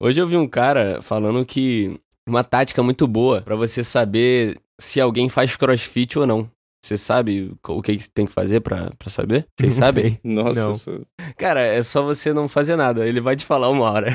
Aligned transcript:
Hoje 0.00 0.20
eu 0.20 0.26
vi 0.26 0.36
um 0.36 0.46
cara 0.48 1.00
falando 1.02 1.44
que 1.44 1.98
uma 2.26 2.42
tática 2.44 2.82
muito 2.82 3.06
boa 3.06 3.42
pra 3.42 3.54
você 3.56 3.82
saber 3.84 4.58
se 4.78 5.00
alguém 5.00 5.28
faz 5.28 5.56
crossfit 5.56 6.18
ou 6.18 6.26
não. 6.26 6.50
Você 6.84 6.98
sabe 6.98 7.50
o 7.66 7.80
que 7.80 7.96
que 7.96 8.10
tem 8.10 8.26
que 8.26 8.32
fazer 8.32 8.60
pra, 8.60 8.90
pra 8.98 9.08
saber? 9.08 9.46
Vocês 9.58 9.72
sabem? 9.74 10.18
Nossa, 10.22 10.60
Não. 10.64 10.70
isso- 10.72 11.06
Cara, 11.38 11.60
é 11.62 11.80
só 11.82 12.02
você 12.02 12.30
não 12.30 12.46
fazer 12.46 12.76
nada. 12.76 13.06
Ele 13.06 13.20
vai 13.22 13.34
te 13.36 13.44
falar 13.46 13.70
uma 13.70 13.90
hora. 13.90 14.14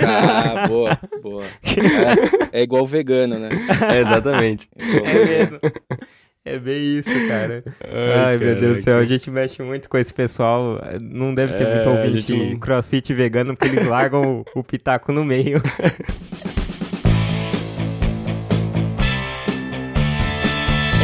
Ah, 0.00 0.66
boa, 0.68 0.96
boa. 1.20 1.42
É, 2.52 2.60
é 2.60 2.62
igual 2.62 2.86
vegano, 2.86 3.36
né? 3.36 3.48
É, 3.92 4.00
exatamente. 4.00 4.68
É 4.78 4.84
igual 4.86 5.06
É 5.06 5.24
mesmo. 5.26 5.58
É 6.46 6.58
bem 6.58 6.98
isso, 6.98 7.08
cara. 7.26 7.64
Ai, 8.26 8.36
meu 8.36 8.54
Deus 8.60 8.76
do 8.76 8.82
céu, 8.82 8.98
a 8.98 9.04
gente 9.04 9.30
mexe 9.30 9.62
muito 9.62 9.88
com 9.88 9.96
esse 9.96 10.12
pessoal. 10.12 10.78
Não 11.00 11.34
deve 11.34 11.54
ter 11.54 11.64
É, 11.64 11.74
muito 11.76 11.88
ouvinte 11.88 12.20
gente 12.20 12.58
crossfit 12.58 13.14
vegano, 13.14 13.56
porque 13.56 13.74
eles 13.74 13.88
largam 13.88 14.40
o, 14.40 14.44
o 14.60 14.62
pitaco 14.62 15.10
no 15.10 15.24
meio. 15.24 15.62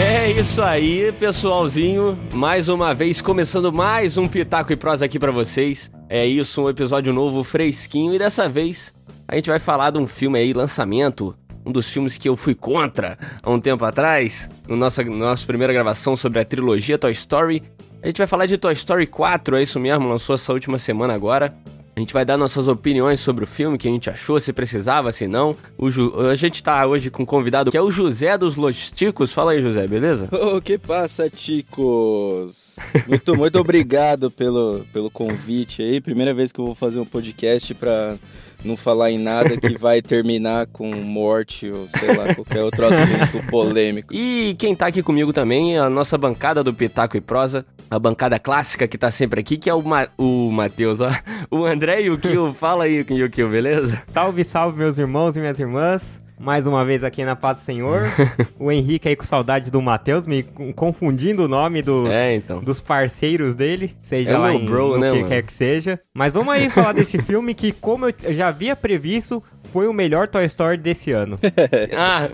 É 0.02 0.30
isso 0.32 0.62
aí, 0.62 1.12
pessoalzinho. 1.12 2.18
Mais 2.32 2.68
uma 2.68 2.95
vez, 2.95 3.20
começando 3.20 3.72
mais 3.72 4.16
um 4.16 4.28
Pitaco 4.28 4.72
e 4.72 4.76
Prosa 4.76 5.04
aqui 5.04 5.18
pra 5.18 5.30
vocês. 5.30 5.90
É 6.09 6.24
isso, 6.24 6.62
um 6.62 6.68
episódio 6.70 7.12
novo, 7.12 7.42
fresquinho. 7.45 8.14
E 8.14 8.18
dessa 8.18 8.48
vez, 8.48 8.95
a 9.28 9.34
gente 9.34 9.50
vai 9.50 9.59
falar 9.59 9.90
de 9.90 9.98
um 9.98 10.06
filme 10.06 10.38
aí, 10.38 10.52
lançamento. 10.52 11.36
Um 11.64 11.73
dos 11.73 11.88
filmes 11.88 12.16
que 12.16 12.28
eu 12.28 12.37
fui 12.37 12.55
contra 12.55 13.19
há 13.42 13.50
um 13.50 13.60
tempo 13.60 13.84
atrás. 13.84 14.48
No 14.66 14.77
nossa, 14.77 15.02
nossa 15.05 15.46
primeira 15.46 15.73
gravação 15.73 16.16
sobre 16.16 16.41
a 16.41 16.45
trilogia 16.45 16.96
Toy 16.98 17.12
Story. 17.12 17.62
A 18.02 18.06
gente 18.06 18.18
vai 18.18 18.27
falar 18.27 18.46
de 18.46 18.56
Toy 18.56 18.73
Story 18.73 19.06
4, 19.06 19.56
é 19.56 19.62
isso 19.62 19.78
mesmo, 19.78 20.09
lançou 20.09 20.34
essa 20.34 20.52
última 20.52 20.78
semana 20.78 21.12
agora. 21.15 21.54
A 21.95 22.01
gente 22.01 22.15
vai 22.15 22.24
dar 22.24 22.38
nossas 22.38 22.66
opiniões 22.66 23.20
sobre 23.20 23.45
o 23.45 23.46
filme, 23.46 23.77
que 23.77 23.87
a 23.87 23.91
gente 23.91 24.09
achou, 24.09 24.41
se 24.41 24.54
precisava, 24.54 25.12
se 25.12 25.28
não. 25.28 25.54
O 25.77 25.91
Ju- 25.91 26.18
A 26.30 26.34
gente 26.34 26.62
tá 26.62 26.87
hoje 26.87 27.10
com 27.10 27.24
um 27.24 27.26
convidado 27.26 27.71
que 27.71 27.77
é 27.77 27.82
o 27.82 27.90
José 27.90 28.38
dos 28.38 28.56
Losticos. 28.56 29.32
Fala 29.32 29.52
aí, 29.52 29.60
José, 29.60 29.87
beleza? 29.87 30.29
Ô, 30.32 30.60
que 30.62 30.79
passa, 30.79 31.29
ticos? 31.29 32.77
Muito, 33.06 33.37
muito 33.37 33.59
obrigado 33.59 34.30
pelo, 34.30 34.87
pelo 34.95 35.10
convite 35.10 35.82
aí. 35.82 36.01
Primeira 36.01 36.32
vez 36.32 36.52
que 36.52 36.60
eu 36.60 36.65
vou 36.66 36.74
fazer 36.74 37.01
um 37.01 37.04
podcast 37.04 37.74
pra 37.74 38.16
não 38.64 38.76
falar 38.76 39.10
em 39.10 39.18
nada 39.18 39.56
que 39.56 39.76
vai 39.78 40.02
terminar 40.02 40.66
com 40.66 40.90
morte 40.94 41.70
ou 41.70 41.88
sei 41.88 42.14
lá, 42.14 42.34
qualquer 42.34 42.62
outro 42.62 42.86
assunto 42.86 43.44
polêmico. 43.50 44.12
E 44.14 44.54
quem 44.58 44.74
tá 44.74 44.86
aqui 44.86 45.02
comigo 45.02 45.32
também 45.32 45.76
é 45.76 45.80
a 45.80 45.90
nossa 45.90 46.16
bancada 46.18 46.62
do 46.62 46.74
Pitaco 46.74 47.16
e 47.16 47.20
Prosa, 47.20 47.64
a 47.90 47.98
bancada 47.98 48.38
clássica 48.38 48.86
que 48.86 48.98
tá 48.98 49.10
sempre 49.10 49.40
aqui, 49.40 49.56
que 49.56 49.68
é 49.70 49.74
o, 49.74 49.82
Ma 49.82 50.08
o 50.16 50.50
Matheus, 50.50 51.00
ó. 51.00 51.10
O 51.50 51.64
André 51.64 52.02
e 52.02 52.10
o 52.10 52.18
Kio. 52.18 52.52
Fala 52.52 52.84
aí, 52.84 53.04
Kio, 53.04 53.48
beleza? 53.48 54.02
Salve, 54.12 54.44
salve, 54.44 54.78
meus 54.78 54.98
irmãos 54.98 55.36
e 55.36 55.40
minhas 55.40 55.58
irmãs. 55.58 56.20
Mais 56.41 56.66
uma 56.66 56.87
vez 56.87 57.05
aqui 57.05 57.23
na 57.23 57.37
paz 57.37 57.59
do 57.59 57.65
Senhor. 57.65 58.01
o 58.59 58.73
Henrique 58.73 59.07
aí 59.07 59.15
com 59.15 59.24
saudade 59.24 59.71
do 59.71 59.83
Matheus, 59.83 60.27
me 60.27 60.43
confundindo 60.74 61.45
o 61.45 61.49
nome 61.49 61.83
dos, 61.83 62.09
É, 62.09 62.35
então. 62.35 62.60
dos 62.60 62.80
parceiros 62.80 63.55
dele, 63.55 63.95
seja 64.00 64.31
É 64.31 64.38
o 64.38 64.41
lá 64.41 64.55
em 64.55 64.65
bro, 64.65 64.99
né, 64.99 65.11
que 65.11 65.16
mano? 65.19 65.28
quer 65.28 65.43
que 65.43 65.53
seja. 65.53 66.00
Mas 66.15 66.33
vamos 66.33 66.55
aí 66.55 66.71
falar 66.71 66.93
desse 66.93 67.21
filme 67.22 67.53
que, 67.53 67.72
como 67.72 68.06
eu 68.06 68.15
já 68.33 68.49
havia 68.49 68.75
previsto, 68.75 69.43
foi 69.65 69.87
o 69.87 69.93
melhor 69.93 70.28
Toy 70.28 70.47
Story 70.47 70.78
desse 70.78 71.12
ano. 71.12 71.37
Ah, 71.94 72.28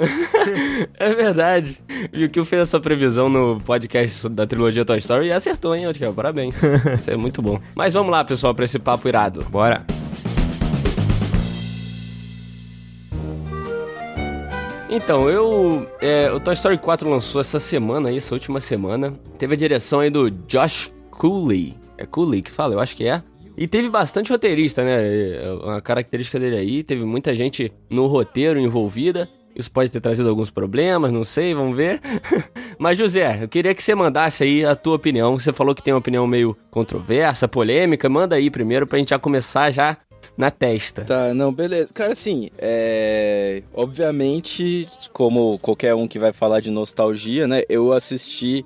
é 1.01 1.13
verdade. 1.15 1.81
E 2.13 2.25
o 2.25 2.31
Kio 2.31 2.45
fez 2.45 2.63
essa 2.63 2.79
previsão 2.79 3.29
no 3.29 3.61
podcast 3.61 4.29
da 4.29 4.47
trilogia 4.47 4.85
Toy 4.85 4.99
Story 4.99 5.27
e 5.27 5.33
acertou, 5.33 5.75
hein, 5.75 5.93
Kio? 5.93 6.13
Parabéns. 6.13 6.63
Isso 6.63 7.11
é 7.11 7.17
muito 7.17 7.43
bom. 7.43 7.61
Mas 7.75 7.95
vamos 7.95 8.13
lá, 8.13 8.25
pessoal, 8.25 8.55
pra 8.55 8.65
esse 8.65 8.79
papo 8.79 9.09
irado. 9.09 9.45
Bora. 9.51 9.85
Então, 14.89 15.29
eu. 15.29 15.87
é, 16.01 16.31
o 16.31 16.39
Toy 16.39 16.55
Story 16.55 16.79
4 16.79 17.09
lançou 17.09 17.41
essa 17.41 17.59
semana 17.59 18.09
aí, 18.09 18.17
essa 18.19 18.35
última 18.35 18.61
semana. 18.61 19.13
Teve 19.39 19.55
a 19.55 19.57
direção 19.57 20.01
aí 20.01 20.11
do 20.11 20.31
Josh 20.31 20.93
Cooley. 21.11 21.77
É 21.99 22.07
Cooley 22.07 22.43
que 22.43 22.51
fala? 22.51 22.75
Eu 22.75 22.81
acho 22.81 22.97
que 22.97 23.07
é. 23.07 23.23
E 23.57 23.67
teve 23.67 23.89
bastante 23.89 24.31
roteirista, 24.31 24.85
né? 24.85 24.97
É, 24.99 25.59
Uma 25.63 25.81
característica 25.81 26.39
dele 26.39 26.57
aí. 26.57 26.83
Teve 26.85 27.05
muita 27.05 27.35
gente 27.35 27.73
no 27.91 28.07
roteiro 28.07 28.61
envolvida. 28.61 29.29
Isso 29.57 29.73
pode 29.73 29.91
ter 29.91 30.01
trazido 30.01 30.29
alguns 30.29 30.51
problemas, 30.51 31.11
não 31.11 31.25
sei, 31.25 31.55
vamos 31.55 31.75
ver. 31.75 31.99
Mas, 32.79 32.99
José, 32.99 33.43
eu 33.43 33.49
queria 33.49 33.75
que 33.75 33.83
você 33.83 33.95
mandasse 33.95 34.45
aí 34.45 34.63
a 34.63 34.77
tua 34.77 34.97
opinião. 34.97 35.39
Você 35.39 35.51
falou 35.51 35.75
que 35.75 35.83
tem 35.83 35.95
uma 35.95 35.99
opinião 35.99 36.27
meio 36.27 36.55
controversa, 36.71 37.49
polêmica. 37.49 38.07
Manda 38.07 38.37
aí 38.37 38.51
primeiro 38.51 38.87
pra 38.87 38.99
gente 38.99 39.09
já 39.11 39.19
começar 39.19 39.71
já 39.71 39.97
na 40.37 40.51
testa. 40.51 41.05
Tá, 41.05 41.33
não, 41.33 41.53
beleza. 41.53 41.93
Cara, 41.93 42.13
assim, 42.13 42.51
é. 42.59 43.63
Obviamente, 43.73 44.87
como 45.13 45.59
qualquer 45.59 45.95
um 45.95 46.07
que 46.07 46.19
vai 46.19 46.33
falar 46.33 46.61
de 46.61 46.71
nostalgia, 46.71 47.49
né? 47.49 47.63
Eu 47.69 47.93
assisti 47.93 48.65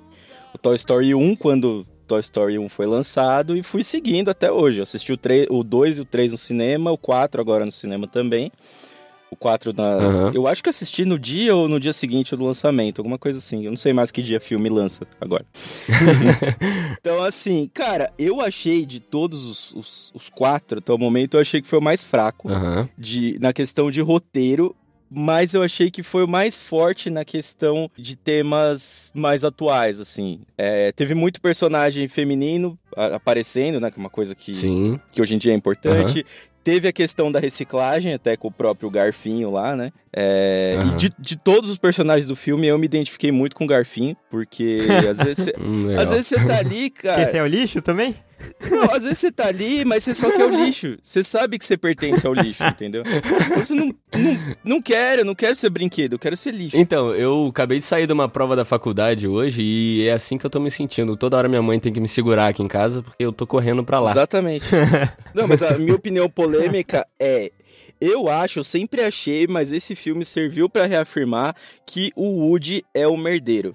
o 0.53 0.57
Toy 0.57 0.75
Story 0.75 1.15
1 1.15 1.35
quando 1.35 1.85
Toy 2.07 2.19
Story 2.19 2.59
1 2.59 2.67
foi 2.67 2.85
lançado 2.85 3.55
e 3.55 3.63
fui 3.63 3.83
seguindo 3.83 4.29
até 4.29 4.51
hoje. 4.51 4.79
Eu 4.79 4.83
assisti 4.83 5.13
o, 5.13 5.17
3, 5.17 5.47
o 5.49 5.63
2 5.63 5.97
e 5.97 6.01
o 6.01 6.05
3 6.05 6.33
no 6.33 6.37
cinema, 6.37 6.91
o 6.91 6.97
4 6.97 7.39
agora 7.39 7.65
no 7.65 7.71
cinema 7.71 8.05
também. 8.05 8.51
O 9.31 9.35
4 9.37 9.71
na. 9.71 9.83
Aham. 9.83 10.31
Eu 10.33 10.45
acho 10.45 10.61
que 10.61 10.69
assisti 10.69 11.05
no 11.05 11.17
dia 11.17 11.55
ou 11.55 11.69
no 11.69 11.79
dia 11.79 11.93
seguinte 11.93 12.35
do 12.35 12.45
lançamento, 12.45 12.99
alguma 12.99 13.17
coisa 13.17 13.39
assim. 13.39 13.63
Eu 13.63 13.71
não 13.71 13.77
sei 13.77 13.93
mais 13.93 14.11
que 14.11 14.21
dia 14.21 14.41
filme 14.41 14.69
lança 14.69 15.07
agora. 15.19 15.45
Então, 16.99 17.23
assim, 17.23 17.67
cara, 17.73 18.11
eu 18.19 18.41
achei 18.41 18.85
de 18.85 18.99
todos 18.99 19.43
os, 19.45 19.73
os, 19.73 20.11
os 20.13 20.29
quatro 20.29 20.77
até 20.77 20.93
o 20.93 20.97
momento, 20.97 21.33
eu 21.35 21.39
achei 21.41 21.59
que 21.61 21.67
foi 21.67 21.79
o 21.79 21.81
mais 21.81 22.03
fraco 22.03 22.47
Aham. 22.47 22.87
de, 22.95 23.39
na 23.39 23.51
questão 23.51 23.89
de 23.89 24.01
roteiro, 24.01 24.75
mas 25.09 25.53
eu 25.53 25.63
achei 25.63 25.89
que 25.89 26.03
foi 26.03 26.23
o 26.23 26.27
mais 26.27 26.59
forte 26.59 27.09
na 27.09 27.25
questão 27.25 27.89
de 27.97 28.15
temas 28.15 29.11
mais 29.15 29.43
atuais, 29.43 29.99
assim. 29.99 30.41
É, 30.57 30.91
teve 30.91 31.15
muito 31.15 31.41
personagem 31.41 32.07
feminino 32.07 32.77
aparecendo, 32.95 33.79
né? 33.79 33.89
Que 33.89 33.99
é 33.99 34.01
uma 34.01 34.09
coisa 34.09 34.35
que, 34.35 34.53
Sim. 34.53 34.99
que 35.11 35.21
hoje 35.21 35.35
em 35.35 35.37
dia 35.37 35.53
é 35.53 35.55
importante. 35.55 36.25
Teve 36.63 36.87
a 36.87 36.93
questão 36.93 37.31
da 37.31 37.39
reciclagem, 37.39 38.13
até 38.13 38.37
com 38.37 38.47
o 38.47 38.51
próprio 38.51 38.89
Garfinho 38.89 39.49
lá, 39.49 39.75
né? 39.75 39.91
É, 40.13 40.75
Aham. 40.77 40.91
E 40.93 40.95
de, 40.97 41.11
de 41.17 41.35
todos 41.37 41.69
os 41.69 41.77
personagens 41.77 42.25
do 42.27 42.35
filme, 42.35 42.67
eu 42.67 42.77
me 42.77 42.85
identifiquei 42.85 43.31
muito 43.31 43.55
com 43.55 43.63
o 43.63 43.67
Garfinho, 43.67 44.15
porque 44.29 44.81
às 45.09 45.17
vezes 45.19 45.45
você- 45.45 45.53
Hum, 45.59 45.95
às 45.97 46.11
vezes 46.11 46.27
você 46.27 46.45
tá 46.45 46.57
ali, 46.57 46.89
cara. 46.91 47.23
Esse 47.23 47.37
é 47.37 47.43
o 47.43 47.47
lixo 47.47 47.81
também? 47.81 48.15
Não, 48.71 48.85
às 48.85 49.03
vezes 49.03 49.19
você 49.19 49.31
tá 49.31 49.47
ali, 49.49 49.85
mas 49.85 50.03
você 50.03 50.15
só 50.15 50.31
quer 50.31 50.45
o 50.45 50.49
lixo. 50.49 50.97
Você 50.99 51.23
sabe 51.23 51.59
que 51.59 51.65
você 51.65 51.77
pertence 51.77 52.25
ao 52.25 52.33
lixo, 52.33 52.63
entendeu? 52.65 53.03
Então 53.05 53.55
você 53.63 53.75
não, 53.75 53.93
não, 54.11 54.55
não 54.63 54.81
quer, 54.81 55.19
eu 55.19 55.25
não 55.25 55.35
quero 55.35 55.55
ser 55.55 55.69
brinquedo, 55.69 56.13
eu 56.13 56.19
quero 56.19 56.35
ser 56.35 56.51
lixo. 56.51 56.75
Então, 56.75 57.13
eu 57.13 57.45
acabei 57.51 57.77
de 57.77 57.85
sair 57.85 58.07
de 58.07 58.13
uma 58.13 58.27
prova 58.27 58.55
da 58.55 58.65
faculdade 58.65 59.27
hoje 59.27 59.61
e 59.61 60.07
é 60.07 60.13
assim 60.13 60.39
que 60.39 60.45
eu 60.45 60.49
tô 60.49 60.59
me 60.59 60.71
sentindo. 60.71 61.15
Toda 61.15 61.37
hora 61.37 61.47
minha 61.47 61.61
mãe 61.61 61.79
tem 61.79 61.93
que 61.93 61.99
me 61.99 62.07
segurar 62.07 62.47
aqui 62.47 62.63
em 62.63 62.67
casa 62.67 63.03
porque 63.03 63.23
eu 63.23 63.31
tô 63.31 63.45
correndo 63.45 63.83
pra 63.83 63.99
lá. 63.99 64.09
Exatamente. 64.09 64.65
Não, 65.35 65.47
mas 65.47 65.61
a 65.61 65.77
minha 65.77 65.93
opinião 65.93 66.27
polêmica 66.27 67.05
é. 67.19 67.51
Eu 68.01 68.27
acho, 68.27 68.59
eu 68.59 68.63
sempre 68.63 69.03
achei, 69.03 69.45
mas 69.45 69.71
esse 69.71 69.95
filme 69.95 70.25
serviu 70.25 70.67
pra 70.67 70.87
reafirmar 70.87 71.55
que 71.85 72.11
o 72.15 72.47
Woody 72.47 72.83
é 72.95 73.07
o 73.07 73.15
merdeiro. 73.15 73.71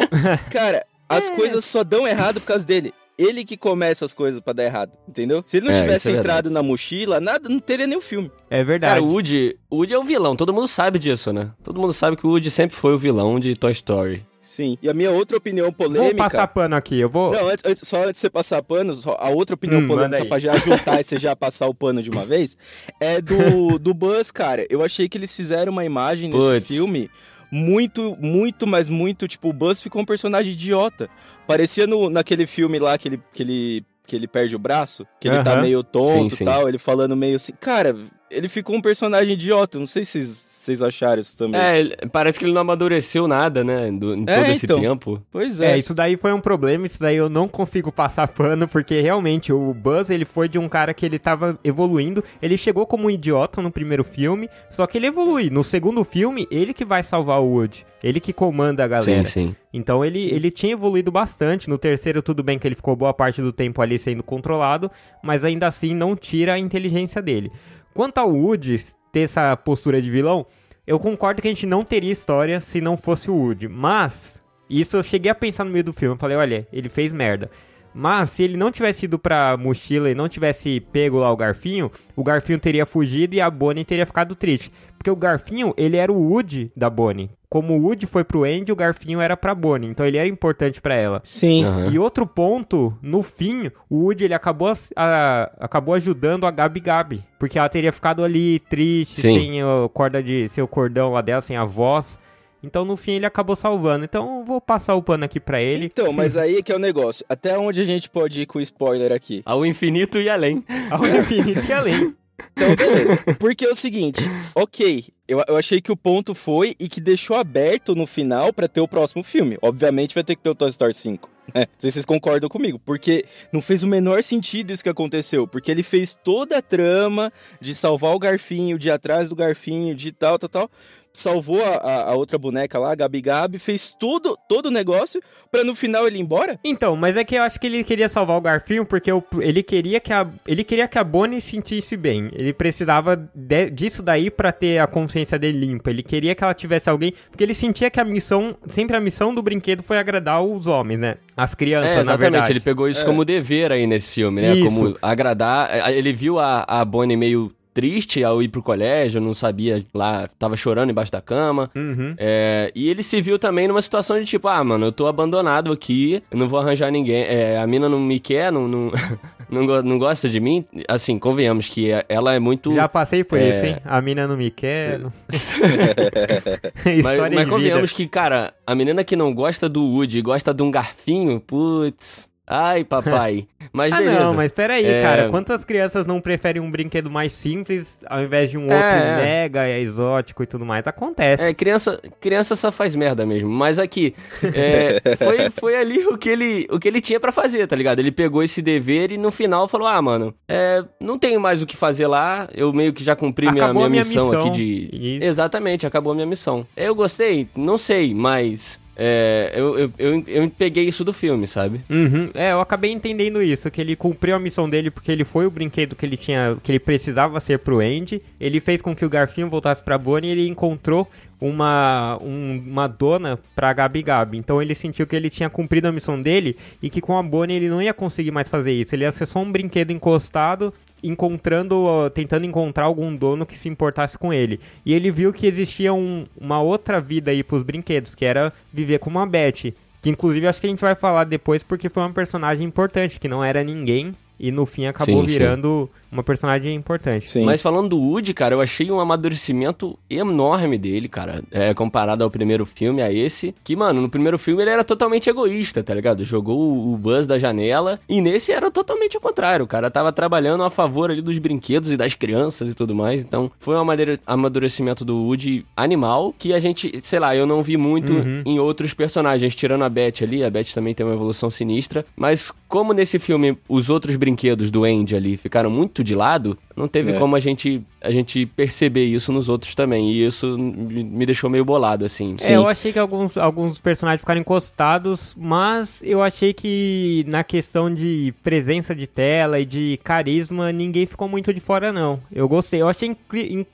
Cara, 0.50 0.82
as 1.06 1.28
coisas 1.28 1.62
só 1.62 1.84
dão 1.84 2.08
errado 2.08 2.40
por 2.40 2.46
causa 2.46 2.66
dele. 2.66 2.94
Ele 3.18 3.44
que 3.44 3.56
começa 3.56 4.04
as 4.04 4.12
coisas 4.12 4.40
pra 4.40 4.52
dar 4.52 4.64
errado, 4.64 4.92
entendeu? 5.08 5.42
Se 5.46 5.56
ele 5.56 5.66
não 5.66 5.72
É, 5.74 5.80
tivesse 5.80 6.10
é 6.10 6.12
entrado 6.12 6.50
na 6.50 6.62
mochila, 6.62 7.18
nada, 7.18 7.48
não 7.48 7.58
teria 7.58 7.86
nem 7.86 7.96
o 7.96 8.00
filme. 8.02 8.30
É 8.50 8.62
verdade. 8.62 8.90
Cara, 8.94 9.02
o 9.02 9.10
Woody, 9.10 9.56
o 9.70 9.76
Woody 9.76 9.94
é 9.94 9.98
o 9.98 10.04
vilão, 10.04 10.36
todo 10.36 10.52
mundo 10.52 10.68
sabe 10.68 10.98
disso, 10.98 11.32
né? 11.32 11.50
Todo 11.64 11.80
mundo 11.80 11.94
sabe 11.94 12.16
que 12.16 12.26
o 12.26 12.30
Woody 12.30 12.50
sempre 12.50 12.76
foi 12.76 12.92
o 12.94 12.98
vilão 12.98 13.40
de 13.40 13.54
Toy 13.56 13.72
Story. 13.72 14.22
Sim. 14.38 14.76
E 14.80 14.88
a 14.88 14.94
minha 14.94 15.10
outra 15.10 15.36
opinião 15.36 15.72
polêmica. 15.72 16.14
Vou 16.14 16.14
passar 16.14 16.46
pano 16.46 16.76
aqui, 16.76 17.00
eu 17.00 17.08
vou... 17.08 17.32
Não, 17.32 17.48
antes, 17.48 17.64
antes- 17.64 17.88
só 17.88 18.02
antes 18.02 18.12
de 18.12 18.18
você 18.20 18.30
passar 18.30 18.62
pano, 18.62 18.92
a 19.18 19.30
outra 19.30 19.54
opinião 19.54 19.80
Hum, 19.80 19.86
polêmica 19.86 20.24
pra 20.24 20.38
já 20.38 20.54
juntar 20.56 21.00
e 21.00 21.04
você 21.04 21.18
já 21.18 21.34
passar 21.34 21.66
o 21.66 21.74
pano 21.74 22.00
de 22.00 22.10
uma 22.10 22.24
vez 22.24 22.56
é 23.00 23.20
do, 23.20 23.76
do 23.78 23.92
Buzz, 23.92 24.30
cara. 24.30 24.64
Eu 24.70 24.84
achei 24.84 25.08
que 25.08 25.18
eles 25.18 25.34
fizeram 25.34 25.72
uma 25.72 25.84
imagem 25.84 26.28
nesse 26.30 26.48
Puts. 26.48 26.68
filme 26.68 27.10
muito, 27.50 28.16
muito, 28.20 28.66
mas 28.66 28.88
muito. 28.88 29.28
Tipo, 29.28 29.48
o 29.48 29.52
Buzz 29.52 29.82
ficou 29.82 30.02
um 30.02 30.04
personagem 30.04 30.52
idiota. 30.52 31.08
Parecia 31.46 31.86
no, 31.86 32.10
naquele 32.10 32.46
filme 32.46 32.78
lá 32.78 32.96
que 32.98 33.08
ele, 33.08 33.22
que 33.32 33.42
ele, 33.42 33.84
que 34.06 34.16
ele 34.16 34.28
perde 34.28 34.56
o 34.56 34.58
braço, 34.58 35.06
que 35.20 35.28
ele 35.28 35.42
tá 35.42 35.52
Aham. 35.52 35.62
meio 35.62 35.82
tonto 35.82 36.34
e 36.40 36.44
tal, 36.44 36.68
ele 36.68 36.78
falando 36.78 37.16
meio 37.16 37.36
assim. 37.36 37.52
Cara, 37.60 37.96
ele 38.30 38.48
ficou 38.48 38.76
um 38.76 38.80
personagem 38.80 39.34
idiota. 39.34 39.78
Não 39.78 39.86
sei 39.86 40.04
se 40.04 40.20
vocês 40.66 40.82
acharam 40.82 41.20
isso 41.20 41.36
também. 41.38 41.60
É, 41.60 42.06
parece 42.12 42.38
que 42.38 42.44
ele 42.44 42.52
não 42.52 42.60
amadureceu 42.60 43.26
nada, 43.26 43.64
né? 43.64 43.90
do- 43.90 44.14
em 44.14 44.24
todo 44.24 44.30
É, 44.44 44.50
esse 44.52 44.66
então. 44.66 44.80
tempo. 44.80 45.22
Pois 45.30 45.60
É, 45.60 45.72
é. 45.72 45.78
isso 45.78 45.94
daí 45.94 46.16
foi 46.16 46.32
um 46.32 46.40
problema, 46.40 46.86
isso 46.86 47.00
daí 47.00 47.16
eu 47.16 47.28
não 47.28 47.48
consigo 47.48 47.90
passar 47.90 48.26
pano, 48.28 48.68
porque 48.68 49.00
realmente 49.00 49.52
o 49.52 49.72
Buzz, 49.72 50.10
ele 50.10 50.24
foi 50.24 50.48
de 50.48 50.58
um 50.58 50.68
cara 50.68 50.92
que 50.92 51.06
ele 51.06 51.18
tava 51.18 51.58
evoluindo, 51.64 52.22
ele 52.42 52.58
chegou 52.58 52.86
como 52.86 53.06
um 53.06 53.10
idiota 53.10 53.62
no 53.62 53.70
primeiro 53.70 54.04
filme, 54.04 54.48
só 54.70 54.86
que 54.86 54.98
ele 54.98 55.06
evolui. 55.06 55.48
No 55.50 55.64
segundo 55.64 56.04
filme, 56.04 56.46
ele 56.50 56.74
que 56.74 56.84
vai 56.84 57.02
salvar 57.02 57.40
o 57.40 57.46
Woody, 57.46 57.86
ele 58.02 58.20
que 58.20 58.32
comanda 58.32 58.84
a 58.84 58.88
galera. 58.88 59.24
Sim, 59.24 59.48
sim. 59.48 59.56
Então 59.72 60.04
ele, 60.04 60.24
ele 60.30 60.50
tinha 60.50 60.72
evoluído 60.72 61.10
bastante. 61.12 61.68
No 61.68 61.76
terceiro, 61.78 62.22
tudo 62.22 62.42
bem 62.42 62.58
que 62.58 62.66
ele 62.66 62.74
ficou 62.74 62.96
boa 62.96 63.12
parte 63.14 63.40
do 63.42 63.52
tempo 63.52 63.80
ali 63.82 63.98
sendo 63.98 64.22
controlado, 64.22 64.90
mas 65.22 65.44
ainda 65.44 65.66
assim 65.66 65.94
não 65.94 66.16
tira 66.16 66.54
a 66.54 66.58
inteligência 66.58 67.20
dele. 67.22 67.50
Quanto 67.94 68.18
ao 68.18 68.30
Woody 68.30 68.74
ter 69.16 69.20
essa 69.20 69.56
postura 69.56 70.02
de 70.02 70.10
vilão, 70.10 70.44
eu 70.86 71.00
concordo 71.00 71.40
que 71.40 71.48
a 71.48 71.50
gente 71.50 71.64
não 71.64 71.82
teria 71.82 72.12
história 72.12 72.60
se 72.60 72.82
não 72.82 72.98
fosse 72.98 73.30
o 73.30 73.34
Woody. 73.34 73.66
Mas, 73.66 74.42
isso 74.68 74.94
eu 74.94 75.02
cheguei 75.02 75.30
a 75.30 75.34
pensar 75.34 75.64
no 75.64 75.70
meio 75.70 75.84
do 75.84 75.92
filme. 75.94 76.14
Eu 76.14 76.18
falei, 76.18 76.36
olha, 76.36 76.68
ele 76.70 76.90
fez 76.90 77.14
merda. 77.14 77.50
Mas 77.94 78.28
se 78.28 78.42
ele 78.42 78.58
não 78.58 78.70
tivesse 78.70 79.06
ido 79.06 79.18
pra 79.18 79.56
mochila 79.56 80.10
e 80.10 80.14
não 80.14 80.28
tivesse 80.28 80.80
pego 80.92 81.16
lá 81.16 81.32
o 81.32 81.36
garfinho, 81.36 81.90
o 82.14 82.22
garfinho 82.22 82.58
teria 82.58 82.84
fugido 82.84 83.34
e 83.34 83.40
a 83.40 83.48
Bonnie 83.48 83.86
teria 83.86 84.04
ficado 84.04 84.34
triste. 84.34 84.70
Porque 84.98 85.10
o 85.10 85.16
garfinho, 85.16 85.72
ele 85.78 85.96
era 85.96 86.12
o 86.12 86.30
Woody 86.30 86.70
da 86.76 86.90
Bonnie. 86.90 87.30
Como 87.48 87.74
o 87.74 87.82
Woody 87.82 88.06
foi 88.06 88.24
pro 88.24 88.42
Andy, 88.44 88.72
o 88.72 88.76
garfinho 88.76 89.20
era 89.20 89.36
pra 89.36 89.54
Bonnie. 89.54 89.88
Então 89.88 90.04
ele 90.04 90.18
era 90.18 90.28
importante 90.28 90.80
pra 90.80 90.94
ela. 90.94 91.20
Sim. 91.22 91.64
Aham. 91.64 91.90
E 91.92 91.98
outro 91.98 92.26
ponto, 92.26 92.96
no 93.00 93.22
fim, 93.22 93.70
o 93.88 94.04
Woody 94.04 94.24
ele 94.24 94.34
acabou, 94.34 94.72
a- 94.96 95.50
acabou 95.60 95.94
ajudando 95.94 96.44
a 96.46 96.50
Gabi 96.50 96.80
Gabi. 96.80 97.24
Porque 97.38 97.58
ela 97.58 97.68
teria 97.68 97.92
ficado 97.92 98.24
ali 98.24 98.58
triste, 98.68 99.20
Sim. 99.20 99.38
sem 99.38 99.64
o 99.64 99.88
corda 99.88 100.22
de 100.22 100.48
seu 100.48 100.66
cordão 100.66 101.12
lá 101.12 101.20
dela, 101.20 101.40
sem 101.40 101.56
a 101.56 101.64
voz. 101.64 102.18
Então 102.62 102.84
no 102.84 102.96
fim 102.96 103.12
ele 103.12 103.26
acabou 103.26 103.54
salvando. 103.54 104.04
Então 104.04 104.38
eu 104.38 104.42
vou 104.44 104.60
passar 104.60 104.94
o 104.96 105.02
pano 105.02 105.24
aqui 105.24 105.38
pra 105.38 105.62
ele. 105.62 105.84
Então, 105.84 106.12
mas 106.12 106.36
aí 106.36 106.62
que 106.64 106.72
é 106.72 106.74
o 106.74 106.80
negócio. 106.80 107.24
Até 107.28 107.56
onde 107.56 107.80
a 107.80 107.84
gente 107.84 108.10
pode 108.10 108.40
ir 108.40 108.46
com 108.46 108.60
spoiler 108.60 109.12
aqui? 109.12 109.42
Ao 109.46 109.64
infinito 109.64 110.18
e 110.18 110.28
além. 110.28 110.64
Ao 110.90 111.06
infinito 111.06 111.64
e 111.68 111.72
além. 111.72 112.14
Então, 112.52 112.74
beleza. 112.74 113.22
Porque 113.38 113.64
é 113.64 113.70
o 113.70 113.74
seguinte, 113.74 114.20
ok, 114.54 115.04
eu, 115.28 115.42
eu 115.48 115.56
achei 115.56 115.80
que 115.80 115.92
o 115.92 115.96
ponto 115.96 116.34
foi 116.34 116.74
e 116.78 116.88
que 116.88 117.00
deixou 117.00 117.36
aberto 117.36 117.94
no 117.94 118.06
final 118.06 118.52
pra 118.52 118.68
ter 118.68 118.80
o 118.80 118.88
próximo 118.88 119.22
filme. 119.22 119.58
Obviamente 119.60 120.14
vai 120.14 120.24
ter 120.24 120.36
que 120.36 120.42
ter 120.42 120.50
o 120.50 120.54
Toy 120.54 120.70
Story 120.70 120.94
5. 120.94 121.30
Né? 121.54 121.60
Não 121.60 121.78
sei 121.78 121.90
se 121.92 121.94
vocês 121.94 122.04
concordam 122.04 122.48
comigo, 122.48 122.76
porque 122.84 123.24
não 123.52 123.62
fez 123.62 123.84
o 123.84 123.86
menor 123.86 124.20
sentido 124.20 124.72
isso 124.72 124.82
que 124.82 124.88
aconteceu, 124.88 125.46
porque 125.46 125.70
ele 125.70 125.84
fez 125.84 126.12
toda 126.12 126.58
a 126.58 126.60
trama 126.60 127.32
de 127.60 127.72
salvar 127.72 128.16
o 128.16 128.18
garfinho, 128.18 128.76
de 128.76 128.88
ir 128.88 128.90
atrás 128.90 129.28
do 129.28 129.36
garfinho, 129.36 129.94
de 129.94 130.10
tal, 130.10 130.40
tal, 130.40 130.48
tal, 130.48 130.70
salvou 131.18 131.62
a, 131.64 131.68
a- 131.76 132.10
a 132.10 132.14
outra 132.14 132.38
boneca 132.38 132.78
lá, 132.78 132.92
a 132.92 132.94
Gabi 132.94 133.20
Gabi, 133.20 133.58
fez 133.58 133.94
tudo, 133.98 134.36
todo 134.48 134.66
o 134.66 134.70
negócio 134.70 135.20
pra 135.50 135.64
no 135.64 135.74
final 135.74 136.06
ele 136.06 136.18
ir 136.18 136.20
embora? 136.22 136.58
Então, 136.64 136.96
mas 136.96 137.16
é 137.16 137.24
que 137.24 137.34
eu 137.34 137.42
acho 137.42 137.58
que 137.58 137.66
ele 137.66 137.82
queria 137.84 138.08
salvar 138.08 138.36
o 138.36 138.40
Garfinho 138.40 138.84
porque 138.84 139.10
o- 139.12 139.22
ele 139.40 139.62
queria 139.62 139.98
que 140.00 140.12
a 140.12 140.28
ele 140.46 140.62
queria 140.64 140.86
que 140.88 140.98
a 140.98 141.04
Bonnie 141.04 141.40
se 141.40 141.50
sentisse 141.52 141.96
bem. 141.96 142.30
Ele 142.32 142.52
precisava 142.52 143.16
de- 143.34 143.70
disso 143.70 144.02
daí 144.02 144.30
pra 144.30 144.52
ter 144.52 144.78
a 144.78 144.86
consciência 144.86 145.38
dele 145.38 145.58
limpa. 145.58 145.90
Ele 145.90 146.02
queria 146.02 146.34
que 146.34 146.44
ela 146.44 146.52
tivesse 146.54 146.88
alguém, 146.90 147.12
porque 147.30 147.42
ele 147.42 147.54
sentia 147.54 147.90
que 147.90 147.98
a 148.00 148.04
missão, 148.04 148.56
sempre 148.68 148.96
a 148.96 149.00
missão 149.00 149.34
do 149.34 149.42
brinquedo 149.42 149.82
foi 149.82 149.98
agradar 149.98 150.42
os 150.42 150.66
homens, 150.66 150.98
né? 151.00 151.16
As 151.36 151.54
crianças, 151.54 151.90
É, 151.90 151.94
na 151.94 152.00
exatamente. 152.02 152.30
verdade. 152.32 152.52
Ele 152.52 152.60
pegou 152.60 152.88
isso 152.88 153.04
como 153.04 153.24
dever 153.24 153.72
aí 153.72 153.86
nesse 153.86 154.10
filme, 154.10 154.42
né? 154.42 154.54
Isso. 154.54 154.64
Como 154.74 154.96
agradar. 155.00 155.68
é, 155.70 155.96
Ele 155.96 156.12
viu 156.12 156.38
a, 156.38 156.64
a 156.68 156.84
Bonnie 156.84 157.16
meio 157.16 157.52
triste 157.76 158.24
ao 158.24 158.42
ir 158.42 158.48
pro 158.48 158.62
colégio, 158.62 159.20
não 159.20 159.34
sabia 159.34 159.84
lá, 159.92 160.26
tava 160.38 160.56
chorando 160.56 160.88
embaixo 160.88 161.12
da 161.12 161.20
cama. 161.20 161.70
Uhum. 161.76 162.14
É, 162.16 162.72
e 162.74 162.88
ele 162.88 163.02
se 163.02 163.20
viu 163.20 163.38
também 163.38 163.68
numa 163.68 163.82
situação 163.82 164.18
de 164.18 164.24
tipo, 164.24 164.48
ah, 164.48 164.64
mano, 164.64 164.86
eu 164.86 164.92
tô 164.92 165.06
abandonado 165.06 165.70
aqui, 165.70 166.22
eu 166.30 166.38
não 166.38 166.48
vou 166.48 166.58
arranjar 166.58 166.90
ninguém. 166.90 167.22
É, 167.24 167.58
a 167.58 167.66
mina 167.66 167.86
não 167.86 168.00
me 168.00 168.18
quer, 168.18 168.50
não, 168.50 168.66
não, 168.66 168.90
não, 169.50 169.82
não 169.82 169.98
gosta 169.98 170.26
de 170.26 170.40
mim. 170.40 170.64
Assim, 170.88 171.18
convenhamos 171.18 171.68
que 171.68 171.90
ela 172.08 172.32
é 172.32 172.38
muito. 172.38 172.74
Já 172.74 172.88
passei 172.88 173.22
por 173.22 173.38
É. 173.38 173.50
isso, 173.50 173.66
hein? 173.66 173.76
A 173.84 174.00
mina 174.00 174.26
não 174.26 174.38
me 174.38 174.50
quer. 174.50 174.96
não- 174.98 175.12
Mas, 175.30 176.86
História 176.96 177.22
mas 177.34 177.38
vida. 177.40 177.46
convenhamos 177.50 177.92
que, 177.92 178.06
cara, 178.06 178.54
a 178.66 178.74
menina 178.74 179.04
que 179.04 179.14
não 179.16 179.34
gosta 179.34 179.68
do 179.68 179.84
Woody, 179.84 180.22
gosta 180.22 180.54
de 180.54 180.62
um 180.62 180.70
garfinho, 180.70 181.40
putz. 181.40 182.30
Ai, 182.46 182.84
papai. 182.84 183.46
Mas 183.72 183.92
Ah, 183.92 183.96
beleza. 183.98 184.20
não, 184.20 184.34
mas 184.34 184.52
peraí, 184.52 184.84
É. 184.86 185.02
cara. 185.02 185.28
Quantas 185.30 185.64
crianças 185.64 186.06
não 186.06 186.20
preferem 186.20 186.62
um 186.62 186.70
brinquedo 186.70 187.10
mais 187.10 187.32
simples 187.32 188.04
ao 188.08 188.22
invés 188.22 188.50
de 188.50 188.56
um 188.56 188.62
outro 188.62 188.76
É, 188.76 189.08
é. 189.08 189.16
mega 189.16 189.68
exótico 189.80 190.42
e 190.42 190.46
tudo 190.46 190.64
mais? 190.64 190.86
Acontece. 190.86 191.42
É, 191.42 191.52
criança, 191.52 192.00
criança 192.20 192.54
só 192.54 192.70
faz 192.70 192.94
merda 192.94 193.26
mesmo. 193.26 193.48
Mas 193.50 193.78
aqui, 193.80 194.14
é, 194.54 195.00
foi, 195.18 195.50
foi 195.50 195.76
ali 195.76 196.06
o 196.06 196.16
que 196.16 196.28
ele, 196.28 196.66
o 196.70 196.78
que 196.78 196.86
ele 196.86 197.00
tinha 197.00 197.18
pra 197.18 197.32
fazer, 197.32 197.66
tá 197.66 197.74
ligado? 197.74 197.98
Ele 197.98 198.12
pegou 198.12 198.42
esse 198.42 198.62
dever 198.62 199.10
e 199.10 199.18
no 199.18 199.32
final 199.32 199.66
falou: 199.66 199.88
Ah, 199.88 200.00
mano, 200.00 200.32
é, 200.48 200.84
não 201.00 201.18
tenho 201.18 201.40
mais 201.40 201.60
o 201.60 201.66
que 201.66 201.76
fazer 201.76 202.06
lá. 202.06 202.48
Eu 202.54 202.72
meio 202.72 202.92
que 202.92 203.02
já 203.02 203.16
cumpri 203.16 203.50
minha, 203.50 203.72
minha 203.72 203.86
a 203.86 203.88
minha 203.90 204.04
missão, 204.04 204.26
missão. 204.30 204.40
aqui 204.42 204.50
de. 204.52 204.88
Isso. 205.16 205.24
Exatamente, 205.24 205.86
acabou 205.86 206.12
a 206.12 206.14
minha 206.14 206.26
missão. 206.26 206.64
Eu 206.76 206.94
gostei? 206.94 207.48
Não 207.56 207.76
sei, 207.76 208.14
mas. 208.14 208.78
É, 208.98 209.52
eu, 209.54 209.78
eu, 209.78 209.92
eu, 209.98 210.24
eu 210.26 210.50
peguei 210.50 210.84
isso 210.88 211.04
do 211.04 211.12
filme, 211.12 211.46
sabe? 211.46 211.80
Uhum. 211.90 212.30
É, 212.34 212.52
eu 212.52 212.60
acabei 212.60 212.90
entendendo 212.92 213.42
isso, 213.42 213.70
que 213.70 213.80
ele 213.80 213.94
cumpriu 213.94 214.34
a 214.34 214.40
missão 214.40 214.68
dele 214.68 214.90
porque 214.90 215.12
ele 215.12 215.24
foi 215.24 215.46
o 215.46 215.50
brinquedo 215.50 215.94
que 215.94 216.06
ele 216.06 216.16
tinha, 216.16 216.56
que 216.62 216.72
ele 216.72 216.78
precisava 216.78 217.38
ser 217.40 217.58
pro 217.58 217.80
Andy. 217.80 218.22
Ele 218.40 218.58
fez 218.60 218.80
com 218.80 218.94
que 218.96 219.04
o 219.04 219.08
Garfinho 219.10 219.50
voltasse 219.50 219.82
pra 219.82 219.98
Bonnie 219.98 220.30
e 220.30 220.32
ele 220.32 220.48
encontrou 220.48 221.08
uma, 221.38 222.18
um- 222.22 222.62
uma 222.66 222.86
dona 222.86 223.38
pra 223.54 223.72
Gabi 223.72 224.02
Gabi. 224.02 224.38
Então 224.38 224.60
ele 224.60 224.74
sentiu 224.74 225.06
que 225.06 225.14
ele 225.14 225.28
tinha 225.30 225.50
cumprido 225.50 225.86
a 225.88 225.92
missão 225.92 226.20
dele 226.20 226.56
e 226.82 226.88
que 226.88 227.00
com 227.00 227.18
a 227.18 227.22
Bonnie 227.22 227.56
ele 227.56 227.68
não 227.68 227.82
ia 227.82 227.92
conseguir 227.92 228.30
mais 228.30 228.48
fazer 228.48 228.72
isso. 228.72 228.94
Ele 228.94 229.04
ia 229.04 229.12
ser 229.12 229.26
só 229.26 229.40
um 229.40 229.52
brinquedo 229.52 229.90
encostado 229.90 230.72
encontrando, 231.02 232.10
tentando 232.14 232.44
encontrar 232.44 232.84
algum 232.84 233.14
dono 233.14 233.46
que 233.46 233.58
se 233.58 233.68
importasse 233.68 234.18
com 234.18 234.32
ele. 234.32 234.60
E 234.84 234.92
ele 234.92 235.10
viu 235.10 235.32
que 235.32 235.46
existia 235.46 235.92
um- 235.92 236.26
uma 236.40 236.60
outra 236.60 237.00
vida 237.00 237.30
aí 237.30 237.42
pros 237.42 237.62
brinquedos, 237.62 238.14
que 238.14 238.24
era 238.24 238.52
viver 238.72 238.98
com 238.98 239.10
uma 239.10 239.26
Beth. 239.26 239.72
Que 240.02 240.10
inclusive 240.10 240.46
acho 240.46 240.60
que 240.60 240.66
a 240.66 240.70
gente 240.70 240.80
vai 240.80 240.94
falar 240.94 241.24
depois 241.24 241.62
porque 241.62 241.88
foi 241.88 242.02
uma 242.02 242.12
personagem 242.12 242.66
importante, 242.66 243.18
que 243.18 243.28
não 243.28 243.42
era 243.42 243.64
ninguém 243.64 244.14
e 244.38 244.50
no 244.52 244.66
fim 244.66 244.86
acabou 244.86 245.22
Sim, 245.22 245.28
sim. 245.28 245.38
virando 245.38 245.88
uma 246.12 246.22
personagem 246.22 246.74
importante. 246.74 247.30
Sim. 247.30 247.44
Mas 247.44 247.60
falando 247.60 247.88
do 247.90 247.98
Woody, 247.98 248.32
cara, 248.32 248.54
eu 248.54 248.60
achei 248.60 248.90
um 248.90 249.00
amadurecimento 249.00 249.98
enorme 250.08 250.78
dele, 250.78 251.08
cara. 251.08 251.42
É, 251.50 251.74
comparado 251.74 252.24
ao 252.24 252.30
primeiro 252.30 252.64
filme, 252.64 253.02
a 253.02 253.12
esse. 253.12 253.54
Que, 253.64 253.76
mano, 253.76 254.00
no 254.00 254.08
primeiro 254.08 254.38
filme 254.38 254.62
ele 254.62 254.70
era 254.70 254.84
totalmente 254.84 255.28
egoísta, 255.28 255.82
tá 255.82 255.92
ligado? 255.94 256.24
Jogou 256.24 256.92
o, 256.92 256.96
Buzz 256.96 257.26
da 257.26 257.38
janela. 257.38 258.00
E 258.08 258.20
nesse 258.20 258.52
era 258.52 258.70
totalmente 258.70 259.16
o 259.16 259.20
contrário. 259.20 259.64
O 259.64 259.68
cara 259.68 259.90
tava 259.90 260.12
trabalhando 260.12 260.62
a 260.62 260.70
favor 260.70 261.10
ali 261.10 261.20
dos 261.20 261.36
brinquedos 261.38 261.92
e 261.92 261.96
das 261.96 262.14
crianças 262.14 262.70
e 262.70 262.74
tudo 262.74 262.94
mais. 262.94 263.22
Então, 263.22 263.50
foi 263.58 263.74
um 263.74 263.80
amadure- 263.80 264.20
amadurecimento 264.26 265.04
do 265.04 265.16
Woody 265.24 265.66
animal. 265.76 266.34
Que 266.38 266.52
a 266.54 266.60
gente, 266.60 266.92
sei 267.02 267.18
lá, 267.18 267.34
eu 267.36 267.46
não 267.46 267.62
vi 267.62 267.76
muito 267.76 268.12
Uhum. 268.12 268.42
em 268.46 268.58
outros 268.58 268.94
personagens. 268.94 269.54
Tirando 269.54 269.82
a 269.84 269.88
Beth 269.88 270.22
ali. 270.22 270.42
A 270.44 270.50
Beth 270.50 270.72
também 270.74 270.94
tem 270.94 271.04
uma 271.04 271.14
evolução 271.14 271.50
sinistra. 271.50 272.06
Mas 272.16 272.52
como 272.68 272.92
nesse 272.92 273.18
filme 273.18 273.58
os 273.68 273.90
outros 273.90 274.16
brinquedos 274.16 274.25
do 274.70 274.84
Andy 274.84 275.14
ali 275.14 275.36
ficaram 275.36 275.70
muito 275.70 276.02
de 276.02 276.14
lado, 276.14 276.58
não 276.76 276.88
teve 276.88 277.12
É. 277.12 277.18
como 277.18 277.36
a 277.36 277.40
gente, 277.40 277.82
a 278.00 278.10
gente 278.10 278.46
perceber 278.46 279.04
isso 279.04 279.32
nos 279.32 279.48
outros 279.48 279.74
também. 279.74 280.10
E 280.10 280.26
isso 280.26 280.56
me 280.58 281.04
me 281.04 281.26
deixou 281.26 281.48
meio 281.48 281.64
bolado, 281.64 282.04
assim. 282.04 282.34
Sim. 282.38 282.52
É, 282.52 282.56
eu 282.56 282.68
achei 282.68 282.92
que 282.92 282.98
alguns, 282.98 283.36
alguns 283.36 283.78
personagens 283.80 284.20
ficaram 284.20 284.40
encostados, 284.40 285.34
mas 285.38 285.98
eu 286.02 286.22
achei 286.22 286.52
que 286.52 287.24
na 287.28 287.42
questão 287.44 287.92
de 287.92 288.32
presença 288.42 288.94
de 288.94 289.06
tela 289.06 289.58
e 289.60 289.64
de 289.64 289.98
carisma, 290.04 290.72
ninguém 290.72 291.06
ficou 291.06 291.28
muito 291.28 291.52
de 291.52 291.60
fora, 291.60 291.92
não. 291.92 292.18
Eu 292.32 292.48
gostei. 292.48 292.80
Eu 292.82 292.88
achei, 292.88 293.16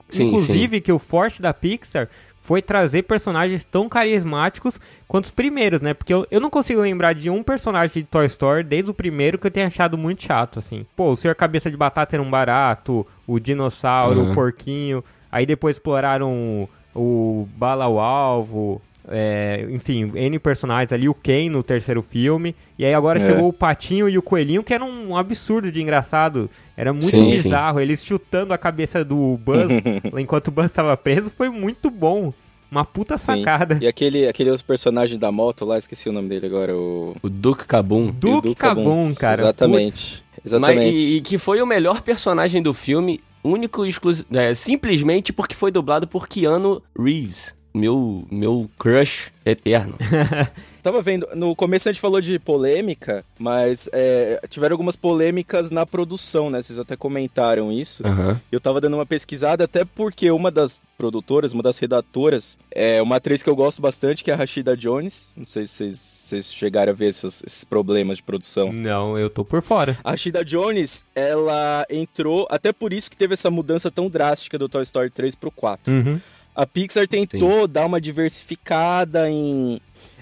Sim, 0.08 0.28
inclusive, 0.28 0.80
que 0.80 0.92
o 0.92 0.98
forte 0.98 1.40
da 1.42 1.52
Pixar 1.52 2.08
foi 2.44 2.60
trazer 2.60 3.04
personagens 3.04 3.64
tão 3.64 3.88
carismáticos 3.88 4.78
quanto 5.06 5.26
os 5.26 5.30
primeiros, 5.30 5.80
né? 5.80 5.94
Porque 5.94 6.12
eu, 6.12 6.26
eu 6.28 6.40
não 6.40 6.50
consigo 6.50 6.80
lembrar 6.80 7.14
de 7.14 7.30
um 7.30 7.40
personagem 7.40 8.02
de 8.02 8.08
Toy 8.08 8.26
Story, 8.26 8.64
desde 8.64 8.90
o 8.90 8.94
primeiro, 8.94 9.38
que 9.38 9.46
eu 9.46 9.50
tenha 9.50 9.68
achado 9.68 9.96
muito 9.96 10.24
chato, 10.24 10.58
assim. 10.58 10.84
Pô, 10.96 11.12
o 11.12 11.16
Senhor 11.16 11.34
Cabeça 11.36 11.70
de 11.70 11.76
Batata 11.76 12.16
era 12.16 12.22
um 12.22 12.28
barato, 12.28 13.06
o 13.28 13.38
dinossauro, 13.38 14.20
Uhum. 14.20 14.32
o 14.32 14.34
porquinho. 14.34 15.04
Aí 15.30 15.46
depois 15.46 15.76
exploraram 15.76 16.68
o, 16.94 17.40
o 17.42 17.48
Bala 17.56 17.84
ao 17.84 18.00
Alvo, 18.00 18.82
é, 19.08 19.66
enfim, 19.70 20.10
N 20.14 20.38
personagens 20.38 20.92
ali, 20.92 21.08
o 21.08 21.14
Ken 21.14 21.48
no 21.50 21.62
terceiro 21.62 22.02
filme. 22.02 22.54
E 22.78 22.84
aí 22.84 22.94
agora 22.94 23.20
É. 23.20 23.26
chegou 23.26 23.48
o 23.48 23.52
Patinho 23.52 24.08
e 24.08 24.16
o 24.16 24.22
Coelhinho, 24.22 24.62
que 24.62 24.72
era 24.72 24.84
um 24.84 25.16
absurdo 25.16 25.70
de 25.72 25.80
engraçado. 25.82 26.48
Era 26.76 26.92
muito 26.92 27.08
Sim, 27.08 27.30
bizarro. 27.30 27.80
Eles 27.80 28.04
chutando 28.04 28.52
a 28.52 28.58
cabeça 28.58 29.04
do 29.04 29.36
Buzz 29.38 29.68
enquanto 30.18 30.48
o 30.48 30.50
Buzz 30.50 30.66
estava 30.66 30.96
preso 30.96 31.30
foi 31.30 31.48
muito 31.48 31.90
bom. 31.90 32.32
Uma 32.70 32.86
puta 32.86 33.18
Sim. 33.18 33.38
sacada. 33.44 33.78
E 33.82 33.86
aquele, 33.86 34.26
aquele 34.26 34.50
outro 34.50 34.64
personagem 34.64 35.18
da 35.18 35.30
moto 35.30 35.64
lá, 35.66 35.76
esqueci 35.76 36.08
o 36.08 36.12
nome 36.12 36.28
dele 36.30 36.46
agora, 36.46 36.74
o... 36.74 37.14
O 37.22 37.28
Duke 37.28 37.66
Kabum. 37.66 38.10
Duke 38.10 38.48
o 38.48 38.54
Kabum, 38.56 39.12
cara. 39.14 39.42
Exatamente. 39.42 40.24
Mas, 40.32 40.52
Exatamente. 40.52 40.96
e, 40.96 41.16
e 41.16 41.20
que 41.20 41.36
foi 41.36 41.60
o 41.60 41.66
melhor 41.66 42.00
personagem 42.00 42.62
do 42.62 42.72
filme 42.72 43.20
único 43.44 43.84
e 43.84 43.90
exclusivo. 43.90 44.26
É, 44.32 44.54
simplesmente 44.54 45.34
porque 45.34 45.54
foi 45.54 45.70
dublado 45.70 46.06
por 46.08 46.26
Keanu 46.26 46.82
Reeves. 46.98 47.54
Meu, 47.74 48.26
meu 48.30 48.70
crush 48.78 49.32
eterno. 49.44 49.96
Tava 50.82 51.00
vendo, 51.00 51.26
no 51.36 51.54
começo 51.54 51.88
a 51.88 51.92
gente 51.92 52.00
falou 52.00 52.20
de 52.20 52.38
polêmica, 52.40 53.24
mas 53.38 53.88
é, 53.92 54.40
tiveram 54.48 54.74
algumas 54.74 54.96
polêmicas 54.96 55.70
na 55.70 55.86
produção, 55.86 56.50
né? 56.50 56.60
Vocês 56.60 56.76
até 56.78 56.96
comentaram 56.96 57.70
isso. 57.70 58.04
Aham. 58.06 58.40
Eu 58.50 58.60
tava 58.60 58.80
dando 58.80 58.94
uma 58.94 59.06
pesquisada, 59.06 59.62
até 59.64 59.84
porque 59.84 60.28
uma 60.32 60.50
das 60.50 60.82
produtoras, 60.98 61.52
uma 61.52 61.62
das 61.62 61.78
redatoras, 61.78 62.58
é 62.72 63.00
uma 63.00 63.16
atriz 63.16 63.44
que 63.44 63.48
eu 63.48 63.54
gosto 63.54 63.80
bastante, 63.80 64.24
que 64.24 64.30
é 64.30 64.34
a 64.34 64.36
Rashida 64.36 64.76
Jones. 64.76 65.32
Não 65.36 65.46
sei 65.46 65.66
se 65.66 65.74
vocês, 65.74 65.98
vocês 65.98 66.52
chegaram 66.52 66.90
a 66.92 66.94
ver 66.94 67.08
essas- 67.10 67.42
esses 67.46 67.62
problemas 67.64 68.16
de 68.16 68.24
produção. 68.24 68.72
Não, 68.72 69.16
eu 69.16 69.30
tô 69.30 69.44
por 69.44 69.62
fora. 69.62 69.96
A 70.02 70.10
Rashida 70.10 70.44
Jones, 70.44 71.04
ela 71.14 71.86
entrou, 71.88 72.46
até 72.50 72.72
por 72.72 72.92
isso 72.92 73.08
que 73.08 73.16
teve 73.16 73.34
essa 73.34 73.50
mudança 73.52 73.88
tão 73.88 74.08
drástica 74.10 74.58
do 74.58 74.68
Toy 74.68 74.82
Story 74.82 75.10
3 75.10 75.36
pro 75.36 75.50
4. 75.52 75.94
Uhum. 75.94 76.20
A 76.54 76.66
Pixar 76.66 77.06
tentou 77.08 77.66
dar 77.66 77.86
uma 77.86 78.00
diversificada 78.00 79.30
em, 79.30 79.80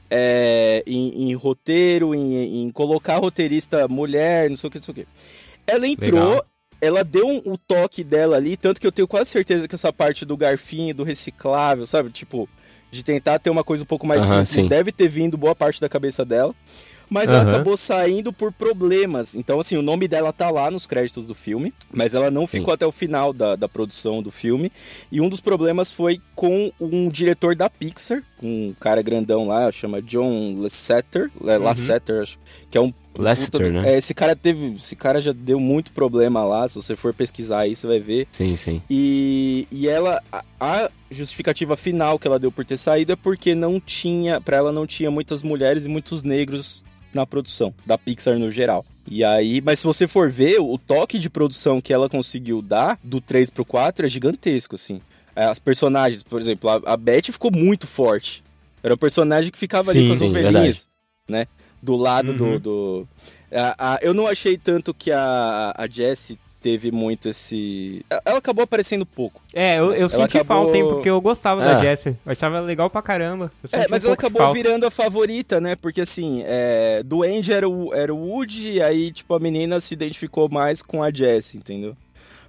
é, 0.09 0.83
em, 0.87 1.31
em 1.31 1.35
roteiro, 1.35 2.15
em, 2.15 2.65
em 2.65 2.71
colocar 2.71 3.17
roteirista 3.19 3.87
mulher, 3.89 4.49
não 4.49 4.57
sei 4.57 4.69
o 4.69 4.71
que, 4.71 4.79
não 4.79 4.85
sei 4.85 4.93
o 4.93 4.95
que. 4.95 5.07
Ela 5.67 5.87
entrou, 5.87 6.29
Legal. 6.31 6.47
ela 6.81 7.05
deu 7.05 7.27
um- 7.27 7.43
o 7.53 7.59
toque 7.59 8.05
dela 8.05 8.37
ali, 8.37 8.57
tanto 8.57 8.81
que 8.81 8.87
eu 8.87 8.93
tenho 8.93 9.09
quase 9.09 9.31
certeza 9.31 9.67
que 9.67 9.75
essa 9.75 9.93
parte 9.93 10.25
do 10.25 10.37
garfinho, 10.37 10.95
do 10.95 11.03
reciclável, 11.05 11.87
sabe? 11.87 12.11
Tipo, 12.11 12.49
de 12.91 13.05
tentar 13.05 13.39
ter 13.39 13.51
uma 13.51 13.63
coisa 13.63 13.83
um 13.85 13.87
pouco 13.87 14.07
mais 14.07 14.25
simples, 14.25 14.49
sim. 14.49 14.69
deve 14.69 14.91
ter 14.91 15.09
vindo 15.09 15.37
boa 15.37 15.55
parte 15.55 15.81
da 15.81 15.89
cabeça 15.89 16.25
dela. 16.25 16.55
Mas 17.11 17.29
ela 17.29 17.41
Aham. 17.41 17.51
acabou 17.51 17.77
saindo 17.77 18.33
por 18.33 18.53
problemas. 18.53 19.35
Então, 19.35 19.59
assim, 19.59 19.77
o 19.77 19.83
nome 19.83 20.07
dela 20.07 20.33
tá 20.33 20.49
lá 20.49 20.71
nos 20.71 20.87
créditos 20.87 21.27
do 21.27 21.35
filme, 21.35 21.75
mas 21.93 22.15
ela 22.15 22.31
não 22.31 22.47
ficou 22.47 22.73
até 22.73 22.87
o 22.87 22.93
final 22.93 23.33
da, 23.33 23.57
da 23.57 23.69
produção 23.69 24.23
do 24.23 24.31
filme. 24.31 24.71
E 25.11 25.21
um 25.21 25.29
dos 25.29 25.41
problemas 25.41 25.91
foi 25.91 26.21
com 26.37 26.71
um 26.81 27.09
diretor 27.09 27.57
da 27.57 27.69
Pixar, 27.69 28.23
um 28.41 28.73
cara 28.79 29.03
grandão 29.03 29.45
lá, 29.47 29.71
chama 29.73 30.01
John 30.01 30.55
Lasseter, 30.61 31.31
Le- 31.41 31.59
Lasseter, 31.59 32.23
acho, 32.23 32.39
que 32.71 32.79
é 32.79 32.81
um 32.81 32.95
do- 33.73 33.83
né? 33.83 33.95
É, 33.95 33.99
esse 33.99 34.15
cara 34.15 34.37
teve, 34.37 34.77
esse 34.79 34.95
cara 34.95 35.21
já 35.21 35.33
deu 35.33 35.59
muito 35.59 35.91
problema 35.93 36.45
lá, 36.45 36.69
se 36.69 36.77
você 36.77 36.95
for 36.95 37.13
pesquisar 37.13 37.61
aí, 37.63 37.75
você 37.75 37.87
vai 37.89 37.99
ver. 37.99 38.29
Sim, 38.31 38.57
sim. 38.57 38.81
E, 38.89 39.67
e 39.73 39.89
ela, 39.89 40.23
a, 40.33 40.45
a 40.61 40.91
justificativa 41.11 41.77
final 41.77 42.21
que 42.21 42.29
ela 42.29 42.39
deu 42.39 42.53
por 42.53 42.65
ter 42.65 42.77
saído 42.77 43.11
é 43.13 43.17
porque 43.17 43.53
não 43.53 43.81
tinha, 43.81 44.41
pra 44.41 44.57
ela 44.59 44.71
não 44.73 44.87
tinha 44.87 45.11
muitas 45.11 45.43
mulheres 45.43 45.85
e 45.85 45.89
muitos 45.89 46.23
negros 46.23 46.85
na 47.15 47.27
produção 47.27 47.75
da 47.85 47.97
Pixar 47.99 48.39
no 48.39 48.51
geral. 48.51 48.85
E 49.09 49.25
aí, 49.25 49.61
mas 49.61 49.81
se 49.81 49.87
você 49.87 50.07
for 50.07 50.31
ver, 50.31 50.61
o 50.61 50.79
toque 50.79 51.19
de 51.19 51.29
produção 51.29 51.81
que 51.81 51.93
ela 51.93 52.09
conseguiu 52.09 52.63
dar 52.63 52.99
do 53.03 53.21
3 53.21 53.51
pro 53.51 53.65
4 53.65 54.07
é 54.07 54.09
gigantesco, 54.09 54.75
assim. 54.77 55.01
É, 55.35 55.45
As 55.45 55.59
personagens, 55.59 56.23
por 56.23 56.41
exemplo, 56.41 56.69
a, 56.71 56.81
a 56.93 56.97
Beth 56.97 57.23
ficou 57.33 57.51
muito 57.51 57.87
forte. 57.87 58.43
Era 58.83 58.95
um 58.95 58.99
personagem 58.99 59.51
que 59.51 59.59
ficava 59.59 59.91
ali 59.91 60.01
Sim, 60.01 60.07
com 60.07 60.13
as 60.13 60.19
sim, 60.21 60.29
ovelhinhas, 60.29 60.89
né? 61.29 61.47
Do 61.83 61.97
lado 61.97 62.31
Uhum. 62.33 62.37
do. 62.37 62.61
do... 62.61 63.09
A- 63.53 63.95
a- 63.95 63.99
eu 64.03 64.15
não 64.15 64.27
achei 64.27 64.57
tanto 64.57 64.95
que 64.95 65.11
a, 65.11 65.75
a 65.77 65.89
Jessie 65.89 66.39
teve 66.61 66.91
muito 66.93 67.29
esse. 67.29 68.05
Ela 68.25 68.39
acabou 68.39 68.63
aparecendo 68.65 69.05
pouco. 69.07 69.41
É, 69.55 69.79
eu, 69.79 69.93
eu 69.95 70.09
senti 70.09 70.37
acabou- 70.39 70.65
falta, 70.65 70.77
hein, 70.77 70.85
porque 70.87 71.09
eu 71.11 71.21
gostava 71.21 71.63
Ah. 71.63 71.75
da 71.75 71.81
Jessie. 71.81 72.17
Eu 72.25 72.33
achava 72.33 72.59
ela 72.59 72.67
legal 72.67 72.89
pra 72.91 73.03
caramba. 73.03 73.51
Eu 73.63 73.69
É, 73.81 73.87
mas 73.89 74.05
um 74.05 74.09
ela 74.09 74.15
acabou 74.15 74.53
virando 74.53 74.85
a 74.87 74.91
favorita, 74.91 75.61
né? 75.61 75.77
Porque 75.77 76.01
assim, 76.03 76.43
é, 76.47 77.03
do 77.03 77.23
Andy 77.23 77.53
era 77.53 77.69
o, 77.69 77.95
era 77.95 78.15
o 78.15 78.19
Woody, 78.29 78.73
e 78.73 78.83
aí, 78.83 79.11
tipo, 79.13 79.35
a 79.35 79.41
menina 79.41 79.81
se 79.81 79.95
identificou 79.95 80.49
mais 80.49 80.83
com 80.83 81.03
a 81.03 81.11
Jessie, 81.13 81.59
entendeu? 81.59 81.97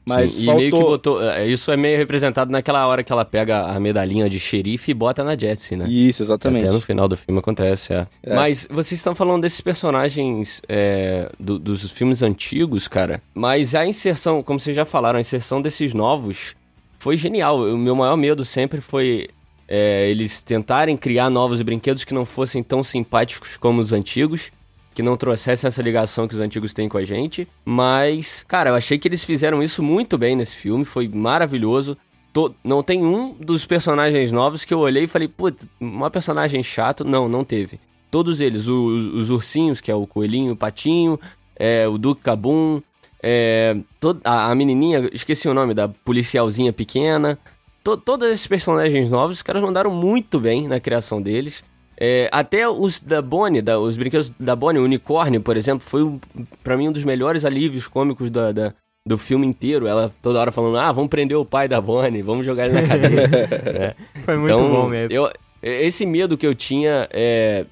Mas 0.08 0.34
Sim, 0.34 0.46
faltou. 0.46 0.60
E 0.60 0.62
meio 0.62 0.72
que 0.72 0.80
botou. 0.90 1.24
é, 1.24 1.48
Isso 1.48 1.72
é 1.72 1.78
meio 1.78 1.98
representado 1.98 2.52
naquela 2.52 2.86
hora 2.88 3.04
que 3.04 3.12
ela 3.14 3.24
pega 3.24 3.66
a 3.68 3.80
medalhinha 3.80 4.28
de 4.30 4.40
xerife 4.40 4.92
e 4.92 4.94
bota 4.94 5.24
na 5.24 5.38
Jessie, 5.38 5.78
né? 5.78 5.86
Isso, 5.88 6.24
exatamente. 6.24 6.64
Até 6.66 6.74
no 6.74 6.82
final 6.82 7.08
do 7.08 7.16
filme 7.16 7.40
acontece, 7.40 7.94
é. 7.94 8.08
É. 8.24 8.36
Mas 8.36 8.68
vocês 8.70 9.00
estão 9.00 9.14
falando 9.14 9.42
desses 9.44 9.62
personagens 9.62 10.62
é, 10.68 11.30
do- 11.40 11.60
dos 11.60 11.90
filmes 11.92 12.24
antigos, 12.24 12.88
cara. 12.88 13.22
Mas 13.34 13.76
a 13.76 13.86
inserção, 13.86 14.42
como 14.42 14.60
vocês 14.60 14.76
já 14.76 14.86
falaram, 14.86 15.18
a 15.18 15.22
inserção 15.22 15.62
desses 15.62 15.94
novos 15.94 16.56
foi 16.98 17.16
genial. 17.18 17.60
O 17.60 17.78
meu 17.78 17.96
maior 17.96 18.18
medo 18.18 18.44
sempre 18.44 18.82
foi 18.82 19.30
é, 19.68 20.10
eles 20.10 20.42
tentarem 20.42 20.98
criar 20.98 21.30
novos 21.30 21.62
brinquedos 21.62 22.04
que 22.04 22.14
não 22.14 22.26
fossem 22.26 22.62
tão 22.64 22.84
simpáticos 22.84 23.56
como 23.56 23.80
os 23.80 23.94
antigos. 23.94 24.52
Que 24.94 25.02
não 25.02 25.16
trouxessem 25.16 25.68
essa 25.68 25.82
ligação 25.82 26.28
que 26.28 26.34
os 26.34 26.40
antigos 26.42 26.74
têm 26.74 26.90
com 26.90 26.98
a 26.98 27.04
gente. 27.04 27.48
Mas, 27.64 28.44
cara, 28.48 28.72
eu 28.72 28.76
achei 28.76 28.98
que 28.98 29.08
eles 29.08 29.24
fizeram 29.24 29.64
isso 29.64 29.82
muito 29.82 30.18
bem 30.18 30.36
nesse 30.36 30.56
filme. 30.56 30.84
Foi 30.84 31.08
maravilhoso. 31.08 31.98
To- 32.34 32.54
não 32.64 32.82
tem 32.84 33.04
um 33.06 33.34
dos 33.34 33.66
personagens 33.66 34.32
novos 34.32 34.64
que 34.66 34.74
eu 34.74 34.80
olhei 34.80 35.04
e 35.04 35.08
falei, 35.08 35.28
putz, 35.28 35.68
uma 35.80 36.10
personagem 36.10 36.62
chato. 36.62 37.04
Não, 37.06 37.28
não 37.30 37.44
teve. 37.44 37.80
Todos 38.10 38.42
eles, 38.42 38.68
os, 38.68 39.06
os 39.14 39.30
ursinhos, 39.30 39.80
que 39.80 39.90
é 39.90 39.96
o 39.96 40.06
coelhinho, 40.06 40.54
o 40.54 40.58
patinho, 40.58 41.18
é, 41.56 41.88
o 41.88 41.98
Duke 41.98 42.22
Cabum, 42.22 42.82
é, 43.24 43.78
a, 44.26 44.52
a 44.52 44.56
menininha, 44.56 45.10
esqueci 45.14 45.48
o 45.48 45.54
nome, 45.54 45.74
da 45.74 45.88
policialzinha 45.88 46.74
pequena. 46.74 47.40
To- 47.84 47.96
todos 47.98 48.28
esses 48.30 48.46
personagens 48.48 49.10
novos, 49.10 49.38
os 49.38 49.42
caras 49.44 49.62
mandaram 49.62 49.90
muito 49.92 50.40
bem 50.40 50.68
na 50.68 50.80
criação 50.80 51.22
deles. 51.22 51.64
É, 52.04 52.28
até 52.32 52.68
os 52.68 53.00
da 53.00 53.22
Bonnie, 53.22 53.62
da- 53.62 53.80
os 53.80 53.96
brinquedos 53.96 54.32
da 54.40 54.56
Bonnie, 54.56 54.82
o 54.82 54.86
unicórnio, 54.86 55.40
por 55.40 55.56
exemplo, 55.56 55.88
foi 55.88 56.02
um, 56.04 56.20
pra 56.64 56.76
mim 56.76 56.88
um 56.88 56.92
dos 56.92 57.04
melhores 57.04 57.46
alívios 57.46 57.88
cômicos 57.88 58.32
da, 58.32 58.52
da- 58.52 58.74
do 59.08 59.20
filme 59.20 59.46
inteiro. 59.46 59.86
Ela 59.86 60.12
toda 60.20 60.40
hora 60.40 60.52
falando, 60.52 60.78
ah, 60.78 60.92
vamos 60.92 61.12
prender 61.12 61.38
o 61.38 61.46
pai 61.46 61.68
da 61.68 61.80
Bonnie, 61.80 62.24
vamos 62.24 62.44
jogar 62.44 62.66
ele 62.66 62.82
na 62.82 62.88
cadeia. 62.88 63.30
É. 64.16 64.22
Foi 64.26 64.36
muito 64.36 64.54
Então, 64.56 64.70
bom 64.70 64.88
mesmo. 64.88 65.16
Eu, 65.16 65.32
esse 65.62 66.04
medo 66.08 66.36
que 66.40 66.48
eu 66.48 66.56
tinha 66.56 67.08
é, 67.12 67.66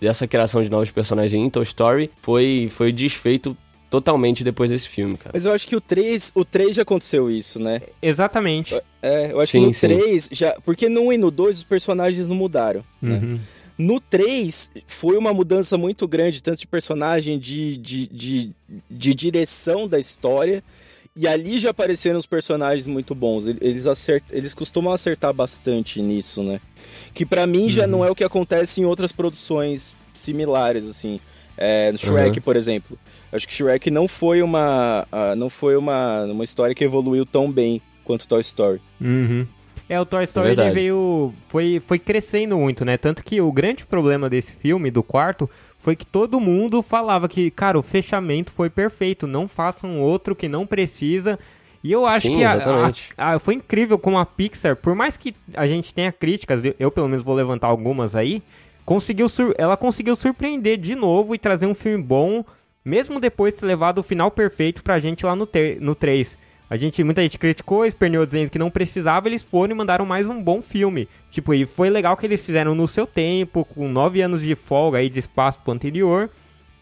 dessa 0.00 0.26
criação 0.26 0.62
de 0.62 0.70
novos 0.70 0.90
personagens 0.90 1.34
em 1.34 1.50
Toy 1.50 1.62
Story 1.64 2.10
foi, 2.22 2.68
foi 2.70 2.90
desfeito 2.92 3.54
totalmente 3.90 4.42
depois 4.42 4.70
desse 4.70 4.88
filme, 4.88 5.16
cara. 5.18 5.32
Mas 5.34 5.44
eu 5.44 5.52
acho 5.52 5.66
que 5.66 5.76
o 5.76 5.80
3, 5.82 6.32
o 6.34 6.44
3 6.46 6.76
já 6.76 6.82
aconteceu 6.82 7.30
isso, 7.30 7.60
né? 7.62 7.80
Exatamente. 8.02 8.74
É, 9.02 9.32
eu 9.32 9.40
acho 9.40 9.52
Sim, 9.52 9.60
que 9.60 9.66
no 9.66 9.74
sim. 9.74 9.86
3 9.86 10.28
já. 10.32 10.54
Porque 10.64 10.88
no 10.88 11.02
1 11.02 11.12
e 11.12 11.18
no 11.18 11.30
2 11.30 11.58
os 11.58 11.64
personagens 11.64 12.26
não 12.26 12.34
mudaram. 12.34 12.82
Né? 13.00 13.38
Uhum. 13.78 13.86
No 13.86 14.00
3, 14.00 14.70
foi 14.86 15.16
uma 15.16 15.32
mudança 15.34 15.76
muito 15.76 16.06
grande, 16.08 16.42
tanto 16.42 16.60
de 16.60 16.66
personagem, 16.66 17.38
de, 17.38 17.76
de, 17.76 18.06
de, 18.06 18.50
de 18.90 19.14
direção 19.14 19.86
da 19.88 19.98
história. 19.98 20.62
E 21.18 21.26
ali 21.26 21.58
já 21.58 21.70
apareceram 21.70 22.18
os 22.18 22.26
personagens 22.26 22.86
muito 22.86 23.14
bons. 23.14 23.46
Ele- 23.46 23.58
Eles, 23.62 23.86
acert... 23.86 24.22
Eles 24.30 24.52
costumam 24.52 24.92
acertar 24.92 25.32
bastante 25.32 26.00
nisso, 26.02 26.42
né? 26.42 26.60
Que 27.14 27.24
pra 27.24 27.46
mim 27.46 27.70
já 27.70 27.86
não 27.86 28.04
é 28.04 28.10
o 28.10 28.14
que 28.14 28.22
acontece 28.24 28.80
em 28.82 28.84
outras 28.84 29.12
produções 29.12 29.94
similares, 30.12 30.84
assim. 30.86 31.18
É, 31.56 31.90
no 31.90 31.96
Shrek, 31.98 32.38
Uhum. 32.38 32.42
por 32.42 32.54
exemplo. 32.54 32.98
Acho 33.32 33.46
que 33.48 33.54
Shrek 33.54 33.90
não 33.90 34.06
foi 34.06 34.42
uma. 34.42 35.06
ah, 35.10 35.34
não 35.34 35.48
foi 35.48 35.74
uma, 35.74 36.24
uma 36.24 36.44
história 36.44 36.74
que 36.74 36.84
evoluiu 36.84 37.24
tão 37.24 37.50
bem 37.50 37.80
quanto 38.04 38.28
Toy 38.28 38.42
Story. 38.42 38.78
Uhum. 39.00 39.46
É, 39.88 40.00
o 40.00 40.04
Toy 40.04 40.24
Story 40.24 40.48
verdade. 40.48 40.74
veio. 40.74 41.32
Foi, 41.48 41.78
foi 41.80 41.98
crescendo 41.98 42.56
muito, 42.58 42.84
né? 42.84 42.96
Tanto 42.96 43.22
que 43.22 43.40
o 43.40 43.52
grande 43.52 43.86
problema 43.86 44.28
desse 44.28 44.52
filme, 44.56 44.90
do 44.90 45.02
quarto, 45.02 45.48
foi 45.78 45.94
que 45.94 46.04
todo 46.04 46.40
mundo 46.40 46.82
falava 46.82 47.28
que, 47.28 47.50
cara, 47.50 47.78
o 47.78 47.82
fechamento 47.82 48.50
foi 48.50 48.68
perfeito. 48.68 49.26
Não 49.26 49.46
façam 49.46 50.00
outro 50.00 50.34
que 50.34 50.48
não 50.48 50.66
precisa. 50.66 51.38
E 51.84 51.92
eu 51.92 52.04
acho 52.04 52.26
Sim, 52.26 52.36
que 52.38 52.44
a- 52.44 52.90
a- 53.18 53.34
a- 53.34 53.38
foi 53.38 53.54
incrível 53.54 53.96
como 53.96 54.18
a 54.18 54.26
Pixar, 54.26 54.74
por 54.74 54.94
mais 54.96 55.16
que 55.16 55.32
a 55.54 55.68
gente 55.68 55.94
tenha 55.94 56.10
críticas, 56.10 56.60
eu, 56.80 56.90
pelo 56.90 57.06
menos 57.08 57.22
vou 57.24 57.34
levantar 57.36 57.68
algumas 57.68 58.16
aí, 58.16 58.42
conseguiu 58.84 59.28
ela 59.56 59.76
conseguiu 59.76 60.16
surpreender 60.16 60.78
de 60.78 60.96
novo 60.96 61.32
e 61.32 61.38
trazer 61.38 61.66
um 61.66 61.74
filme 61.74 62.02
bom, 62.02 62.44
mesmo 62.84 63.20
depois 63.20 63.54
de 63.54 63.60
ter 63.60 63.66
levado 63.66 63.98
o 63.98 64.02
final 64.02 64.32
perfeito 64.32 64.82
pra 64.82 64.98
gente 64.98 65.24
lá 65.24 65.36
no, 65.36 65.48
no 65.80 65.94
3. 65.94 66.36
A 66.68 66.76
gente, 66.76 67.02
muita 67.04 67.22
gente 67.22 67.38
criticou, 67.38 67.86
esperneou 67.86 68.26
dizendo 68.26 68.50
que 68.50 68.58
não 68.58 68.70
precisava, 68.70 69.28
eles 69.28 69.44
foram 69.44 69.72
e 69.72 69.76
mandaram 69.76 70.04
mais 70.04 70.26
um 70.26 70.42
bom 70.42 70.60
filme. 70.60 71.08
Tipo, 71.30 71.54
e 71.54 71.64
foi 71.64 71.88
legal 71.88 72.16
que 72.16 72.26
eles 72.26 72.44
fizeram 72.44 72.74
no 72.74 72.88
seu 72.88 73.06
tempo, 73.06 73.64
com 73.64 73.88
nove 73.88 74.20
anos 74.20 74.40
de 74.40 74.54
folga 74.56 74.98
aí 74.98 75.08
de 75.08 75.20
espaço 75.20 75.60
pro 75.62 75.72
anterior, 75.72 76.28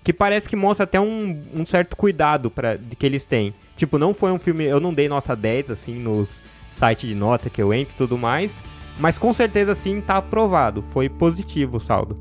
que 0.03 0.13
parece 0.13 0.49
que 0.49 0.57
mostra 0.57 0.85
até 0.85 0.99
um, 0.99 1.39
um 1.55 1.67
certo 1.67 1.97
cuidado 1.97 2.51
pra, 2.51 2.77
de 2.77 2.97
que 2.97 3.05
eles 3.05 3.25
têm. 3.25 3.53
Tipo, 3.77 3.99
não 3.99 4.15
foi 4.15 4.33
um 4.33 4.39
filme, 4.39 4.65
eu 4.65 4.81
não 4.81 4.95
dei 4.95 5.07
nota 5.07 5.37
10, 5.37 5.71
assim, 5.71 5.99
nos 5.99 6.41
sites 6.73 7.07
de 7.07 7.15
nota 7.15 7.51
que 7.51 7.61
eu 7.61 7.75
entro 7.75 7.95
e 7.95 7.99
tudo 7.99 8.17
mais, 8.17 8.57
mas 8.99 9.19
com 9.19 9.33
certeza, 9.35 9.75
sim, 9.75 10.01
tá 10.01 10.17
aprovado. 10.17 10.83
Foi 10.83 11.11
positivo 11.11 11.77
o 11.77 11.81
saldo. 11.81 12.17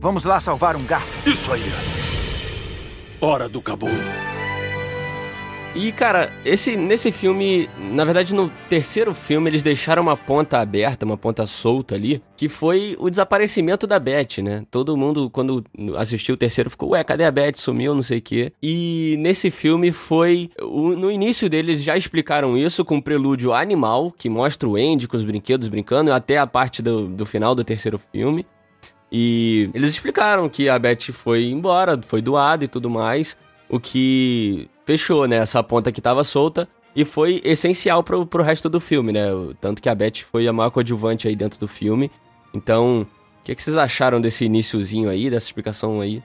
Vamos 0.00 0.24
lá 0.24 0.38
salvar 0.38 0.76
um 0.76 0.84
garfo. 0.84 1.28
Isso 1.28 1.52
aí. 1.52 1.62
Hora 3.20 3.48
do 3.48 3.60
cabum. 3.60 3.88
E, 5.74 5.90
cara, 5.90 6.32
esse, 6.44 6.76
nesse 6.76 7.10
filme, 7.10 7.68
na 7.90 8.04
verdade, 8.04 8.32
no 8.32 8.48
terceiro 8.68 9.12
filme, 9.12 9.50
eles 9.50 9.60
deixaram 9.60 10.02
uma 10.02 10.16
ponta 10.16 10.58
aberta, 10.60 11.04
uma 11.04 11.16
ponta 11.16 11.44
solta 11.46 11.96
ali, 11.96 12.22
que 12.36 12.48
foi 12.48 12.96
o 13.00 13.10
desaparecimento 13.10 13.84
da 13.84 13.98
Beth, 13.98 14.38
né? 14.40 14.64
Todo 14.70 14.96
mundo, 14.96 15.28
quando 15.28 15.64
assistiu 15.96 16.36
o 16.36 16.38
terceiro, 16.38 16.70
ficou, 16.70 16.90
ué, 16.90 17.02
cadê 17.02 17.24
a 17.24 17.30
Beth? 17.30 17.54
Sumiu, 17.56 17.92
não 17.92 18.04
sei 18.04 18.18
o 18.18 18.22
quê. 18.22 18.52
E 18.62 19.16
nesse 19.18 19.50
filme 19.50 19.90
foi. 19.90 20.48
No 20.60 21.10
início 21.10 21.50
deles 21.50 21.82
já 21.82 21.96
explicaram 21.96 22.56
isso 22.56 22.84
com 22.84 22.98
o 22.98 23.02
prelúdio 23.02 23.52
animal, 23.52 24.12
que 24.16 24.28
mostra 24.28 24.68
o 24.68 24.76
Andy 24.76 25.08
com 25.08 25.16
os 25.16 25.24
brinquedos 25.24 25.66
brincando, 25.66 26.12
até 26.12 26.38
a 26.38 26.46
parte 26.46 26.82
do, 26.82 27.08
do 27.08 27.26
final 27.26 27.52
do 27.52 27.64
terceiro 27.64 27.98
filme. 27.98 28.46
E 29.10 29.70
eles 29.74 29.90
explicaram 29.90 30.48
que 30.48 30.68
a 30.68 30.78
Beth 30.78 31.12
foi 31.12 31.46
embora, 31.46 32.00
foi 32.06 32.20
doada 32.20 32.64
e 32.64 32.68
tudo 32.68 32.90
mais. 32.90 33.36
O 33.74 33.80
que 33.80 34.70
fechou, 34.86 35.26
né? 35.26 35.38
Essa 35.38 35.60
ponta 35.60 35.90
que 35.90 36.00
tava 36.00 36.22
solta. 36.22 36.68
E 36.94 37.04
foi 37.04 37.40
essencial 37.42 38.04
pro, 38.04 38.24
pro 38.24 38.40
resto 38.40 38.68
do 38.68 38.78
filme, 38.78 39.10
né? 39.10 39.26
Tanto 39.60 39.82
que 39.82 39.88
a 39.88 39.94
Beth 39.96 40.22
foi 40.30 40.46
a 40.46 40.52
maior 40.52 40.70
coadjuvante 40.70 41.26
aí 41.26 41.34
dentro 41.34 41.58
do 41.58 41.66
filme. 41.66 42.08
Então, 42.54 43.00
o 43.00 43.42
que, 43.42 43.52
que 43.52 43.60
vocês 43.60 43.76
acharam 43.76 44.20
desse 44.20 44.44
iníciozinho 44.44 45.10
aí, 45.10 45.28
dessa 45.28 45.46
explicação 45.46 46.00
aí? 46.00 46.22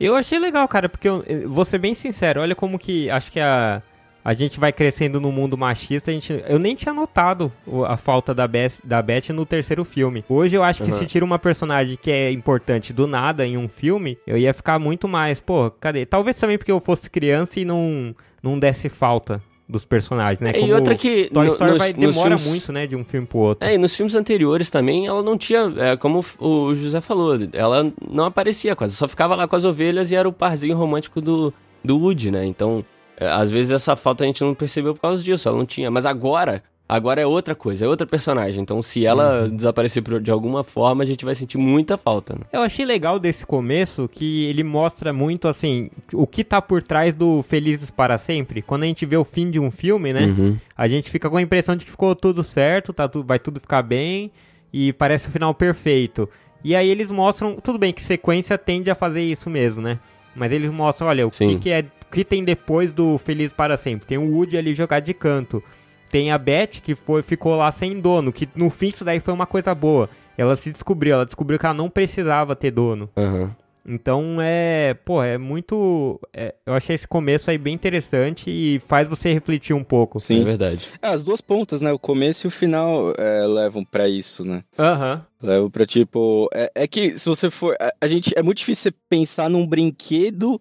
Eu 0.00 0.16
achei 0.16 0.40
legal, 0.40 0.66
cara, 0.66 0.88
porque 0.88 1.08
eu, 1.08 1.22
eu 1.28 1.48
vou 1.48 1.64
ser 1.64 1.78
bem 1.78 1.94
sincero, 1.94 2.40
olha 2.40 2.56
como 2.56 2.76
que 2.76 3.08
acho 3.08 3.30
que 3.30 3.38
a, 3.38 3.80
a 4.24 4.32
gente 4.32 4.60
vai 4.60 4.72
crescendo 4.72 5.20
no 5.20 5.32
mundo 5.32 5.56
machista. 5.56 6.10
A 6.10 6.14
gente, 6.14 6.42
eu 6.46 6.58
nem 6.58 6.74
tinha 6.74 6.92
notado 6.92 7.52
a 7.86 7.96
falta 7.96 8.34
da 8.34 8.46
Beth, 8.46 8.80
da 8.84 9.00
Beth 9.02 9.30
no 9.30 9.46
terceiro 9.46 9.84
filme. 9.84 10.24
Hoje 10.28 10.56
eu 10.56 10.62
acho 10.62 10.82
que 10.82 10.90
uhum. 10.90 10.98
se 10.98 11.06
tira 11.06 11.24
uma 11.24 11.38
personagem 11.38 11.98
que 12.00 12.10
é 12.10 12.30
importante 12.30 12.92
do 12.92 13.06
nada 13.06 13.46
em 13.46 13.56
um 13.56 13.68
filme, 13.68 14.18
eu 14.26 14.36
ia 14.36 14.52
ficar 14.52 14.78
muito 14.78 15.08
mais, 15.08 15.40
pô, 15.40 15.70
cadê? 15.70 16.04
Talvez 16.04 16.36
também 16.36 16.58
porque 16.58 16.72
eu 16.72 16.80
fosse 16.80 17.08
criança 17.08 17.60
e 17.60 17.64
não, 17.64 18.14
não 18.42 18.58
desse 18.58 18.88
falta 18.88 19.40
dos 19.70 19.84
personagens, 19.84 20.40
né? 20.40 20.52
Como 20.52 20.66
e 20.66 20.72
outra 20.72 20.96
que 20.96 21.30
Toy 21.32 21.46
Story 21.46 21.70
nos, 21.70 21.78
vai, 21.78 21.92
demora 21.92 22.36
filmes... 22.36 22.46
muito, 22.46 22.72
né, 22.72 22.86
de 22.86 22.96
um 22.96 23.04
filme 23.04 23.26
pro 23.26 23.38
outro. 23.38 23.68
É, 23.68 23.74
e 23.74 23.78
nos 23.78 23.94
filmes 23.94 24.14
anteriores 24.14 24.68
também 24.68 25.06
ela 25.06 25.22
não 25.22 25.38
tinha, 25.38 25.72
é, 25.76 25.96
como 25.96 26.24
o 26.40 26.74
José 26.74 27.00
falou, 27.00 27.38
ela 27.52 27.90
não 28.10 28.24
aparecia 28.24 28.74
quase, 28.74 28.94
só 28.94 29.06
ficava 29.06 29.36
lá 29.36 29.46
com 29.46 29.54
as 29.54 29.64
ovelhas 29.64 30.10
e 30.10 30.16
era 30.16 30.28
o 30.28 30.32
parzinho 30.32 30.76
romântico 30.76 31.20
do, 31.20 31.54
do 31.84 31.98
Woody, 31.98 32.30
né? 32.32 32.44
Então, 32.44 32.84
é, 32.84 32.99
às 33.20 33.50
vezes 33.50 33.72
essa 33.72 33.94
falta 33.96 34.24
a 34.24 34.26
gente 34.26 34.42
não 34.42 34.54
percebeu 34.54 34.94
por 34.94 35.00
causa 35.00 35.22
disso, 35.22 35.48
ela 35.48 35.58
não 35.58 35.66
tinha. 35.66 35.90
Mas 35.90 36.06
agora, 36.06 36.62
agora 36.88 37.20
é 37.20 37.26
outra 37.26 37.54
coisa, 37.54 37.84
é 37.84 37.88
outra 37.88 38.06
personagem. 38.06 38.62
Então, 38.62 38.80
se 38.82 39.06
ela 39.06 39.42
uhum. 39.42 39.56
desaparecer 39.56 40.02
de 40.20 40.30
alguma 40.30 40.64
forma, 40.64 41.02
a 41.02 41.06
gente 41.06 41.24
vai 41.24 41.34
sentir 41.34 41.58
muita 41.58 41.96
falta. 41.96 42.34
Né? 42.34 42.40
Eu 42.52 42.62
achei 42.62 42.84
legal 42.84 43.18
desse 43.18 43.46
começo 43.46 44.08
que 44.08 44.44
ele 44.46 44.64
mostra 44.64 45.12
muito, 45.12 45.46
assim, 45.48 45.90
o 46.12 46.26
que 46.26 46.42
tá 46.42 46.60
por 46.60 46.82
trás 46.82 47.14
do 47.14 47.42
Felizes 47.42 47.90
para 47.90 48.18
Sempre. 48.18 48.62
Quando 48.62 48.82
a 48.82 48.86
gente 48.86 49.04
vê 49.06 49.16
o 49.16 49.24
fim 49.24 49.50
de 49.50 49.60
um 49.60 49.70
filme, 49.70 50.12
né? 50.12 50.26
Uhum. 50.26 50.56
A 50.76 50.88
gente 50.88 51.10
fica 51.10 51.28
com 51.28 51.36
a 51.36 51.42
impressão 51.42 51.76
de 51.76 51.84
que 51.84 51.90
ficou 51.90 52.16
tudo 52.16 52.42
certo, 52.42 52.92
tá, 52.92 53.08
vai 53.24 53.38
tudo 53.38 53.60
ficar 53.60 53.82
bem 53.82 54.32
e 54.72 54.92
parece 54.92 55.28
o 55.28 55.30
final 55.30 55.54
perfeito. 55.54 56.28
E 56.62 56.74
aí 56.74 56.88
eles 56.88 57.10
mostram, 57.10 57.56
tudo 57.56 57.78
bem 57.78 57.92
que 57.92 58.02
sequência 58.02 58.58
tende 58.58 58.90
a 58.90 58.94
fazer 58.94 59.22
isso 59.22 59.48
mesmo, 59.48 59.80
né? 59.80 59.98
Mas 60.34 60.52
eles 60.52 60.70
mostram, 60.70 61.08
olha, 61.08 61.26
o 61.26 61.30
que, 61.30 61.58
que, 61.58 61.70
é 61.70 61.84
que 62.10 62.24
tem 62.24 62.44
depois 62.44 62.92
do 62.92 63.18
Feliz 63.18 63.52
para 63.52 63.76
Sempre? 63.76 64.06
Tem 64.06 64.18
o 64.18 64.32
Woody 64.32 64.56
ali 64.56 64.74
jogar 64.74 65.00
de 65.00 65.12
canto. 65.12 65.62
Tem 66.08 66.32
a 66.32 66.38
Beth 66.38 66.80
que 66.82 66.94
foi, 66.94 67.22
ficou 67.22 67.56
lá 67.56 67.70
sem 67.70 68.00
dono, 68.00 68.32
que 68.32 68.48
no 68.54 68.68
fim 68.68 68.88
isso 68.88 69.04
daí 69.04 69.20
foi 69.20 69.32
uma 69.32 69.46
coisa 69.46 69.74
boa. 69.74 70.08
Ela 70.36 70.56
se 70.56 70.72
descobriu, 70.72 71.14
ela 71.14 71.26
descobriu 71.26 71.58
que 71.58 71.66
ela 71.66 71.74
não 71.74 71.88
precisava 71.90 72.56
ter 72.56 72.70
dono. 72.70 73.08
Uhum. 73.16 73.50
Então 73.84 74.36
é, 74.40 74.94
pô, 75.04 75.22
é 75.22 75.38
muito. 75.38 76.20
É, 76.32 76.54
eu 76.66 76.74
achei 76.74 76.94
esse 76.94 77.08
começo 77.08 77.50
aí 77.50 77.58
bem 77.58 77.74
interessante 77.74 78.50
e 78.50 78.80
faz 78.86 79.08
você 79.08 79.32
refletir 79.32 79.74
um 79.74 79.84
pouco. 79.84 80.20
Sim, 80.20 80.42
é 80.42 80.44
verdade. 80.44 80.88
É, 81.00 81.08
as 81.08 81.22
duas 81.22 81.40
pontas, 81.40 81.80
né? 81.80 81.92
O 81.92 81.98
começo 81.98 82.46
e 82.46 82.48
o 82.48 82.50
final 82.50 83.12
é, 83.18 83.46
levam 83.46 83.84
para 83.84 84.08
isso, 84.08 84.44
né? 84.44 84.62
Aham. 84.78 85.14
Uhum. 85.14 85.48
Levam 85.48 85.70
pra 85.70 85.86
tipo. 85.86 86.48
É, 86.52 86.70
é, 86.74 86.88
que 86.88 87.18
se 87.18 87.28
você 87.28 87.50
for. 87.50 87.74
A, 87.80 87.92
a 88.02 88.08
gente. 88.08 88.32
É 88.36 88.42
muito 88.42 88.58
difícil 88.58 88.90
você 88.90 88.96
pensar 89.08 89.48
num 89.48 89.66
brinquedo 89.66 90.60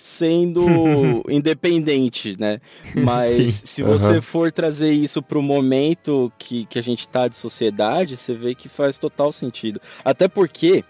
sendo 0.00 0.64
independente, 1.28 2.34
né? 2.40 2.58
Mas 2.94 3.54
se 3.66 3.82
você 3.82 4.14
uhum. 4.14 4.22
for 4.22 4.50
trazer 4.50 4.90
isso 4.92 5.22
pro 5.22 5.42
momento 5.42 6.32
que, 6.38 6.64
que 6.64 6.78
a 6.78 6.82
gente 6.82 7.06
tá 7.06 7.28
de 7.28 7.36
sociedade, 7.36 8.16
você 8.16 8.34
vê 8.34 8.54
que 8.54 8.66
faz 8.66 8.96
total 8.96 9.30
sentido. 9.30 9.78
Até 10.02 10.26
porque 10.26 10.82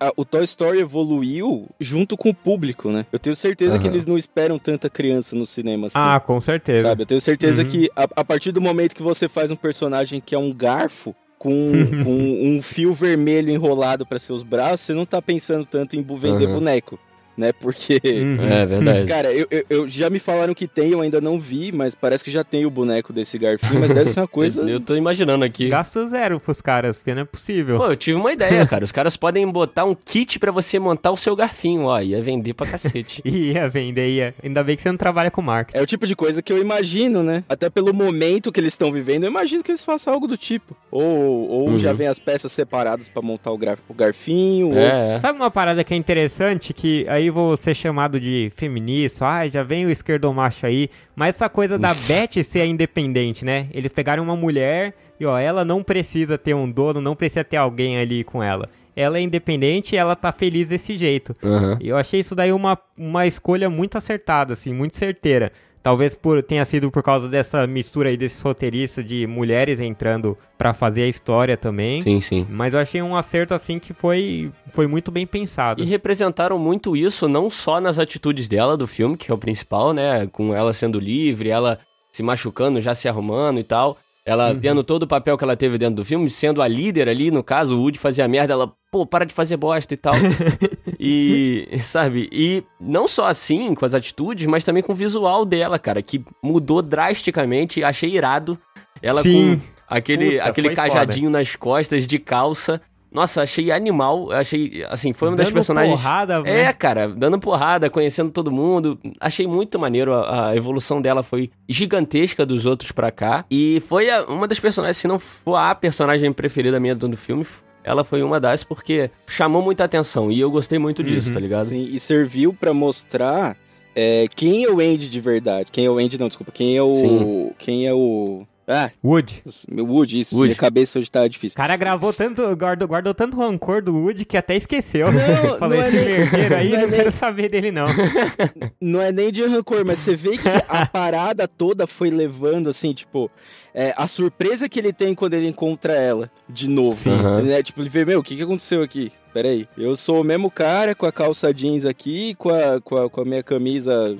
a, 0.00 0.12
o 0.16 0.24
Toy 0.24 0.44
Story 0.44 0.80
evoluiu 0.80 1.66
junto 1.80 2.16
com 2.16 2.30
o 2.30 2.34
público, 2.34 2.90
né? 2.90 3.06
Eu 3.12 3.18
tenho 3.18 3.34
certeza 3.34 3.74
uhum. 3.74 3.80
que 3.80 3.86
eles 3.88 4.06
não 4.06 4.16
esperam 4.16 4.58
tanta 4.58 4.88
criança 4.88 5.34
no 5.36 5.46
cinema 5.46 5.86
assim. 5.86 5.98
Ah, 5.98 6.20
com 6.20 6.40
certeza. 6.40 6.88
Sabe? 6.88 7.02
Eu 7.02 7.06
tenho 7.06 7.20
certeza 7.20 7.62
uhum. 7.62 7.68
que 7.68 7.90
a, 7.96 8.08
a 8.16 8.24
partir 8.24 8.52
do 8.52 8.60
momento 8.60 8.94
que 8.94 9.02
você 9.02 9.28
faz 9.28 9.50
um 9.50 9.56
personagem 9.56 10.20
que 10.20 10.34
é 10.34 10.38
um 10.38 10.52
garfo, 10.52 11.14
com, 11.38 11.72
com, 12.04 12.12
um 12.12 12.60
fio 12.60 12.92
vermelho 12.92 13.50
enrolado 13.50 14.04
para 14.04 14.18
seus 14.18 14.42
braços, 14.42 14.80
você 14.82 14.94
não 14.94 15.06
tá 15.06 15.22
pensando 15.22 15.64
tanto 15.64 15.96
em 15.96 16.02
vender 16.02 16.46
uhum. 16.46 16.54
boneco 16.54 16.98
né? 17.38 17.52
Porque. 17.52 18.00
Uhum. 18.04 18.38
É 18.40 18.66
verdade. 18.66 19.06
Cara, 19.06 19.32
eu, 19.32 19.46
eu, 19.50 19.64
eu, 19.70 19.88
já 19.88 20.10
me 20.10 20.18
falaram 20.18 20.52
que 20.52 20.66
tem, 20.66 20.90
eu 20.90 21.00
ainda 21.00 21.20
não 21.20 21.38
vi, 21.38 21.70
mas 21.70 21.94
parece 21.94 22.24
que 22.24 22.30
já 22.30 22.42
tem 22.42 22.66
o 22.66 22.70
boneco 22.70 23.12
desse 23.12 23.38
garfinho, 23.38 23.80
mas 23.80 23.92
deve 23.92 24.10
ser 24.10 24.20
uma 24.20 24.26
coisa. 24.28 24.68
eu 24.68 24.80
tô 24.80 24.96
imaginando 24.96 25.44
aqui. 25.44 25.68
Gasto 25.68 26.06
zero 26.08 26.40
pros 26.40 26.60
caras, 26.60 26.98
porque 26.98 27.14
não 27.14 27.22
é 27.22 27.24
possível. 27.24 27.78
Pô, 27.78 27.86
eu 27.86 27.96
tive 27.96 28.18
uma 28.18 28.32
ideia, 28.32 28.66
cara. 28.66 28.84
Os 28.84 28.92
caras 28.92 29.16
podem 29.16 29.46
botar 29.46 29.84
um 29.84 29.94
kit 29.94 30.38
para 30.38 30.50
você 30.50 30.78
montar 30.78 31.12
o 31.12 31.16
seu 31.16 31.36
garfinho, 31.36 31.84
ó. 31.84 32.00
Ia 32.00 32.20
vender 32.20 32.54
pra 32.54 32.66
cacete. 32.66 33.22
ia 33.24 33.68
vender, 33.68 34.08
ia. 34.08 34.34
Ainda 34.42 34.64
bem 34.64 34.76
que 34.76 34.82
você 34.82 34.88
não 34.90 34.98
trabalha 34.98 35.30
com 35.30 35.40
marca. 35.40 35.78
É 35.78 35.80
o 35.80 35.86
tipo 35.86 36.06
de 36.06 36.16
coisa 36.16 36.42
que 36.42 36.52
eu 36.52 36.58
imagino, 36.58 37.22
né? 37.22 37.44
Até 37.48 37.70
pelo 37.70 37.94
momento 37.94 38.50
que 38.50 38.58
eles 38.58 38.72
estão 38.72 38.90
vivendo, 38.90 39.24
eu 39.24 39.30
imagino 39.30 39.62
que 39.62 39.70
eles 39.70 39.84
façam 39.84 40.12
algo 40.12 40.26
do 40.26 40.36
tipo. 40.36 40.76
Ou, 40.90 41.48
ou 41.48 41.68
uhum. 41.68 41.78
já 41.78 41.92
vem 41.92 42.08
as 42.08 42.18
peças 42.18 42.50
separadas 42.50 43.08
para 43.08 43.22
montar 43.22 43.52
o, 43.52 43.58
o 43.88 43.94
garfinho. 43.94 44.72
É, 44.72 44.76
ou... 44.76 45.14
é. 45.16 45.20
Sabe 45.20 45.38
uma 45.38 45.50
parada 45.50 45.84
que 45.84 45.94
é 45.94 45.96
interessante? 45.96 46.72
Que 46.72 47.06
aí 47.08 47.27
vou 47.30 47.56
ser 47.56 47.74
chamado 47.74 48.20
de 48.20 48.50
feminista, 48.54 49.26
ah, 49.26 49.48
já 49.48 49.62
vem 49.62 49.86
o 49.86 49.90
esquerdomacho 49.90 50.66
aí, 50.66 50.88
mas 51.14 51.36
essa 51.36 51.48
coisa 51.48 51.78
da 51.78 51.88
Beth 51.88 52.42
ser 52.42 52.64
independente, 52.66 53.44
né? 53.44 53.68
Eles 53.72 53.92
pegaram 53.92 54.22
uma 54.22 54.36
mulher 54.36 54.94
e, 55.18 55.26
ó, 55.26 55.38
ela 55.38 55.64
não 55.64 55.82
precisa 55.82 56.38
ter 56.38 56.54
um 56.54 56.70
dono, 56.70 57.00
não 57.00 57.16
precisa 57.16 57.44
ter 57.44 57.56
alguém 57.56 57.98
ali 57.98 58.24
com 58.24 58.42
ela. 58.42 58.68
Ela 58.94 59.18
é 59.18 59.20
independente 59.20 59.94
e 59.94 59.98
ela 59.98 60.16
tá 60.16 60.32
feliz 60.32 60.70
desse 60.70 60.96
jeito. 60.96 61.34
Uhum. 61.42 61.76
E 61.80 61.88
eu 61.88 61.96
achei 61.96 62.20
isso 62.20 62.34
daí 62.34 62.52
uma, 62.52 62.76
uma 62.96 63.26
escolha 63.26 63.70
muito 63.70 63.96
acertada, 63.96 64.54
assim, 64.54 64.72
muito 64.72 64.96
certeira. 64.96 65.52
Talvez 65.82 66.14
por, 66.14 66.42
tenha 66.42 66.64
sido 66.64 66.90
por 66.90 67.02
causa 67.02 67.28
dessa 67.28 67.66
mistura 67.66 68.08
aí 68.08 68.16
desse 68.16 68.42
roteirista 68.42 69.02
de 69.02 69.26
mulheres 69.26 69.80
entrando 69.80 70.36
para 70.56 70.74
fazer 70.74 71.02
a 71.02 71.08
história 71.08 71.56
também. 71.56 72.00
Sim, 72.00 72.20
sim. 72.20 72.46
Mas 72.50 72.74
eu 72.74 72.80
achei 72.80 73.00
um 73.00 73.16
acerto 73.16 73.54
assim 73.54 73.78
que 73.78 73.92
foi, 73.92 74.50
foi 74.70 74.86
muito 74.86 75.10
bem 75.10 75.26
pensado. 75.26 75.82
E 75.82 75.86
representaram 75.86 76.58
muito 76.58 76.96
isso 76.96 77.28
não 77.28 77.48
só 77.48 77.80
nas 77.80 77.98
atitudes 77.98 78.48
dela 78.48 78.76
do 78.76 78.86
filme, 78.86 79.16
que 79.16 79.30
é 79.30 79.34
o 79.34 79.38
principal, 79.38 79.92
né? 79.92 80.26
Com 80.26 80.54
ela 80.54 80.72
sendo 80.72 80.98
livre, 80.98 81.50
ela 81.50 81.78
se 82.10 82.22
machucando, 82.22 82.80
já 82.80 82.94
se 82.94 83.08
arrumando 83.08 83.60
e 83.60 83.64
tal. 83.64 83.96
Ela 84.28 84.50
uhum. 84.50 84.60
tendo 84.60 84.84
todo 84.84 85.04
o 85.04 85.06
papel 85.06 85.38
que 85.38 85.42
ela 85.42 85.56
teve 85.56 85.78
dentro 85.78 85.96
do 85.96 86.04
filme, 86.04 86.28
sendo 86.28 86.60
a 86.60 86.68
líder 86.68 87.08
ali, 87.08 87.30
no 87.30 87.42
caso, 87.42 87.74
o 87.74 87.80
Woody 87.80 87.98
fazia 87.98 88.28
merda, 88.28 88.52
ela, 88.52 88.70
pô, 88.92 89.06
para 89.06 89.24
de 89.24 89.32
fazer 89.32 89.56
bosta 89.56 89.94
e 89.94 89.96
tal. 89.96 90.12
e, 91.00 91.66
sabe, 91.82 92.28
e 92.30 92.62
não 92.78 93.08
só 93.08 93.26
assim, 93.26 93.74
com 93.74 93.86
as 93.86 93.94
atitudes, 93.94 94.46
mas 94.46 94.64
também 94.64 94.82
com 94.82 94.92
o 94.92 94.94
visual 94.94 95.46
dela, 95.46 95.78
cara, 95.78 96.02
que 96.02 96.22
mudou 96.44 96.82
drasticamente, 96.82 97.82
achei 97.82 98.10
irado. 98.10 98.58
Ela 99.00 99.22
Sim. 99.22 99.56
com 99.56 99.62
aquele, 99.88 100.32
Puta, 100.32 100.44
aquele 100.44 100.74
cajadinho 100.74 101.28
foda. 101.28 101.38
nas 101.38 101.56
costas, 101.56 102.06
de 102.06 102.18
calça, 102.18 102.82
nossa, 103.18 103.42
achei 103.42 103.72
animal. 103.72 104.30
Achei, 104.30 104.84
assim, 104.88 105.12
foi 105.12 105.28
uma 105.28 105.36
dando 105.36 105.44
das 105.44 105.52
personagens. 105.52 106.00
Porrada, 106.00 106.34
é, 106.44 106.64
né? 106.64 106.72
cara, 106.72 107.08
dando 107.08 107.38
porrada, 107.40 107.90
conhecendo 107.90 108.30
todo 108.30 108.48
mundo. 108.48 108.96
Achei 109.18 109.44
muito 109.44 109.76
maneiro. 109.76 110.14
A, 110.14 110.50
a 110.50 110.56
evolução 110.56 111.02
dela 111.02 111.24
foi 111.24 111.50
gigantesca 111.68 112.46
dos 112.46 112.64
outros 112.64 112.92
pra 112.92 113.10
cá. 113.10 113.44
E 113.50 113.82
foi 113.88 114.08
a, 114.08 114.24
uma 114.24 114.46
das 114.46 114.60
personagens, 114.60 114.98
se 114.98 115.08
não 115.08 115.18
for 115.18 115.56
a 115.56 115.74
personagem 115.74 116.32
preferida 116.32 116.78
minha 116.78 116.94
do 116.94 117.16
filme, 117.16 117.44
ela 117.82 118.04
foi 118.04 118.22
uma 118.22 118.38
das 118.38 118.62
porque 118.62 119.10
chamou 119.26 119.62
muita 119.62 119.82
atenção. 119.82 120.30
E 120.30 120.38
eu 120.38 120.50
gostei 120.50 120.78
muito 120.78 121.02
disso, 121.02 121.28
uhum. 121.28 121.34
tá 121.34 121.40
ligado? 121.40 121.66
Sim, 121.66 121.88
e 121.90 121.98
serviu 121.98 122.52
para 122.52 122.72
mostrar 122.72 123.56
é, 123.96 124.26
quem 124.36 124.62
é 124.62 124.70
o 124.70 124.78
Andy 124.78 125.10
de 125.10 125.20
verdade. 125.20 125.70
Quem 125.72 125.86
é 125.86 125.90
o 125.90 125.98
Andy, 125.98 126.18
não, 126.18 126.28
desculpa. 126.28 126.52
Quem 126.52 126.76
é 126.76 126.82
o. 126.82 126.94
Sim. 126.94 127.50
Quem 127.58 127.86
é 127.86 127.92
o. 127.92 128.46
Ah, 128.70 128.90
Wood. 129.02 129.42
Wood, 129.72 130.20
isso. 130.20 130.36
Wood. 130.36 130.48
Minha 130.48 130.56
cabeça 130.56 130.98
hoje 130.98 131.10
tá 131.10 131.26
difícil. 131.26 131.54
O 131.54 131.56
cara 131.56 131.74
gravou 131.74 132.12
tanto, 132.12 132.54
guardou, 132.54 132.86
guardou 132.86 133.14
tanto 133.14 133.38
rancor 133.38 133.82
do 133.82 133.94
Wood 133.94 134.26
que 134.26 134.36
até 134.36 134.56
esqueceu. 134.56 135.06
Não, 135.10 135.56
Falei, 135.58 135.78
não 135.80 135.86
é 135.86 135.88
esse 135.88 135.96
nem, 135.96 136.18
merdeiro 136.18 136.54
aí, 136.54 136.68
não, 136.68 136.76
é 136.76 136.80
não 136.82 136.88
nem, 136.88 137.00
quero 137.00 137.12
saber 137.12 137.48
dele 137.48 137.70
não. 137.72 137.86
Não 138.80 139.00
é 139.00 139.10
nem 139.10 139.32
de 139.32 139.44
rancor, 139.44 139.84
mas 139.84 139.98
você 139.98 140.14
vê 140.14 140.36
que 140.36 140.48
a 140.68 140.84
parada 140.86 141.48
toda 141.48 141.86
foi 141.86 142.10
levando, 142.10 142.68
assim, 142.68 142.92
tipo, 142.92 143.30
é, 143.74 143.94
a 143.96 144.06
surpresa 144.06 144.68
que 144.68 144.78
ele 144.78 144.92
tem 144.92 145.14
quando 145.14 145.34
ele 145.34 145.46
encontra 145.46 145.94
ela 145.94 146.30
de 146.48 146.68
novo. 146.68 147.08
Uhum. 147.08 147.42
Né? 147.42 147.62
Tipo, 147.62 147.80
ele 147.80 147.88
vê, 147.88 148.04
meu, 148.04 148.20
o 148.20 148.22
que, 148.22 148.36
que 148.36 148.42
aconteceu 148.42 148.82
aqui? 148.82 149.10
Peraí, 149.32 149.68
eu 149.76 149.96
sou 149.96 150.20
o 150.20 150.24
mesmo 150.24 150.50
cara 150.50 150.94
com 150.94 151.06
a 151.06 151.12
calça 151.12 151.52
jeans 151.52 151.84
aqui, 151.84 152.34
com 152.34 152.50
a, 152.50 152.80
com 152.80 152.96
a, 152.96 153.10
com 153.10 153.20
a 153.20 153.24
minha 153.24 153.42
camisa 153.42 154.16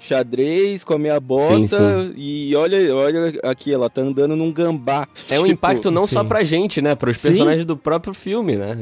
xadrez, 0.00 0.84
com 0.84 0.94
a 0.94 0.98
minha 0.98 1.18
bota 1.20 1.56
Sim, 1.56 1.66
sim. 1.66 2.12
e 2.16 2.54
olha, 2.56 2.94
olha 2.94 3.32
aqui, 3.44 3.72
ela 3.72 3.88
tá 3.90 4.00
andando 4.00 4.36
num 4.36 4.52
gambá. 4.52 5.06
É 5.28 5.34
um 5.34 5.42
Tipo, 5.42 5.52
impacto 5.52 5.90
não 5.90 6.06
só 6.06 6.22
sim. 6.22 6.28
pra 6.28 6.44
gente, 6.44 6.80
né? 6.80 6.94
Pros 6.94 7.18
Sim. 7.18 7.28
personagens 7.30 7.64
do 7.64 7.76
próprio 7.76 8.14
filme, 8.14 8.56
né? 8.56 8.76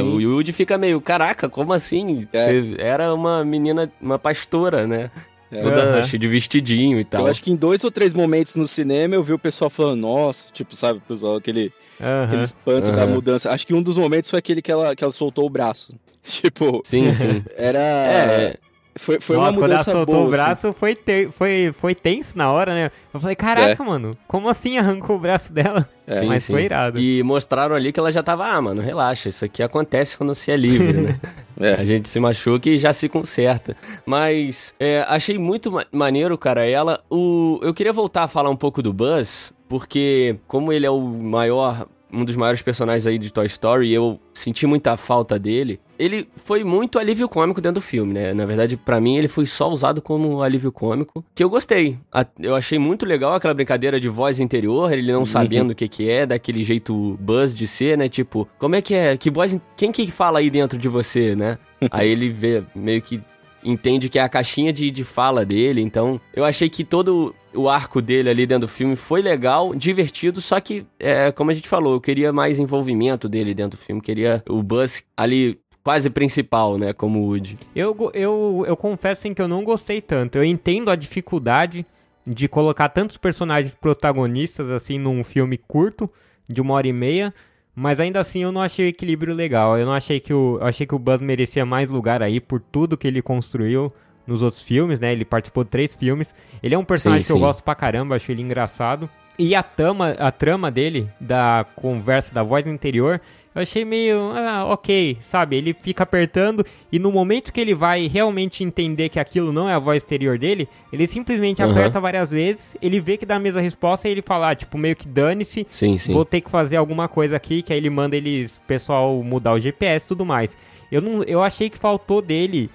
O, 0.00 0.02
o 0.14 0.20
Yuji 0.20 0.52
fica 0.52 0.76
meio, 0.78 1.00
caraca, 1.00 1.48
como 1.48 1.72
assim? 1.72 2.26
É. 2.32 2.46
Você 2.46 2.76
era 2.78 3.12
uma 3.14 3.44
menina, 3.44 3.90
uma 4.00 4.18
pastora, 4.18 4.86
né? 4.86 5.10
É. 5.50 5.62
Toda 5.62 6.02
cheia 6.02 6.18
de 6.20 6.28
vestidinho 6.28 7.00
e 7.00 7.04
tal. 7.04 7.22
Eu 7.22 7.26
acho 7.30 7.42
que 7.42 7.50
em 7.50 7.56
dois 7.56 7.82
ou 7.82 7.90
três 7.90 8.12
momentos 8.12 8.54
no 8.54 8.66
cinema 8.66 9.14
eu 9.14 9.22
vi 9.22 9.32
o 9.32 9.38
pessoal 9.38 9.70
falando, 9.70 10.00
nossa, 10.00 10.52
tipo, 10.52 10.76
sabe, 10.76 11.00
pessoal, 11.08 11.36
aquele, 11.36 11.72
Aham. 11.98 12.24
aquele 12.24 12.42
espanto 12.42 12.92
da 12.92 13.06
mudança. 13.06 13.50
Acho 13.50 13.66
que 13.66 13.72
um 13.72 13.82
dos 13.82 13.96
momentos 13.96 14.28
foi 14.28 14.38
aquele 14.38 14.60
que 14.60 14.70
ela, 14.70 14.94
que 14.94 15.02
ela 15.02 15.12
soltou 15.12 15.46
o 15.46 15.50
braço. 15.50 15.94
Tipo, 16.28 16.82
Sim, 16.84 17.10
sim. 17.14 17.42
era. 17.56 17.78
É, 17.78 18.56
Foi, 18.98 19.20
foi 19.20 19.36
Nossa, 19.36 19.48
uma 19.50 19.52
quando 19.58 19.64
ela 19.64 19.72
mudança 19.78 19.90
soltou 19.92 20.14
boa. 20.14 20.26
o 20.26 20.28
assim. 20.28 20.36
braço, 20.42 20.72
foi, 20.72 20.94
ter- 20.94 21.30
foi, 21.30 21.72
foi 21.80 21.94
tenso 21.94 22.36
na 22.36 22.50
hora, 22.52 22.74
né? 22.74 22.90
Eu 23.14 23.20
falei, 23.20 23.36
caraca, 23.36 23.82
É. 23.82 23.86
mano, 23.86 24.10
como 24.26 24.48
assim 24.48 24.76
arrancou 24.76 25.16
o 25.16 25.18
braço 25.18 25.52
dela? 25.52 25.88
É. 26.06 26.14
Sim, 26.14 26.26
Mas 26.26 26.44
sim. 26.44 26.52
foi 26.52 26.64
irado. 26.64 26.98
E 26.98 27.22
mostraram 27.22 27.74
ali 27.74 27.92
que 27.92 28.00
ela 28.00 28.10
já 28.10 28.22
tava, 28.22 28.46
ah, 28.46 28.60
mano, 28.60 28.82
relaxa, 28.82 29.28
isso 29.28 29.44
aqui 29.44 29.62
acontece 29.62 30.16
quando 30.18 30.34
você 30.34 30.52
é 30.52 30.56
livre, 30.56 30.92
né? 31.00 31.20
É. 31.60 31.74
A 31.74 31.84
gente 31.84 32.08
se 32.08 32.20
machuca 32.20 32.68
e 32.68 32.78
já 32.78 32.92
se 32.92 33.08
conserta. 33.08 33.76
Mas 34.06 34.74
é, 34.78 35.04
achei 35.08 35.36
muito 35.38 35.72
ma- 35.72 35.84
maneiro, 35.90 36.38
cara, 36.38 36.64
ela. 36.64 37.00
O, 37.10 37.58
eu 37.62 37.74
queria 37.74 37.92
voltar 37.92 38.22
a 38.22 38.28
falar 38.28 38.48
um 38.48 38.54
pouco 38.56 38.80
do 38.80 38.92
Buzz, 38.92 39.52
porque 39.68 40.36
como 40.46 40.72
ele 40.72 40.86
é 40.86 40.90
o 40.90 41.00
maior. 41.00 41.86
Um 42.12 42.24
dos 42.24 42.36
maiores 42.36 42.62
personagens 42.62 43.06
aí 43.06 43.18
de 43.18 43.32
Toy 43.32 43.46
Story, 43.46 43.88
e 43.88 43.94
eu 43.94 44.18
senti 44.32 44.66
muita 44.66 44.96
falta 44.96 45.38
dele. 45.38 45.80
Ele 45.98 46.28
foi 46.36 46.64
muito 46.64 46.98
alívio 46.98 47.28
cômico 47.28 47.60
dentro 47.60 47.80
do 47.80 47.84
filme, 47.84 48.14
né? 48.14 48.32
Na 48.32 48.46
verdade, 48.46 48.76
pra 48.76 49.00
mim, 49.00 49.16
ele 49.16 49.28
foi 49.28 49.46
só 49.46 49.68
usado 49.68 50.00
como 50.00 50.42
alívio 50.42 50.70
cômico, 50.72 51.24
que 51.34 51.42
eu 51.42 51.50
gostei. 51.50 51.98
Eu 52.38 52.54
achei 52.54 52.78
muito 52.78 53.04
legal 53.04 53.34
aquela 53.34 53.52
brincadeira 53.52 54.00
de 54.00 54.08
voz 54.08 54.40
interior, 54.40 54.92
ele 54.92 55.12
não 55.12 55.24
sabendo 55.24 55.72
o 55.72 55.74
que 55.74 55.88
que 55.88 56.08
é, 56.08 56.24
daquele 56.24 56.62
jeito 56.62 57.18
Buzz 57.20 57.54
de 57.54 57.66
ser, 57.66 57.98
né? 57.98 58.08
Tipo, 58.08 58.48
como 58.58 58.76
é 58.76 58.82
que 58.82 58.94
é? 58.94 59.16
Que 59.16 59.30
voz... 59.30 59.58
Quem 59.76 59.90
que 59.90 60.10
fala 60.10 60.38
aí 60.38 60.50
dentro 60.50 60.78
de 60.78 60.88
você, 60.88 61.34
né? 61.34 61.58
Aí 61.92 62.10
ele 62.10 62.28
vê, 62.28 62.64
meio 62.74 63.00
que 63.00 63.22
entende 63.70 64.08
que 64.08 64.18
é 64.18 64.22
a 64.22 64.28
caixinha 64.28 64.72
de, 64.72 64.90
de 64.90 65.04
fala 65.04 65.44
dele, 65.44 65.80
então 65.80 66.20
eu 66.34 66.44
achei 66.44 66.68
que 66.68 66.84
todo 66.84 67.34
o 67.54 67.68
arco 67.68 68.00
dele 68.00 68.30
ali 68.30 68.46
dentro 68.46 68.66
do 68.66 68.68
filme 68.68 68.96
foi 68.96 69.20
legal, 69.20 69.74
divertido, 69.74 70.40
só 70.40 70.58
que, 70.60 70.86
é, 70.98 71.30
como 71.32 71.50
a 71.50 71.54
gente 71.54 71.68
falou, 71.68 71.94
eu 71.94 72.00
queria 72.00 72.32
mais 72.32 72.58
envolvimento 72.58 73.28
dele 73.28 73.54
dentro 73.54 73.78
do 73.78 73.82
filme, 73.82 74.00
queria 74.00 74.42
o 74.48 74.62
Buzz 74.62 75.04
ali 75.16 75.60
quase 75.82 76.10
principal, 76.10 76.78
né, 76.78 76.92
como 76.92 77.20
Woody. 77.26 77.56
Eu, 77.74 77.96
eu, 78.14 78.64
eu 78.66 78.76
confesso 78.76 79.20
assim, 79.20 79.34
que 79.34 79.40
eu 79.40 79.48
não 79.48 79.64
gostei 79.64 80.02
tanto. 80.02 80.36
Eu 80.36 80.44
entendo 80.44 80.90
a 80.90 80.96
dificuldade 80.96 81.86
de 82.26 82.46
colocar 82.46 82.90
tantos 82.90 83.16
personagens 83.16 83.74
protagonistas 83.74 84.70
assim 84.70 84.98
num 84.98 85.24
filme 85.24 85.56
curto, 85.56 86.10
de 86.46 86.60
uma 86.60 86.74
hora 86.74 86.86
e 86.86 86.92
meia. 86.92 87.32
Mas 87.80 88.00
ainda 88.00 88.18
assim 88.18 88.42
eu 88.42 88.50
não 88.50 88.60
achei 88.60 88.86
o 88.86 88.88
equilíbrio 88.88 89.32
legal. 89.32 89.78
Eu 89.78 89.86
não 89.86 89.92
achei 89.92 90.18
que 90.18 90.34
o. 90.34 90.58
Eu 90.60 90.66
achei 90.66 90.84
que 90.84 90.96
o 90.96 90.98
Buzz 90.98 91.22
merecia 91.22 91.64
mais 91.64 91.88
lugar 91.88 92.24
aí 92.24 92.40
por 92.40 92.60
tudo 92.60 92.96
que 92.96 93.06
ele 93.06 93.22
construiu 93.22 93.92
nos 94.26 94.42
outros 94.42 94.62
filmes, 94.62 94.98
né? 94.98 95.12
Ele 95.12 95.24
participou 95.24 95.62
de 95.62 95.70
três 95.70 95.94
filmes. 95.94 96.34
Ele 96.60 96.74
é 96.74 96.78
um 96.78 96.84
personagem 96.84 97.22
Sim, 97.22 97.28
que 97.28 97.32
eu 97.32 97.36
sim. 97.36 97.42
gosto 97.42 97.62
pra 97.62 97.76
caramba, 97.76 98.16
acho 98.16 98.32
ele 98.32 98.42
engraçado. 98.42 99.08
E 99.38 99.54
a 99.54 99.62
trama, 99.62 100.10
a 100.18 100.32
trama 100.32 100.72
dele, 100.72 101.08
da 101.20 101.64
conversa, 101.76 102.34
da 102.34 102.42
voz 102.42 102.66
interior, 102.66 103.20
eu 103.58 103.62
achei 103.62 103.84
meio, 103.84 104.32
ah, 104.34 104.64
ok, 104.66 105.18
sabe? 105.20 105.56
Ele 105.56 105.74
fica 105.74 106.02
apertando 106.04 106.64
e 106.90 106.98
no 106.98 107.10
momento 107.10 107.52
que 107.52 107.60
ele 107.60 107.74
vai 107.74 108.06
realmente 108.06 108.62
entender 108.62 109.08
que 109.08 109.18
aquilo 109.18 109.52
não 109.52 109.68
é 109.68 109.74
a 109.74 109.78
voz 109.78 109.98
exterior 110.02 110.38
dele, 110.38 110.68
ele 110.92 111.06
simplesmente 111.06 111.62
Aham. 111.62 111.72
aperta 111.72 112.00
várias 112.00 112.30
vezes, 112.30 112.76
ele 112.80 113.00
vê 113.00 113.16
que 113.16 113.26
dá 113.26 113.36
a 113.36 113.40
mesma 113.40 113.60
resposta 113.60 114.08
e 114.08 114.12
ele 114.12 114.22
fala, 114.22 114.50
ah, 114.50 114.54
tipo, 114.54 114.78
meio 114.78 114.94
que 114.96 115.08
dane-se, 115.08 115.66
Sim, 115.70 115.98
sim. 115.98 116.12
vou 116.12 116.24
ter 116.24 116.40
que 116.40 116.50
fazer 116.50 116.76
alguma 116.76 117.08
coisa 117.08 117.36
aqui, 117.36 117.62
que 117.62 117.72
aí 117.72 117.78
ele 117.78 117.90
manda 117.90 118.16
eles, 118.16 118.60
pessoal, 118.66 119.22
mudar 119.22 119.52
o 119.54 119.60
GPS 119.60 120.06
e 120.06 120.08
tudo 120.08 120.24
mais. 120.24 120.56
Eu, 120.90 121.02
não, 121.02 121.22
eu 121.24 121.42
achei 121.42 121.68
que 121.68 121.76
faltou 121.76 122.22
dele 122.22 122.70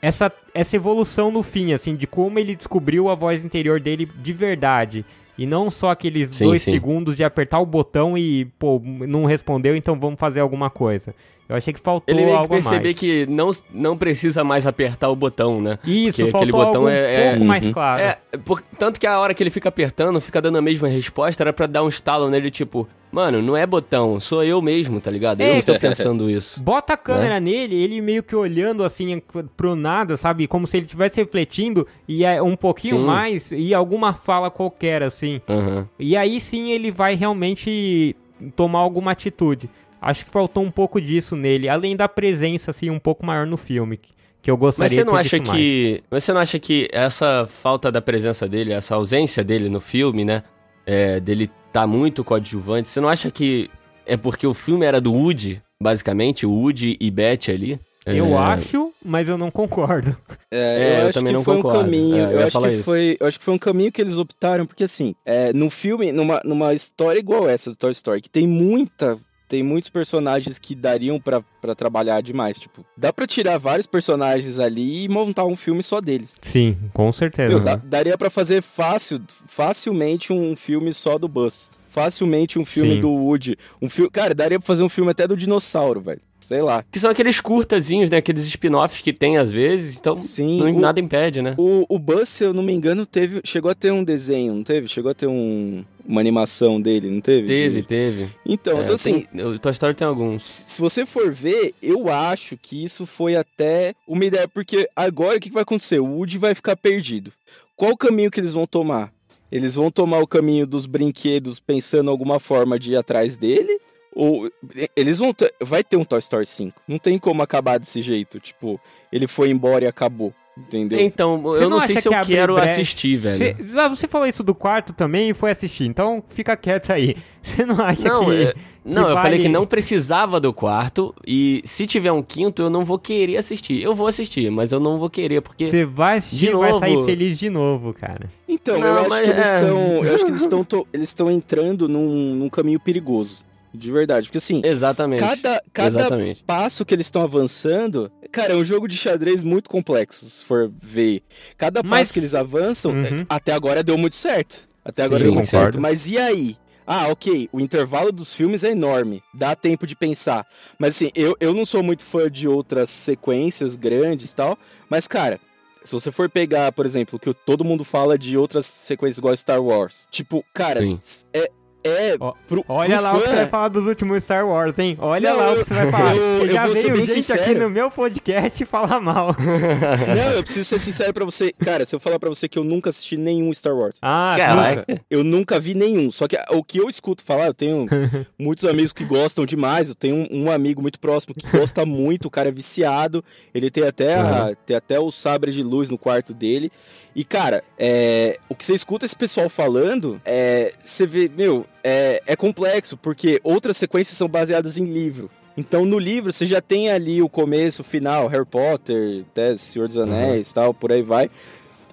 essa, 0.00 0.32
essa 0.52 0.74
evolução 0.74 1.30
no 1.30 1.42
fim, 1.42 1.72
assim, 1.72 1.94
de 1.94 2.06
como 2.06 2.38
ele 2.38 2.56
descobriu 2.56 3.08
a 3.08 3.14
voz 3.14 3.44
interior 3.44 3.78
dele 3.78 4.08
de 4.20 4.32
verdade. 4.32 5.04
E 5.36 5.46
não 5.46 5.70
só 5.70 5.90
aqueles 5.90 6.30
Sim, 6.30 6.44
dois 6.44 6.62
sim. 6.62 6.72
segundos 6.72 7.16
de 7.16 7.24
apertar 7.24 7.58
o 7.60 7.66
botão 7.66 8.16
e, 8.16 8.44
pô, 8.58 8.80
não 8.84 9.24
respondeu, 9.24 9.74
então 9.74 9.98
vamos 9.98 10.20
fazer 10.20 10.40
alguma 10.40 10.68
coisa. 10.68 11.14
Eu 11.52 11.58
achei 11.58 11.72
que 11.72 11.80
faltou 11.80 12.14
Ele 12.14 12.24
meio 12.24 12.34
que 12.36 12.40
algo 12.42 12.54
a 12.54 12.56
perceber 12.56 12.84
mais. 12.84 12.98
que 12.98 13.26
não, 13.26 13.50
não 13.72 13.96
precisa 13.96 14.42
mais 14.42 14.66
apertar 14.66 15.08
o 15.10 15.16
botão, 15.16 15.60
né? 15.60 15.78
Isso, 15.84 16.18
Porque 16.20 16.30
faltou 16.32 16.38
aquele 16.40 16.52
botão 16.52 16.88
é- 16.88 16.92
um 16.92 16.96
é- 17.04 17.30
pouco 17.30 17.44
mais 17.44 17.64
Uhum. 17.66 17.72
claro. 17.72 18.02
É, 18.02 18.18
por- 18.44 18.62
tanto 18.78 18.98
que 18.98 19.06
a 19.06 19.18
hora 19.18 19.34
que 19.34 19.42
ele 19.42 19.50
fica 19.50 19.68
apertando, 19.68 20.20
fica 20.20 20.40
dando 20.40 20.56
a 20.58 20.62
mesma 20.62 20.88
resposta, 20.88 21.42
era 21.42 21.52
pra 21.52 21.66
dar 21.66 21.82
um 21.82 21.88
estalo 21.88 22.30
nele, 22.30 22.50
tipo, 22.50 22.88
mano, 23.12 23.42
não 23.42 23.54
é 23.56 23.66
botão, 23.66 24.18
sou 24.18 24.42
eu 24.42 24.62
mesmo, 24.62 24.98
tá 25.00 25.10
ligado? 25.10 25.42
É, 25.42 25.58
eu 25.58 25.62
tô 25.62 25.74
que- 25.74 25.78
pensando 25.80 26.30
isso. 26.30 26.62
Bota 26.62 26.94
a 26.94 26.96
Né? 26.96 27.02
câmera 27.04 27.38
nele, 27.38 27.76
ele 27.76 28.00
meio 28.00 28.22
que 28.22 28.34
olhando 28.34 28.82
assim 28.82 29.20
pro 29.54 29.74
nada, 29.76 30.16
sabe? 30.16 30.46
Como 30.46 30.66
se 30.66 30.78
ele 30.78 30.86
estivesse 30.86 31.20
refletindo 31.20 31.86
e 32.08 32.24
é 32.24 32.42
um 32.42 32.56
pouquinho 32.56 32.96
Sim. 32.96 33.04
mais 33.04 33.52
e 33.52 33.74
alguma 33.74 34.14
fala 34.14 34.50
qualquer, 34.50 35.02
assim. 35.02 35.40
Aham. 35.46 35.86
E 35.98 36.16
aí 36.16 36.40
sim 36.40 36.70
ele 36.72 36.90
vai 36.90 37.14
realmente 37.14 38.16
tomar 38.56 38.80
alguma 38.80 39.12
atitude. 39.12 39.70
Acho 40.02 40.24
que 40.24 40.30
faltou 40.30 40.62
um 40.64 40.70
pouco 40.70 41.00
disso 41.00 41.36
nele, 41.36 41.68
além 41.68 41.96
da 41.96 42.08
presença 42.08 42.72
assim 42.72 42.90
um 42.90 42.98
pouco 42.98 43.24
maior 43.24 43.46
no 43.46 43.56
filme, 43.56 43.96
que- 43.96 44.50
eu 44.50 44.56
gostaria 44.56 44.88
Mas 44.88 44.94
você 44.96 45.04
não 45.04 45.14
acha 45.16 45.36
mais. 45.38 45.50
que. 45.50 46.02
mas 46.10 46.24
Você 46.24 46.32
não 46.32 46.40
acha 46.40 46.58
que 46.58 46.88
essa 46.92 47.46
falta 47.48 47.92
da 47.92 48.02
presença 48.02 48.48
dele, 48.48 48.72
essa 48.72 48.96
ausência 48.96 49.44
dele 49.44 49.68
no 49.68 49.80
filme, 49.80 50.24
né? 50.24 50.42
é, 50.84 51.20
dele 51.20 51.48
tá 51.72 51.86
muito 51.86 52.24
coadjuvante, 52.24 52.88
você 52.88 53.00
não 53.00 53.08
acha 53.08 53.30
que 53.30 53.70
é 54.04 54.16
porque 54.16 54.44
o 54.44 54.52
filme 54.52 54.84
era 54.84 55.00
do 55.00 55.12
Woody, 55.12 55.62
basicamente, 55.80 56.44
o 56.44 56.50
Woody 56.50 56.96
e 57.00 57.08
Beth 57.08 57.48
ali? 57.50 57.78
Eu 58.04 58.34
É, 58.34 58.36
acho, 58.36 58.92
mas 59.04 59.28
eu 59.28 59.38
não 59.38 59.48
concordo. 59.48 60.16
É, 60.50 60.56
É, 60.56 60.88
eu, 60.98 61.02
eu 61.02 61.04
acho 61.08 61.12
também 61.20 61.32
que 61.32 61.36
não 61.36 61.44
foi 61.44 61.56
concordo. 61.58 61.78
um 61.78 61.82
caminho. 61.84 62.16
É, 62.16 62.24
eu 62.34 62.40
eu, 62.40 62.46
acho 62.48 62.60
que 62.60 62.68
isso. 62.70 62.82
foi, 62.82 63.16
eu 63.20 63.26
acho 63.28 63.38
que 63.38 63.44
foi 63.44 63.54
um 63.54 63.58
caminho 63.58 63.92
que 63.92 64.00
eles 64.02 64.18
optaram, 64.18 64.66
porque 64.66 64.82
assim, 64.82 65.14
é, 65.24 65.52
no 65.52 65.70
filme, 65.70 66.10
numa, 66.10 66.40
numa 66.44 66.74
história 66.74 67.20
igual 67.20 67.48
essa 67.48 67.70
do 67.70 67.76
Toy 67.76 67.92
Story, 67.92 68.20
que 68.20 68.28
tem 68.28 68.44
muita. 68.48 69.16
Tem 69.52 69.62
muitos 69.62 69.90
personagens 69.90 70.58
que 70.58 70.74
dariam 70.74 71.20
pra 71.20 71.42
pra 71.60 71.74
trabalhar 71.76 72.20
demais. 72.22 72.58
Tipo, 72.58 72.84
dá 72.96 73.12
pra 73.12 73.24
tirar 73.26 73.56
vários 73.58 73.86
personagens 73.86 74.58
ali 74.58 75.04
e 75.04 75.08
montar 75.08 75.44
um 75.44 75.54
filme 75.54 75.80
só 75.82 76.00
deles. 76.00 76.34
Sim, 76.42 76.76
com 76.92 77.12
certeza. 77.12 77.50
Meu, 77.50 77.60
dá- 77.60 77.76
daria 77.76 78.16
pra 78.18 78.28
fazer 78.30 78.60
fácil, 78.62 79.20
facilmente 79.46 80.32
um 80.32 80.56
filme 80.56 80.92
só 80.92 81.18
do 81.18 81.28
Buzz. 81.28 81.70
Facilmente 81.88 82.58
um 82.58 82.64
filme 82.64 82.94
Sim. 82.94 83.00
do 83.02 83.10
Woody. 83.10 83.56
Um 83.80 83.88
filme, 83.88 84.10
cara, 84.10 84.34
daria 84.34 84.58
pra 84.58 84.66
fazer 84.66 84.82
um 84.82 84.88
filme 84.88 85.10
até 85.10 85.28
do 85.28 85.36
dinossauro, 85.36 86.00
velho. 86.00 86.20
Sei 86.40 86.60
lá. 86.62 86.82
Que 86.90 86.98
são 86.98 87.10
aqueles 87.10 87.38
curtazinhos, 87.40 88.10
né? 88.10 88.16
Aqueles 88.16 88.44
spin-offs 88.46 89.00
que 89.02 89.12
tem 89.12 89.36
às 89.38 89.52
vezes, 89.52 89.98
então 89.98 90.18
Sim, 90.18 90.58
não- 90.58 90.72
o- 90.72 90.80
nada 90.80 90.98
impede, 90.98 91.40
né? 91.42 91.54
O, 91.58 91.84
o 91.88 91.98
Buzz, 91.98 92.28
se 92.30 92.42
eu 92.44 92.52
não 92.54 92.62
me 92.62 92.72
engano, 92.72 93.04
teve. 93.06 93.40
Chegou 93.44 93.70
a 93.70 93.74
ter 93.74 93.92
um 93.92 94.02
desenho, 94.02 94.54
não 94.54 94.64
teve? 94.64 94.88
Chegou 94.88 95.10
a 95.12 95.14
ter 95.14 95.28
um, 95.28 95.84
uma 96.06 96.20
animação 96.20 96.80
dele, 96.80 97.10
não 97.10 97.20
teve? 97.20 97.46
Teve, 97.46 97.80
De- 97.82 97.86
teve. 97.86 98.28
Então, 98.46 98.78
É, 98.78 98.82
então 98.82 98.94
assim, 98.94 99.24
tem- 99.24 99.44
o 99.44 99.58
Toy 99.58 99.72
Story 99.72 99.94
tem 99.94 100.06
alguns. 100.06 100.44
se 100.44 100.80
você 100.80 101.04
for 101.06 101.32
ver, 101.32 101.74
eu 101.82 102.08
acho 102.10 102.56
que 102.56 102.82
isso 102.82 103.06
foi 103.06 103.36
até 103.36 103.94
uma 104.06 104.24
ideia, 104.24 104.46
porque 104.48 104.88
agora 104.96 105.36
o 105.36 105.40
que 105.40 105.48
que 105.48 105.54
vai 105.54 105.62
acontecer? 105.62 105.98
O 106.00 106.06
Woody 106.06 106.38
vai 106.38 106.54
ficar 106.54 106.76
perdido. 106.76 107.32
Qual 107.76 107.92
o 107.92 107.96
caminho 107.96 108.30
que 108.30 108.40
eles 108.40 108.52
vão 108.52 108.66
tomar? 108.66 109.12
Eles 109.50 109.74
vão 109.74 109.90
tomar 109.90 110.18
o 110.20 110.26
caminho 110.26 110.66
dos 110.66 110.86
brinquedos 110.86 111.60
pensando 111.60 112.10
alguma 112.10 112.40
forma 112.40 112.78
de 112.78 112.92
ir 112.92 112.96
atrás 112.96 113.36
dele? 113.36 113.78
Ou 114.14 114.50
eles 114.94 115.18
vão 115.18 115.32
ter, 115.32 115.52
vai 115.60 115.82
ter 115.82 115.96
um 115.96 116.04
Toy 116.04 116.18
Story 116.18 116.44
5. 116.46 116.82
Não 116.86 116.98
tem 116.98 117.18
como 117.18 117.42
acabar 117.42 117.78
desse 117.78 118.02
jeito, 118.02 118.38
tipo, 118.38 118.78
ele 119.10 119.26
foi 119.26 119.50
embora 119.50 119.84
e 119.84 119.88
acabou, 119.88 120.34
entendeu? 120.56 121.00
Então, 121.00 121.40
Você 121.42 121.64
eu 121.64 121.70
não 121.70 121.78
não 121.78 121.86
sei 121.86 121.96
se 121.96 122.02
que 122.02 122.14
eu 122.14 122.24
quero 122.24 122.54
brecha? 122.54 122.72
assistir, 122.72 123.16
velho. 123.16 123.36
Você, 123.38 123.78
ah, 123.78 123.88
você 123.88 124.06
falou 124.08 124.26
isso 124.26 124.42
do 124.42 124.54
quarto 124.54 124.92
também 124.92 125.30
e 125.30 125.34
foi 125.34 125.50
assistir, 125.50 125.84
então 125.84 126.22
fica 126.28 126.56
quieto 126.56 126.92
aí. 126.92 127.16
Você 127.42 127.66
não 127.66 127.80
acha 127.80 128.06
Não, 128.08 128.26
que. 128.26 128.42
é- 128.44 128.54
não, 128.84 129.02
eu 129.02 129.08
vale- 129.14 129.20
falei 129.22 129.38
que 129.40 129.48
não 129.48 129.66
precisava 129.66 130.38
do 130.38 130.52
quarto 130.52 131.12
e 131.26 131.60
se 131.64 131.88
tiver 131.88 132.12
um 132.12 132.22
quinto 132.22 132.62
eu 132.62 132.70
não 132.70 132.84
vou 132.84 133.00
querer 133.00 133.36
assistir. 133.36 133.82
Eu 133.82 133.96
vou 133.96 134.06
assistir, 134.06 134.48
mas 134.48 134.70
eu 134.70 134.78
não 134.78 134.96
vou 134.98 135.10
querer 135.10 135.40
porque 135.40 135.66
Você 135.66 135.84
vai 135.84 136.18
assistir 136.18 136.46
De 136.46 136.52
e 136.52 136.54
vai 136.56 136.78
sair 136.78 136.94
novo. 136.94 137.06
feliz 137.06 137.36
de 137.38 137.50
novo, 137.50 137.92
cara. 137.92 138.30
Então, 138.48 138.78
Não, 138.78 138.86
eu 138.86 138.98
acho 139.00 139.08
mas 139.10 139.20
que 139.24 139.30
eles 139.30 139.48
é. 139.52 139.56
estão. 139.58 139.78
Eu 140.04 140.14
acho 140.14 140.24
que 140.24 140.30
eles 140.30 140.40
estão. 140.42 140.66
Eles 140.92 141.08
estão 141.08 141.30
entrando 141.30 141.88
num, 141.88 142.34
num 142.36 142.48
caminho 142.48 142.78
perigoso. 142.78 143.44
De 143.74 143.90
verdade. 143.90 144.26
Porque 144.28 144.38
assim, 144.38 144.60
exatamente. 144.64 145.20
cada, 145.20 145.62
cada 145.72 145.88
Exatamente. 146.00 146.44
passo 146.44 146.84
que 146.84 146.94
eles 146.94 147.06
estão 147.06 147.22
avançando. 147.22 148.10
Cara, 148.30 148.52
é 148.52 148.56
um 148.56 148.64
jogo 148.64 148.86
de 148.88 148.96
xadrez 148.96 149.42
muito 149.42 149.68
complexo, 149.70 150.24
se 150.28 150.44
for 150.44 150.70
ver. 150.80 151.22
Cada 151.56 151.82
Mas- 151.82 151.90
passo 152.08 152.12
que 152.14 152.18
eles 152.20 152.34
avançam, 152.34 152.92
Uhum. 152.92 153.02
é, 153.02 153.26
até 153.28 153.52
agora 153.52 153.82
deu 153.82 153.96
muito 153.98 154.16
certo. 154.16 154.68
Até 154.84 155.04
agora 155.04 155.18
Sim, 155.20 155.24
deu 155.26 155.34
muito 155.34 155.46
concordo. 155.46 155.64
certo. 155.74 155.80
Mas 155.80 156.08
e 156.08 156.18
aí? 156.18 156.56
Ah, 156.86 157.08
ok, 157.08 157.48
o 157.52 157.60
intervalo 157.60 158.10
dos 158.10 158.34
filmes 158.34 158.64
é 158.64 158.72
enorme, 158.72 159.22
dá 159.32 159.54
tempo 159.54 159.86
de 159.86 159.94
pensar. 159.94 160.44
Mas 160.78 160.96
assim, 160.96 161.10
eu, 161.14 161.36
eu 161.40 161.54
não 161.54 161.64
sou 161.64 161.80
muito 161.82 162.02
fã 162.02 162.28
de 162.28 162.48
outras 162.48 162.90
sequências 162.90 163.76
grandes 163.76 164.30
e 164.30 164.34
tal, 164.34 164.58
mas 164.90 165.06
cara, 165.06 165.38
Se 165.84 165.92
você 165.94 166.12
for 166.12 166.28
pegar, 166.30 166.70
por 166.70 166.86
exemplo, 166.86 167.16
o 167.16 167.18
que 167.18 167.34
todo 167.34 167.64
mundo 167.64 167.82
fala 167.82 168.16
de 168.16 168.38
outras 168.38 168.66
sequências 168.66 169.18
igual 169.18 169.36
Star 169.36 169.60
Wars, 169.60 170.06
tipo, 170.12 170.44
cara, 170.54 170.80
Sim. 170.80 170.96
é. 171.32 171.50
É, 171.84 172.16
pro, 172.16 172.64
Olha 172.68 172.96
pro 172.96 173.02
lá 173.04 173.12
o 173.12 173.20
que 173.20 173.24
fã, 173.24 173.30
você 173.30 173.36
vai 173.36 173.46
falar 173.48 173.68
dos 173.68 173.86
últimos 173.86 174.22
Star 174.22 174.46
Wars, 174.46 174.78
hein? 174.78 174.96
Olha 175.00 175.30
Não, 175.30 175.36
lá 175.38 175.50
o 175.50 175.54
eu- 175.54 175.58
que 175.62 175.68
você 175.68 175.74
vai 175.74 175.90
falar. 175.90 176.16
eu- 176.16 176.22
eu 176.38 176.46
já 176.46 176.68
ser 176.68 176.72
veio 176.74 176.96
gente 176.96 177.10
aqui 177.10 177.22
sincero. 177.22 177.60
no 177.60 177.70
meu 177.70 177.90
podcast 177.90 178.64
falar 178.66 179.00
mal. 179.00 179.34
Não, 180.16 180.32
eu 180.32 180.42
preciso 180.42 180.64
ser 180.68 180.78
sincero 180.78 181.12
pra 181.12 181.24
você. 181.24 181.52
Cara, 181.52 181.84
se 181.84 181.94
eu 181.94 182.00
falar 182.00 182.18
pra 182.18 182.28
você 182.28 182.48
que 182.48 182.58
eu 182.58 182.64
nunca 182.64 182.90
assisti 182.90 183.16
nenhum 183.16 183.52
Star 183.52 183.74
Wars. 183.76 183.98
Ah, 184.02 184.34
Caraca. 184.36 184.84
Nunca. 184.88 185.02
Eu 185.10 185.24
nunca 185.24 185.58
vi 185.60 185.74
nenhum. 185.74 186.10
Só 186.10 186.28
que 186.28 186.36
o 186.50 186.62
que 186.62 186.78
eu 186.78 186.88
escuto 186.88 187.22
falar, 187.22 187.46
eu 187.46 187.54
tenho 187.54 187.86
muitos 188.38 188.64
amigos 188.64 188.92
que 188.92 189.04
gostam 189.04 189.44
demais. 189.44 189.88
Eu 189.88 189.94
tenho 189.94 190.16
um, 190.30 190.44
um 190.44 190.50
amigo 190.50 190.80
muito 190.82 191.00
próximo 191.00 191.34
que 191.34 191.46
gosta 191.48 191.84
muito, 191.84 192.26
o 192.26 192.30
cara 192.30 192.48
é 192.48 192.52
viciado. 192.52 193.24
Ele 193.54 193.70
tem 193.70 193.84
até, 193.86 194.14
a- 194.14 194.54
tem 194.64 194.76
até 194.76 195.00
o 195.00 195.10
sabre 195.10 195.50
de 195.52 195.62
luz 195.62 195.90
no 195.90 195.98
quarto 195.98 196.32
dele. 196.32 196.70
E, 197.14 197.24
cara, 197.24 197.62
é, 197.78 198.38
o 198.48 198.54
que 198.54 198.64
você 198.64 198.74
escuta 198.74 199.04
esse 199.04 199.16
pessoal 199.16 199.48
falando, 199.48 200.20
é, 200.24 200.72
você 200.78 201.06
vê, 201.06 201.28
meu, 201.28 201.66
é, 201.84 202.22
é 202.26 202.36
complexo, 202.36 202.96
porque 202.96 203.40
outras 203.44 203.76
sequências 203.76 204.16
são 204.16 204.28
baseadas 204.28 204.78
em 204.78 204.84
livro. 204.84 205.30
Então, 205.56 205.84
no 205.84 205.98
livro, 205.98 206.32
você 206.32 206.46
já 206.46 206.60
tem 206.60 206.90
ali 206.90 207.20
o 207.20 207.28
começo, 207.28 207.82
o 207.82 207.84
final, 207.84 208.26
Harry 208.26 208.46
Potter, 208.46 209.24
até 209.30 209.54
Senhor 209.54 209.86
dos 209.86 209.98
Anéis 209.98 210.52
tal, 210.52 210.72
por 210.72 210.90
aí 210.90 211.02
vai. 211.02 211.30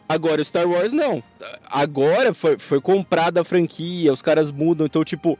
Agora, 0.07 0.41
o 0.41 0.45
Star 0.45 0.67
Wars 0.67 0.93
não. 0.93 1.21
Agora 1.69 2.33
foi, 2.33 2.57
foi 2.57 2.81
comprada 2.81 3.41
a 3.41 3.43
franquia, 3.43 4.13
os 4.13 4.21
caras 4.21 4.51
mudam. 4.51 4.87
Então, 4.87 5.03
tipo, 5.03 5.37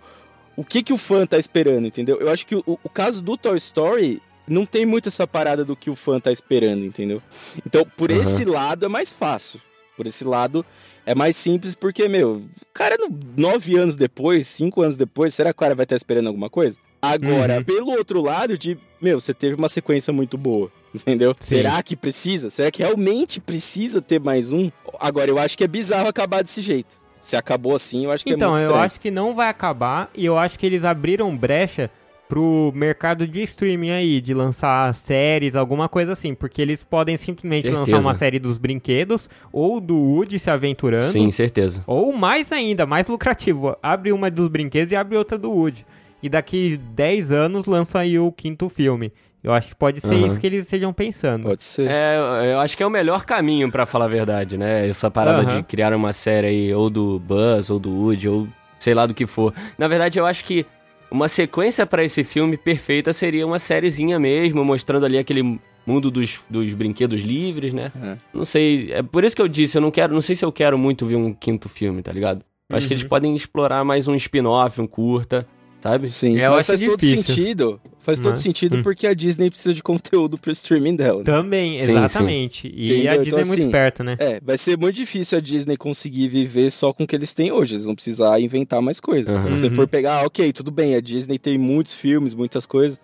o 0.56 0.64
que 0.64 0.84
que 0.84 0.94
o 0.94 0.98
fã 0.98 1.26
tá 1.26 1.38
esperando, 1.38 1.88
entendeu? 1.88 2.20
Eu 2.20 2.30
acho 2.30 2.46
que 2.46 2.56
o, 2.56 2.64
o 2.68 2.90
caso 2.90 3.22
do 3.22 3.38
Toy 3.38 3.58
Story 3.58 4.22
não 4.48 4.66
tem 4.66 4.86
muito 4.86 5.08
essa 5.08 5.26
parada 5.26 5.64
do 5.64 5.76
que 5.76 5.90
o 5.90 5.96
fã 5.96 6.20
tá 6.20 6.32
esperando, 6.32 6.84
entendeu? 6.84 7.22
Então, 7.66 7.86
por 7.96 8.12
Aham. 8.12 8.20
esse 8.20 8.46
lado 8.46 8.86
é 8.86 8.90
mais 8.90 9.12
fácil. 9.14 9.62
Por 10.00 10.08
esse 10.08 10.24
lado 10.24 10.66
é 11.06 11.14
mais 11.14 11.36
simples, 11.36 11.76
porque, 11.76 12.08
meu, 12.08 12.42
cara, 12.74 12.96
no- 12.98 13.10
nove 13.36 13.76
anos 13.76 13.98
depois, 13.98 14.48
cinco 14.48 14.82
anos 14.82 14.96
depois, 14.96 15.34
será 15.34 15.50
que 15.52 15.58
o 15.58 15.60
cara 15.60 15.76
vai 15.76 15.84
estar 15.84 15.98
esperando 15.98 16.28
alguma 16.28 16.50
coisa? 16.50 16.80
Agora, 17.02 17.58
Uhum. 17.58 17.64
pelo 17.66 17.92
outro 17.92 18.22
lado, 18.22 18.58
de, 18.58 18.78
meu, 19.02 19.20
você 19.20 19.34
teve 19.34 19.56
uma 19.56 19.68
sequência 19.68 20.14
muito 20.14 20.38
boa, 20.38 20.72
entendeu? 20.96 21.36
Sim. 21.38 21.58
Será 21.58 21.84
que 21.84 21.98
precisa? 21.98 22.50
Será 22.50 22.72
que 22.72 22.82
realmente 22.82 23.42
precisa 23.42 24.02
ter 24.02 24.22
mais 24.22 24.54
um? 24.54 24.72
Agora, 25.02 25.30
eu 25.30 25.38
acho 25.38 25.58
que 25.58 25.66
é 25.66 25.68
bizarro 25.68 26.08
acabar 26.08 26.42
desse 26.44 26.62
jeito. 26.62 26.98
Se 27.20 27.36
acabou 27.36 27.76
assim, 27.76 28.06
eu 28.06 28.12
acho 28.12 28.24
que 28.24 28.32
Então, 28.32 28.52
é 28.52 28.52
muito 28.52 28.62
eu 28.62 28.68
estranho. 28.68 28.86
acho 28.86 29.00
que 29.02 29.12
não 29.12 29.36
vai 29.36 29.50
acabar 29.50 30.10
e 30.16 30.24
eu 30.26 30.38
acho 30.38 30.58
que 30.58 30.66
eles 30.66 30.86
abriram 30.86 31.36
brecha 31.36 31.92
pro 32.30 32.72
mercado 32.76 33.28
de 33.28 33.42
streaming 33.42 33.90
aí, 33.90 34.22
de 34.22 34.36
lançar 34.36 34.94
séries, 34.94 35.56
alguma 35.56 35.90
coisa 35.90 36.14
assim, 36.14 36.36
porque 36.36 36.62
eles 36.62 36.84
podem 36.84 37.18
simplesmente 37.18 37.64
Certeza. 37.64 37.80
lançar 37.80 38.00
uma 38.00 38.14
série 38.14 38.38
dos 38.38 38.60
brinquedos 38.60 39.28
ou 39.52 39.82
do 39.82 39.98
Woody 39.98 40.38
se 40.38 40.50
aventurando. 40.52 41.08
Sim, 41.12 41.32
certeza. 41.32 41.84
Ou 41.88 42.14
mais 42.14 42.52
ainda, 42.52 42.86
mais 42.86 43.08
lucrativo, 43.08 43.76
abre 43.82 44.12
uma 44.12 44.30
dos 44.30 44.48
brinquedos 44.48 44.92
e 44.92 44.96
abre 44.96 45.18
outra 45.18 45.40
do 45.40 45.52
Woody. 45.52 45.84
E 46.22 46.30
daqui 46.30 46.78
10 46.94 47.32
anos 47.32 47.66
lança 47.66 47.98
aí 47.98 48.20
o 48.20 48.32
quinto 48.32 48.70
filme. 48.70 49.12
Eu 49.44 49.52
acho 49.54 49.70
que 49.70 49.76
pode 49.76 50.00
ser 50.02 50.14
Aham. 50.14 50.28
isso 50.28 50.40
que 50.40 50.46
eles 50.46 50.66
estejam 50.66 50.94
pensando. 50.94 51.48
Pode 51.48 51.64
ser. 51.64 51.90
É, 51.90 52.54
eu 52.54 52.60
acho 52.60 52.78
que 52.78 52.84
é 52.84 52.86
o 52.86 52.90
melhor 52.92 53.26
caminho, 53.26 53.72
pra 53.72 53.86
falar 53.88 54.06
a 54.06 54.10
verdade, 54.10 54.56
né? 54.58 54.88
Essa 54.88 55.10
parada 55.10 55.42
Aham. 55.42 55.58
de 55.58 55.64
criar 55.64 55.94
uma 55.94 56.14
série 56.14 56.48
aí, 56.48 56.74
ou 56.74 56.90
do 56.92 57.20
Buzz, 57.20 57.70
ou 57.72 57.80
do 57.80 57.90
Woody, 57.90 58.30
ou 58.30 58.48
sei 58.78 58.94
lá 58.94 59.06
do 59.06 59.14
que 59.16 59.26
for. 59.26 59.54
Na 59.78 59.88
verdade, 59.88 60.20
eu 60.20 60.26
acho 60.26 60.44
que 60.46 60.66
uma 61.12 61.28
sequência 61.28 61.86
pra 61.86 62.04
esse 62.04 62.24
filme 62.24 62.58
perfeita 62.58 63.12
seria 63.14 63.46
uma 63.46 63.60
sériezinha 63.60 64.20
mesmo, 64.20 64.64
mostrando 64.64 65.06
ali 65.06 65.18
aquele 65.18 65.60
mundo 65.86 66.12
dos, 66.12 66.42
dos 66.50 66.74
brinquedos 66.74 67.22
livres, 67.22 67.74
né? 67.74 67.92
É. 68.02 68.18
Não 68.34 68.46
sei, 68.46 68.92
é 68.94 69.02
por 69.02 69.24
isso 69.24 69.36
que 69.36 69.42
eu 69.42 69.48
disse, 69.48 69.78
eu 69.78 69.82
não 69.82 69.90
quero, 69.92 70.14
não 70.14 70.22
sei 70.22 70.36
se 70.36 70.46
eu 70.46 70.52
quero 70.52 70.78
muito 70.78 71.06
ver 71.06 71.16
um 71.16 71.34
quinto 71.34 71.68
filme, 71.68 72.02
tá 72.04 72.12
ligado? 72.12 72.44
Eu 72.70 72.78
acho 72.78 72.88
que 72.88 72.94
eles 72.94 73.04
Uhum. 73.04 73.10
podem 73.10 73.36
explorar 73.36 73.84
mais 73.84 74.08
um 74.08 74.14
spin-off, 74.14 74.80
um 74.80 74.86
curta, 74.86 75.48
sabe? 75.82 76.08
Sim, 76.10 76.38
Eu 76.38 76.52
mas 76.52 76.66
faz 76.66 76.82
todo 76.82 77.00
difícil. 77.00 77.24
sentido. 77.24 77.82
Faz 78.00 78.20
todo 78.20 78.30
Né? 78.34 78.36
sentido 78.42 78.78
Hum. 78.78 78.82
porque 78.82 79.06
a 79.06 79.14
Disney 79.14 79.50
precisa 79.50 79.74
de 79.74 79.84
conteúdo 79.84 80.38
pro 80.38 80.52
streaming 80.52 80.96
dela. 80.96 81.18
né? 81.20 81.24
Também, 81.26 81.80
Sim, 81.82 81.92
exatamente. 81.92 82.68
E 82.68 82.86
Entendeu? 82.86 83.12
a 83.12 83.14
Então, 83.16 83.24
Disney 83.24 83.42
é 83.42 83.46
muito 83.46 83.60
assim, 83.60 83.66
esperta, 83.66 84.04
né? 84.04 84.16
É, 84.20 84.40
vai 84.44 84.58
ser 84.58 84.78
muito 84.78 84.96
difícil 84.96 85.38
a 85.38 85.42
Disney 85.42 85.76
conseguir 85.78 86.28
viver 86.30 86.72
só 86.72 86.92
com 86.94 87.04
o 87.04 87.08
que 87.08 87.16
eles 87.16 87.34
têm 87.34 87.52
hoje. 87.52 87.76
Eles 87.76 87.86
vão 87.86 87.94
precisar 87.94 88.40
inventar 88.40 88.82
mais 88.82 89.00
coisas. 89.00 89.28
Uhum. 89.44 89.50
Se 89.52 89.60
você 89.60 89.68
Uhum. 89.68 89.76
for 89.76 89.88
pegar, 89.88 90.26
ok, 90.26 90.52
tudo 90.54 90.72
bem, 90.72 90.96
a 90.96 91.02
Disney 91.02 91.38
tem 91.38 91.58
muitos 91.58 91.94
filmes, 91.94 92.34
muitas 92.34 92.66
coisas. 92.66 93.00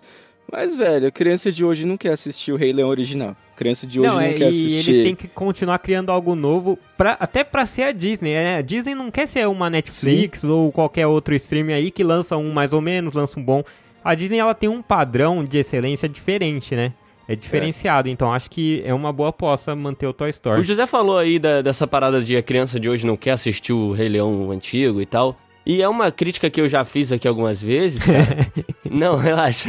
Mas, 0.50 0.76
velho, 0.76 1.08
a 1.08 1.10
criança 1.10 1.50
de 1.50 1.64
hoje 1.64 1.84
não 1.86 1.96
quer 1.96 2.10
assistir 2.12 2.52
o 2.52 2.56
Rei 2.56 2.72
Leão 2.72 2.88
original. 2.88 3.36
Criança 3.56 3.86
de 3.86 4.00
hoje 4.00 4.10
não, 4.10 4.20
é, 4.20 4.32
quer 4.34 4.44
e 4.44 4.48
assistir. 4.48 4.90
eles 4.90 5.02
têm 5.04 5.14
que 5.14 5.26
continuar 5.28 5.78
criando 5.78 6.10
algo 6.12 6.34
novo, 6.34 6.78
pra, 6.96 7.16
até 7.18 7.42
pra 7.42 7.66
ser 7.66 7.82
a 7.84 7.92
Disney, 7.92 8.34
né? 8.34 8.58
A 8.58 8.62
Disney 8.62 8.94
não 8.94 9.10
quer 9.10 9.26
ser 9.26 9.46
uma 9.48 9.68
Netflix 9.70 10.44
ou 10.44 10.70
qualquer 10.70 11.06
outro 11.06 11.34
streaming 11.34 11.72
aí 11.72 11.90
que 11.90 12.04
lança 12.04 12.36
um 12.36 12.52
mais 12.52 12.72
ou 12.72 12.80
menos, 12.80 13.14
lança 13.14 13.40
um 13.40 13.42
bom. 13.42 13.62
A 14.04 14.14
Disney, 14.14 14.38
ela 14.38 14.54
tem 14.54 14.68
um 14.68 14.80
padrão 14.82 15.42
de 15.42 15.58
excelência 15.58 16.08
diferente, 16.08 16.76
né? 16.76 16.92
É 17.28 17.34
diferenciado, 17.34 18.08
então 18.08 18.32
acho 18.32 18.48
que 18.48 18.80
é 18.84 18.94
uma 18.94 19.12
boa 19.12 19.30
aposta 19.30 19.74
manter 19.74 20.06
o 20.06 20.12
Toy 20.12 20.30
Story. 20.30 20.60
O 20.60 20.64
José 20.64 20.86
falou 20.86 21.18
aí 21.18 21.40
da- 21.40 21.60
dessa 21.60 21.84
parada 21.84 22.22
de 22.22 22.36
a 22.36 22.42
criança 22.42 22.78
de 22.78 22.88
hoje 22.88 23.04
não 23.04 23.16
quer 23.16 23.32
assistir 23.32 23.72
o 23.72 23.90
Rei 23.90 24.08
Leão 24.08 24.52
antigo 24.52 25.00
e 25.00 25.06
tal. 25.06 25.36
E 25.66 25.82
é 25.82 25.88
uma 25.88 26.12
crítica 26.12 26.48
que 26.48 26.60
eu 26.60 26.68
já 26.68 26.84
fiz 26.84 27.10
aqui 27.10 27.26
algumas 27.26 27.60
vezes, 27.60 28.04
cara. 28.04 28.52
não, 28.88 29.16
relaxa. 29.16 29.68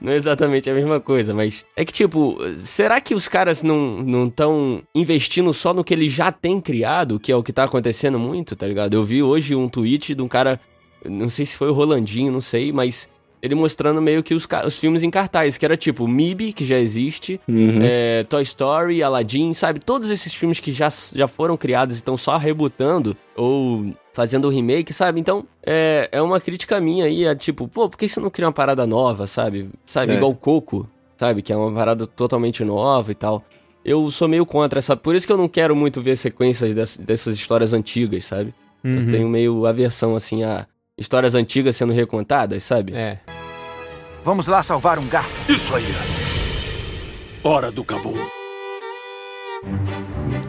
não 0.00 0.10
é 0.12 0.16
exatamente 0.16 0.68
a 0.68 0.74
mesma 0.74 0.98
coisa, 0.98 1.32
mas 1.32 1.64
é 1.76 1.84
que, 1.84 1.92
tipo, 1.92 2.36
será 2.56 3.00
que 3.00 3.14
os 3.14 3.28
caras 3.28 3.62
não 3.62 4.26
estão 4.26 4.82
investindo 4.92 5.52
só 5.54 5.72
no 5.72 5.84
que 5.84 5.94
eles 5.94 6.12
já 6.12 6.32
têm 6.32 6.60
criado, 6.60 7.20
que 7.20 7.30
é 7.30 7.36
o 7.36 7.42
que 7.42 7.52
tá 7.52 7.62
acontecendo 7.62 8.18
muito, 8.18 8.56
tá 8.56 8.66
ligado? 8.66 8.94
Eu 8.94 9.04
vi 9.04 9.22
hoje 9.22 9.54
um 9.54 9.68
tweet 9.68 10.12
de 10.12 10.22
um 10.22 10.26
cara, 10.26 10.58
não 11.04 11.28
sei 11.28 11.46
se 11.46 11.56
foi 11.56 11.68
o 11.68 11.72
Rolandinho, 11.72 12.32
não 12.32 12.40
sei, 12.40 12.72
mas 12.72 13.08
ele 13.42 13.54
mostrando 13.56 14.00
meio 14.00 14.22
que 14.22 14.34
os, 14.34 14.46
os 14.64 14.78
filmes 14.78 15.02
em 15.02 15.10
cartaz, 15.10 15.58
que 15.58 15.64
era 15.64 15.76
tipo 15.76 16.06
MIB, 16.06 16.52
que 16.52 16.64
já 16.64 16.78
existe, 16.78 17.40
Uhum. 17.48 17.80
é, 17.82 18.22
Toy 18.24 18.42
Story, 18.44 19.02
Aladdin, 19.02 19.52
sabe? 19.52 19.80
Todos 19.80 20.10
esses 20.10 20.32
filmes 20.32 20.60
que 20.60 20.70
já, 20.70 20.88
já 21.12 21.26
foram 21.26 21.56
criados 21.56 21.96
e 21.96 21.98
estão 21.98 22.16
só 22.16 22.36
rebutando 22.36 23.16
ou 23.36 23.92
fazendo 24.12 24.48
remake, 24.48 24.92
sabe? 24.92 25.18
Então, 25.18 25.44
é, 25.66 26.08
é 26.12 26.22
uma 26.22 26.40
crítica 26.40 26.80
minha 26.80 27.06
aí, 27.06 27.24
é 27.24 27.34
tipo, 27.34 27.66
pô, 27.66 27.88
por 27.88 27.96
que 27.98 28.08
você 28.08 28.20
não 28.20 28.30
cria 28.30 28.46
uma 28.46 28.52
parada 28.52 28.86
nova, 28.86 29.26
sabe? 29.26 29.70
Sabe, 29.84 30.12
É. 30.12 30.16
igual 30.16 30.34
Coco, 30.36 30.88
sabe? 31.16 31.42
Que 31.42 31.52
é 31.52 31.56
uma 31.56 31.72
parada 31.72 32.06
totalmente 32.06 32.62
nova 32.64 33.10
e 33.10 33.14
tal. 33.14 33.44
Eu 33.84 34.08
sou 34.12 34.28
meio 34.28 34.46
contra 34.46 34.78
essa... 34.78 34.96
Por 34.96 35.16
isso 35.16 35.26
que 35.26 35.32
eu 35.32 35.36
não 35.36 35.48
quero 35.48 35.74
muito 35.74 36.00
ver 36.00 36.14
sequências 36.16 36.72
dess- 36.72 36.96
dessas 36.98 37.34
histórias 37.34 37.72
antigas, 37.74 38.24
sabe? 38.26 38.54
Uhum. 38.84 38.98
Eu 38.98 39.10
tenho 39.10 39.28
meio 39.28 39.66
aversão, 39.66 40.14
assim, 40.14 40.44
a 40.44 40.66
histórias 40.96 41.34
antigas 41.34 41.76
sendo 41.76 41.92
recontadas, 41.92 42.62
sabe? 42.64 42.94
É. 42.94 43.18
Vamos 44.22 44.46
lá 44.46 44.62
salvar 44.62 44.98
um 44.98 45.06
garfo. 45.06 45.50
Isso 45.50 45.74
aí. 45.74 45.84
Hora 47.42 47.70
do 47.70 47.82
cabum. 47.82 48.14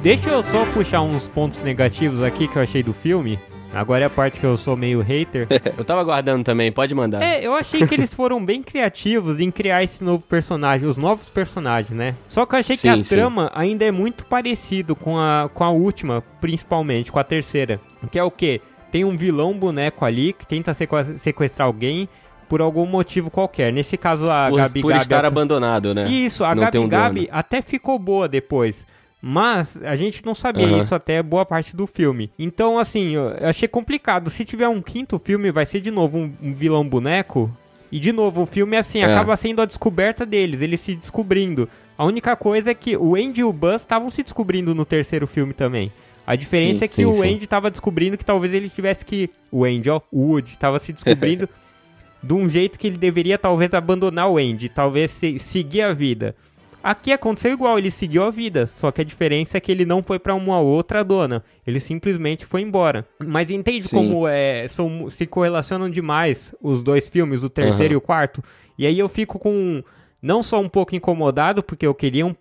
Deixa 0.02 0.30
eu 0.30 0.44
só 0.44 0.66
puxar 0.68 1.02
uns 1.02 1.28
pontos 1.28 1.62
negativos 1.62 2.22
aqui 2.22 2.48
que 2.48 2.58
eu 2.58 2.62
achei 2.62 2.84
do 2.84 2.94
filme. 2.94 3.40
Agora 3.72 4.04
é 4.04 4.06
a 4.06 4.10
parte 4.10 4.40
que 4.40 4.46
eu 4.46 4.56
sou 4.56 4.76
meio 4.76 5.02
hater. 5.02 5.48
Eu 5.76 5.84
tava 5.84 6.02
aguardando 6.02 6.44
também, 6.44 6.72
pode 6.72 6.94
mandar. 6.94 7.24
É, 7.24 7.44
eu 7.44 7.56
achei 7.56 7.88
que 7.88 7.96
eles 7.96 8.14
foram 8.14 8.44
bem 8.46 8.62
criativos 8.62 9.40
em 9.40 9.50
criar 9.50 9.84
esse 9.84 10.04
novo 10.04 10.28
personagem, 10.28 10.88
os 10.88 10.96
novos 10.96 11.28
personagens, 11.32 11.98
né? 11.98 12.14
Só 12.28 12.46
que 12.46 12.54
eu 12.54 12.60
achei 12.60 12.76
que 12.76 12.84
Sim, 12.84 12.90
a 12.90 13.04
sim. 13.04 13.16
trama 13.16 13.52
ainda 13.56 13.84
é 13.84 13.90
muito 13.90 14.28
parecido 14.28 14.96
com 14.96 15.18
a, 15.18 15.50
com 15.52 15.64
a 15.64 15.72
última, 15.72 16.22
principalmente, 16.40 17.12
com 17.12 17.18
a 17.18 17.24
terceira. 17.24 17.82
Que 18.12 18.20
é 18.20 18.24
o 18.24 18.30
quê? 18.30 18.62
Tem 18.94 19.04
um 19.04 19.18
vilão 19.18 19.54
boneco 19.58 20.06
ali 20.06 20.34
que 20.34 20.46
tenta 20.46 20.72
sequ- 20.74 21.18
sequestrar 21.18 21.66
alguém 21.66 22.08
por 22.48 22.62
algum 22.62 22.86
motivo 22.86 23.32
qualquer. 23.32 23.74
Nesse 23.74 23.98
caso, 23.98 24.30
a 24.30 24.46
por, 24.50 24.58
Gabi 24.58 24.82
por 24.84 24.90
Gabi... 24.92 25.02
estar 25.02 25.26
abandonado, 25.26 25.96
né? 25.96 26.08
Isso, 26.08 26.46
a 26.46 26.54
Não 26.54 26.62
Gabi 26.64 26.78
um 26.78 26.88
Gabi 26.88 27.28
até 27.32 27.60
ficou 27.64 27.98
boa 27.98 28.28
depois. 28.28 28.86
Mas 29.20 29.80
a 29.84 29.96
gente 29.96 30.24
não 30.24 30.36
sabia 30.36 30.68
Aham. 30.68 30.78
isso 30.78 30.94
até 30.94 31.24
boa 31.24 31.44
parte 31.44 31.76
do 31.76 31.88
filme. 31.88 32.30
Então, 32.38 32.78
assim, 32.78 33.16
eu 33.16 33.34
achei 33.42 33.68
complicado. 33.68 34.30
Se 34.30 34.46
tiver 34.46 34.68
um 34.68 34.80
quinto 34.82 35.18
filme, 35.18 35.50
vai 35.52 35.66
ser 35.66 35.82
de 35.82 35.90
novo 35.90 36.20
um, 36.20 36.32
um 36.42 36.54
vilão 36.54 36.88
boneco. 36.88 37.50
E 37.92 38.00
de 38.00 38.12
novo, 38.12 38.44
o 38.44 38.46
filme, 38.46 38.78
assim, 38.78 39.00
É. 39.00 39.06
acaba 39.06 39.36
sendo 39.38 39.60
a 39.62 39.66
descoberta 39.66 40.24
deles, 40.26 40.62
eles 40.62 40.82
se 40.82 40.94
descobrindo. 40.94 41.68
A 41.98 42.06
única 42.06 42.36
coisa 42.36 42.70
é 42.72 42.74
que 42.76 42.96
o 42.96 43.16
Andy 43.16 43.42
e 43.42 43.44
o 43.44 43.52
Buzz 43.54 43.82
estavam 43.82 44.10
se 44.12 44.22
descobrindo 44.22 44.76
no 44.76 44.86
terceiro 44.86 45.26
filme 45.26 45.54
também. 45.54 45.92
A 46.26 46.36
diferença 46.36 46.80
Sim, 46.80 46.86
é 46.86 46.88
que 46.88 46.94
sim, 46.94 47.06
o 47.06 47.14
sim. 47.14 47.36
Andy 47.36 47.46
tava 47.48 47.70
descobrindo 47.70 48.18
que 48.18 48.24
talvez 48.26 48.54
ele 48.54 48.70
tivesse 48.70 49.04
que. 49.04 49.30
O 49.52 49.66
Andy, 49.66 49.90
ó, 49.90 50.00
o 50.12 50.22
Woody, 50.30 50.58
tava 50.58 50.80
se 50.80 50.94
descobrindo 50.94 51.48
de 52.24 52.34
um 52.34 52.48
jeito 52.48 52.80
que 52.80 52.88
ele 52.88 52.98
deveria 52.98 53.38
talvez 53.38 53.74
abandonar 53.74 54.30
o 54.30 54.38
Andy, 54.38 54.70
talvez 54.70 55.12
se- 55.12 55.38
seguir 55.40 55.82
a 55.82 55.94
vida. 55.94 56.36
Aqui 56.82 57.14
aconteceu 57.14 57.52
igual, 57.54 57.78
ele 57.78 57.90
seguiu 57.90 58.24
a 58.26 58.30
vida, 58.30 58.68
só 58.68 58.92
que 58.92 59.00
a 59.00 59.06
diferença 59.06 59.58
é 59.58 59.62
que 59.62 59.72
ele 59.72 59.86
não 59.86 60.04
foi 60.04 60.20
pra 60.20 60.36
uma 60.36 60.60
outra 60.60 61.02
dona, 61.02 61.42
ele 61.66 61.80
simplesmente 61.80 62.46
foi 62.46 62.60
embora. 62.62 63.08
Mas 63.26 63.50
entende 63.50 63.86
Sim. 63.86 63.96
como 63.96 64.28
é, 64.28 64.68
são, 64.68 65.10
se 65.10 65.26
correlacionam 65.26 65.90
demais 65.90 66.54
os 66.62 66.82
dois 66.84 67.08
filmes, 67.08 67.42
o 67.42 67.50
terceiro 67.50 67.94
Aham. 67.94 67.94
e 67.94 67.96
o 67.98 68.02
quarto? 68.02 68.44
E 68.78 68.86
aí 68.86 69.00
eu 69.00 69.08
fico 69.08 69.40
com 69.40 69.82
não 70.22 70.44
só 70.44 70.60
um 70.60 70.68
pouco 70.68 70.94
incomodado, 70.94 71.64
porque 71.64 71.88
eu 71.88 71.94
queria 71.96 72.26
um. 72.26 72.36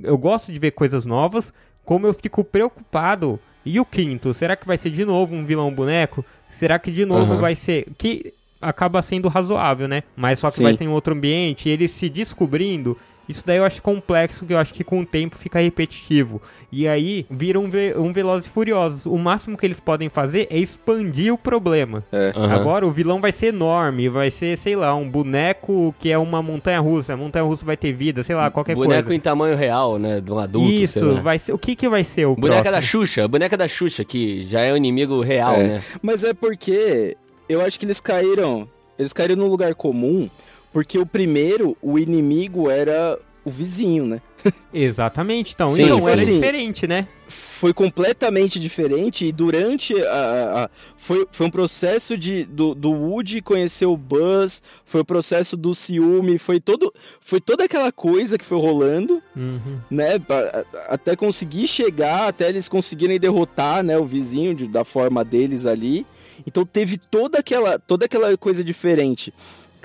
Eu 0.00 0.16
gosto 0.16 0.52
de 0.52 0.58
ver 0.60 0.70
coisas 0.72 1.04
novas, 1.04 1.52
como 1.88 2.06
eu 2.06 2.12
fico 2.12 2.44
preocupado. 2.44 3.40
E 3.64 3.80
o 3.80 3.84
quinto, 3.84 4.34
será 4.34 4.54
que 4.54 4.66
vai 4.66 4.76
ser 4.76 4.90
de 4.90 5.06
novo 5.06 5.34
um 5.34 5.42
vilão 5.42 5.72
boneco? 5.72 6.22
Será 6.46 6.78
que 6.78 6.90
de 6.90 7.06
novo 7.06 7.32
Aham. 7.32 7.40
vai 7.40 7.54
ser. 7.54 7.86
Que 7.96 8.34
acaba 8.60 9.00
sendo 9.00 9.26
razoável, 9.26 9.88
né? 9.88 10.02
Mas 10.14 10.38
só 10.38 10.50
que 10.50 10.58
Sim. 10.58 10.64
vai 10.64 10.76
ser 10.76 10.84
em 10.84 10.88
outro 10.88 11.14
ambiente, 11.14 11.66
ele 11.66 11.88
se 11.88 12.10
descobrindo. 12.10 12.94
Isso 13.28 13.44
daí 13.46 13.58
eu 13.58 13.64
acho 13.64 13.82
complexo, 13.82 14.46
que 14.46 14.54
eu 14.54 14.58
acho 14.58 14.72
que 14.72 14.82
com 14.82 15.00
o 15.00 15.06
tempo 15.06 15.36
fica 15.36 15.60
repetitivo. 15.60 16.40
E 16.72 16.88
aí 16.88 17.26
vira 17.30 17.60
um, 17.60 17.68
ve 17.68 17.94
um 17.96 18.12
Velozes 18.12 18.46
e 18.46 18.50
Furiosos. 18.50 19.06
O 19.06 19.16
máximo 19.18 19.56
que 19.56 19.66
eles 19.66 19.80
podem 19.80 20.08
fazer 20.08 20.46
é 20.50 20.58
expandir 20.58 21.32
o 21.32 21.38
problema. 21.38 22.04
Aham. 22.12 22.52
Agora 22.54 22.86
o 22.86 22.90
vilão 22.90 23.20
vai 23.20 23.32
ser 23.32 23.48
enorme, 23.48 24.08
vai 24.08 24.30
ser, 24.30 24.56
sei 24.56 24.74
lá, 24.76 24.94
um 24.94 25.08
boneco 25.08 25.94
que 25.98 26.10
é 26.10 26.16
uma 26.18 26.42
montanha 26.42 26.80
russa. 26.80 27.12
A 27.12 27.16
montanha 27.16 27.44
russa 27.44 27.64
vai 27.66 27.76
ter 27.76 27.92
vida, 27.92 28.22
sei 28.22 28.34
lá, 28.34 28.50
qualquer 28.50 28.74
Boneco 28.74 29.02
coisa. 29.04 29.14
em 29.14 29.20
tamanho 29.20 29.56
real, 29.56 29.98
né? 29.98 30.20
De 30.20 30.32
um 30.32 30.38
adulto, 30.38 30.68
sei 30.70 30.82
Isso, 30.84 31.06
lá. 31.06 31.20
vai 31.20 31.38
ser. 31.38 31.52
O 31.52 31.58
que 31.58 31.76
que 31.76 31.88
vai 31.88 32.04
ser 32.04 32.26
o 32.26 32.34
Boneca 32.34 32.64
da 32.64 32.70
próximo? 32.78 33.02
Xuxa, 33.06 33.24
a 33.24 33.28
boneca 33.28 33.56
da 33.56 33.68
Xuxa, 33.68 34.04
que 34.04 34.44
já 34.44 34.60
é 34.62 34.72
o 34.72 34.76
inimigo 34.76 35.20
real, 35.20 35.54
É. 35.54 35.68
né? 35.68 35.82
Mas 36.00 36.24
é 36.24 36.32
porque 36.32 37.16
eu 37.48 37.60
acho 37.60 37.78
que 37.78 37.84
eles 37.86 38.00
caíram. 38.00 38.68
Eles 38.98 39.12
caíram 39.12 39.36
num 39.36 39.46
lugar 39.46 39.74
comum, 39.76 40.28
porque 40.72 40.98
o 40.98 41.06
primeiro, 41.06 41.76
o 41.82 41.98
inimigo 41.98 42.70
era 42.70 43.18
o 43.44 43.50
vizinho, 43.50 44.04
né? 44.06 44.20
Exatamente, 44.72 45.54
então. 45.54 45.68
Sim, 45.68 45.84
então 45.84 46.06
era 46.08 46.20
assim, 46.20 46.34
diferente, 46.34 46.86
né? 46.86 47.08
Foi 47.28 47.72
completamente 47.74 48.58
diferente 48.60 49.24
e 49.24 49.32
durante 49.32 49.94
a. 50.02 50.64
a- 50.64 50.70
foi, 50.96 51.26
foi 51.30 51.46
um 51.46 51.50
processo 51.50 52.16
de, 52.16 52.44
do, 52.44 52.74
do 52.74 52.90
Woody 52.92 53.40
conhecer 53.42 53.86
o 53.86 53.96
Buzz, 53.96 54.62
foi 54.84 55.00
o 55.00 55.04
processo 55.04 55.56
do 55.56 55.74
ciúme, 55.74 56.38
foi 56.38 56.60
todo. 56.60 56.92
Foi 57.20 57.40
toda 57.40 57.64
aquela 57.64 57.90
coisa 57.90 58.38
que 58.38 58.44
foi 58.44 58.58
rolando, 58.58 59.22
Uhum. 59.34 59.78
né? 59.90 60.12
Até 60.88 61.16
conseguir 61.16 61.66
chegar, 61.66 62.28
até 62.28 62.48
eles 62.48 62.68
conseguirem 62.68 63.18
derrotar, 63.18 63.82
né, 63.82 63.98
o 63.98 64.04
vizinho 64.06 64.54
de- 64.54 64.68
da 64.68 64.84
forma 64.84 65.24
deles 65.24 65.66
ali. 65.66 66.06
Então 66.46 66.64
teve 66.64 66.96
toda 66.96 67.38
aquela, 67.40 67.78
toda 67.78 68.04
aquela 68.06 68.36
coisa 68.36 68.62
diferente. 68.62 69.34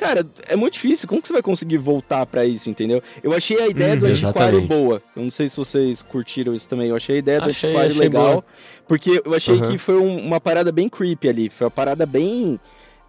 Cara, 0.03 0.25
é 0.49 0.55
muito 0.55 0.73
difícil. 0.73 1.07
Como 1.07 1.21
que 1.21 1.27
você 1.27 1.33
vai 1.33 1.41
conseguir 1.41 1.77
voltar 1.77 2.25
pra 2.25 2.45
isso, 2.45 2.69
entendeu? 2.69 3.01
Eu 3.23 3.33
achei 3.33 3.59
a 3.61 3.67
ideia 3.67 3.95
do 3.95 4.05
Uhum, 4.05 4.11
antiquário 4.11 4.59
exatamente. 4.59 4.67
boa. 4.67 5.01
Eu 5.15 5.23
não 5.23 5.29
sei 5.31 5.47
se 5.47 5.55
vocês 5.55 6.03
curtiram 6.03 6.53
isso 6.53 6.67
também. 6.67 6.89
Eu 6.89 6.95
achei 6.95 7.15
a 7.15 7.19
ideia 7.19 7.39
do 7.39 7.49
Achei- 7.49 7.69
antiquário 7.69 7.91
achei 7.91 8.01
legal. 8.03 8.31
boa. 8.31 8.45
Porque 8.87 9.21
eu 9.23 9.33
achei 9.33 9.55
Uhum. 9.55 9.61
que 9.71 9.77
foi 9.77 9.95
um- 9.97 10.17
uma 10.25 10.41
parada 10.41 10.71
bem 10.71 10.89
creepy 10.89 11.29
ali. 11.29 11.49
Foi 11.49 11.65
uma 11.65 11.71
parada 11.71 12.05
bem. 12.05 12.59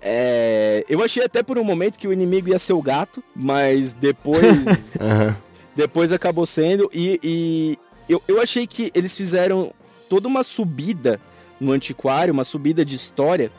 é, 0.07 0.85
Eu 0.89 1.03
achei 1.03 1.25
até 1.25 1.43
por 1.43 1.57
um 1.59 1.65
momento 1.65 1.99
que 1.99 2.07
o 2.07 2.13
inimigo 2.13 2.49
ia 2.51 2.59
ser 2.59 2.75
o 2.75 2.83
gato, 2.83 3.23
mas 3.35 3.93
depois. 3.93 4.97
Depois 5.75 6.13
acabou 6.13 6.47
sendo. 6.47 6.89
E, 6.95 7.19
e 7.25 7.79
eu, 8.09 8.23
eu 8.29 8.41
achei 8.41 8.65
que 8.67 8.93
eles 8.95 9.17
fizeram 9.17 9.73
toda 10.09 10.29
uma 10.29 10.45
subida 10.45 11.21
no 11.61 11.73
antiquário, 11.73 12.33
uma 12.33 12.45
subida 12.45 12.85
de 12.85 12.95
história. 12.95 13.51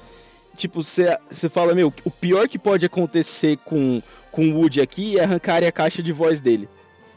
Tipo, 0.55 0.81
você 0.81 1.49
fala, 1.49 1.73
meu, 1.75 1.93
o 2.03 2.11
pior 2.11 2.47
que 2.47 2.57
pode 2.57 2.85
acontecer 2.85 3.57
com, 3.65 4.01
com 4.31 4.49
o 4.49 4.55
Woody 4.59 4.81
aqui 4.81 5.19
é 5.19 5.23
arrancarem 5.23 5.67
a 5.67 5.71
caixa 5.71 6.01
de 6.01 6.11
voz 6.11 6.39
dele. 6.41 6.67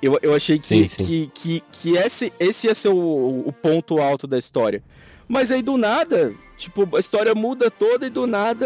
Eu, 0.03 0.19
eu 0.23 0.35
achei 0.35 0.59
que, 0.59 0.67
Sim, 0.67 0.89
sim. 0.89 1.05
que, 1.05 1.31
que, 1.35 1.63
que 1.73 1.97
esse, 1.97 2.33
esse 2.39 2.67
ia 2.69 2.75
ser 2.75 2.89
o, 2.91 3.43
o 3.47 3.53
ponto 3.53 3.99
alto 3.99 4.27
da 4.27 4.39
história. 4.39 4.83
Mas 5.27 5.51
aí 5.51 5.61
do 5.61 5.77
nada, 5.77 6.33
tipo, 6.57 6.89
a 6.97 7.01
história 7.01 7.35
muda 7.35 7.71
toda 7.71 8.07
e 8.07 8.11
do 8.11 8.27
nada, 8.27 8.65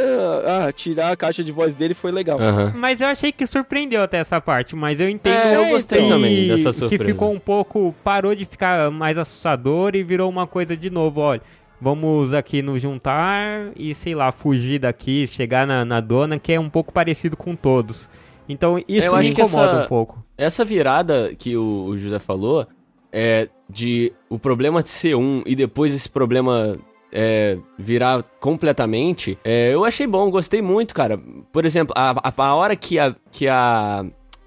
ah, 0.68 0.72
tirar 0.72 1.10
a 1.12 1.16
caixa 1.16 1.42
de 1.42 1.50
voz 1.50 1.74
dele 1.74 1.94
foi 1.94 2.12
legal. 2.12 2.38
Aham. 2.40 2.72
Mas 2.76 3.00
eu 3.00 3.06
achei 3.08 3.32
que 3.32 3.46
surpreendeu 3.46 4.02
até 4.02 4.18
essa 4.18 4.40
parte, 4.40 4.76
mas 4.76 5.00
eu 5.00 5.08
entendo 5.08 5.32
É, 5.34 5.56
eu 5.56 5.64
que- 5.64 5.70
gostei 5.70 6.06
também 6.06 6.48
dessa 6.48 6.70
que 6.70 6.78
surpresa. 6.78 7.04
ficou 7.04 7.32
um 7.32 7.40
pouco, 7.40 7.94
parou 8.04 8.34
de 8.34 8.44
ficar 8.44 8.90
mais 8.90 9.16
assustador 9.18 9.96
e 9.96 10.02
virou 10.02 10.28
uma 10.30 10.46
coisa 10.46 10.76
de 10.76 10.88
novo, 10.90 11.20
olha, 11.20 11.40
vamos 11.82 12.32
aqui 12.32 12.62
nos 12.62 12.80
juntar 12.80 13.72
e, 13.76 13.92
sei 13.94 14.14
lá, 14.14 14.30
fugir 14.30 14.78
daqui, 14.78 15.26
chegar 15.26 15.66
na, 15.66 15.84
na 15.84 16.00
dona, 16.00 16.38
que 16.38 16.52
é 16.52 16.60
um 16.60 16.70
pouco 16.70 16.92
parecido 16.92 17.36
com 17.36 17.56
todos. 17.56 18.08
Então 18.48 18.78
isso 18.88 19.16
me 19.18 19.28
incomoda 19.30 19.72
essa- 19.72 19.84
um 19.84 19.88
pouco. 19.88 20.18
Essa 20.38 20.64
virada 20.64 21.34
que 21.36 21.56
o, 21.56 21.86
o 21.86 21.96
José 21.98 22.18
falou, 22.20 22.66
é 23.12 23.48
de 23.68 24.12
o 24.30 24.38
problema 24.38 24.82
de 24.82 24.88
ser 24.90 25.14
um 25.16 25.42
e 25.44 25.56
depois 25.56 25.92
esse 25.94 26.08
problema 26.08 26.76
é, 27.10 27.58
virar 27.78 28.22
completamente, 28.40 29.36
é, 29.44 29.70
eu 29.74 29.84
achei 29.84 30.06
bom, 30.06 30.30
gostei 30.30 30.62
muito, 30.62 30.94
cara. 30.94 31.18
Por 31.52 31.64
exemplo, 31.66 31.92
a, 31.96 32.10
a, 32.28 32.32
a 32.36 32.54
hora 32.54 32.76
que 32.76 32.98
a, 32.98 33.14
que 33.30 33.48
a 33.48 34.04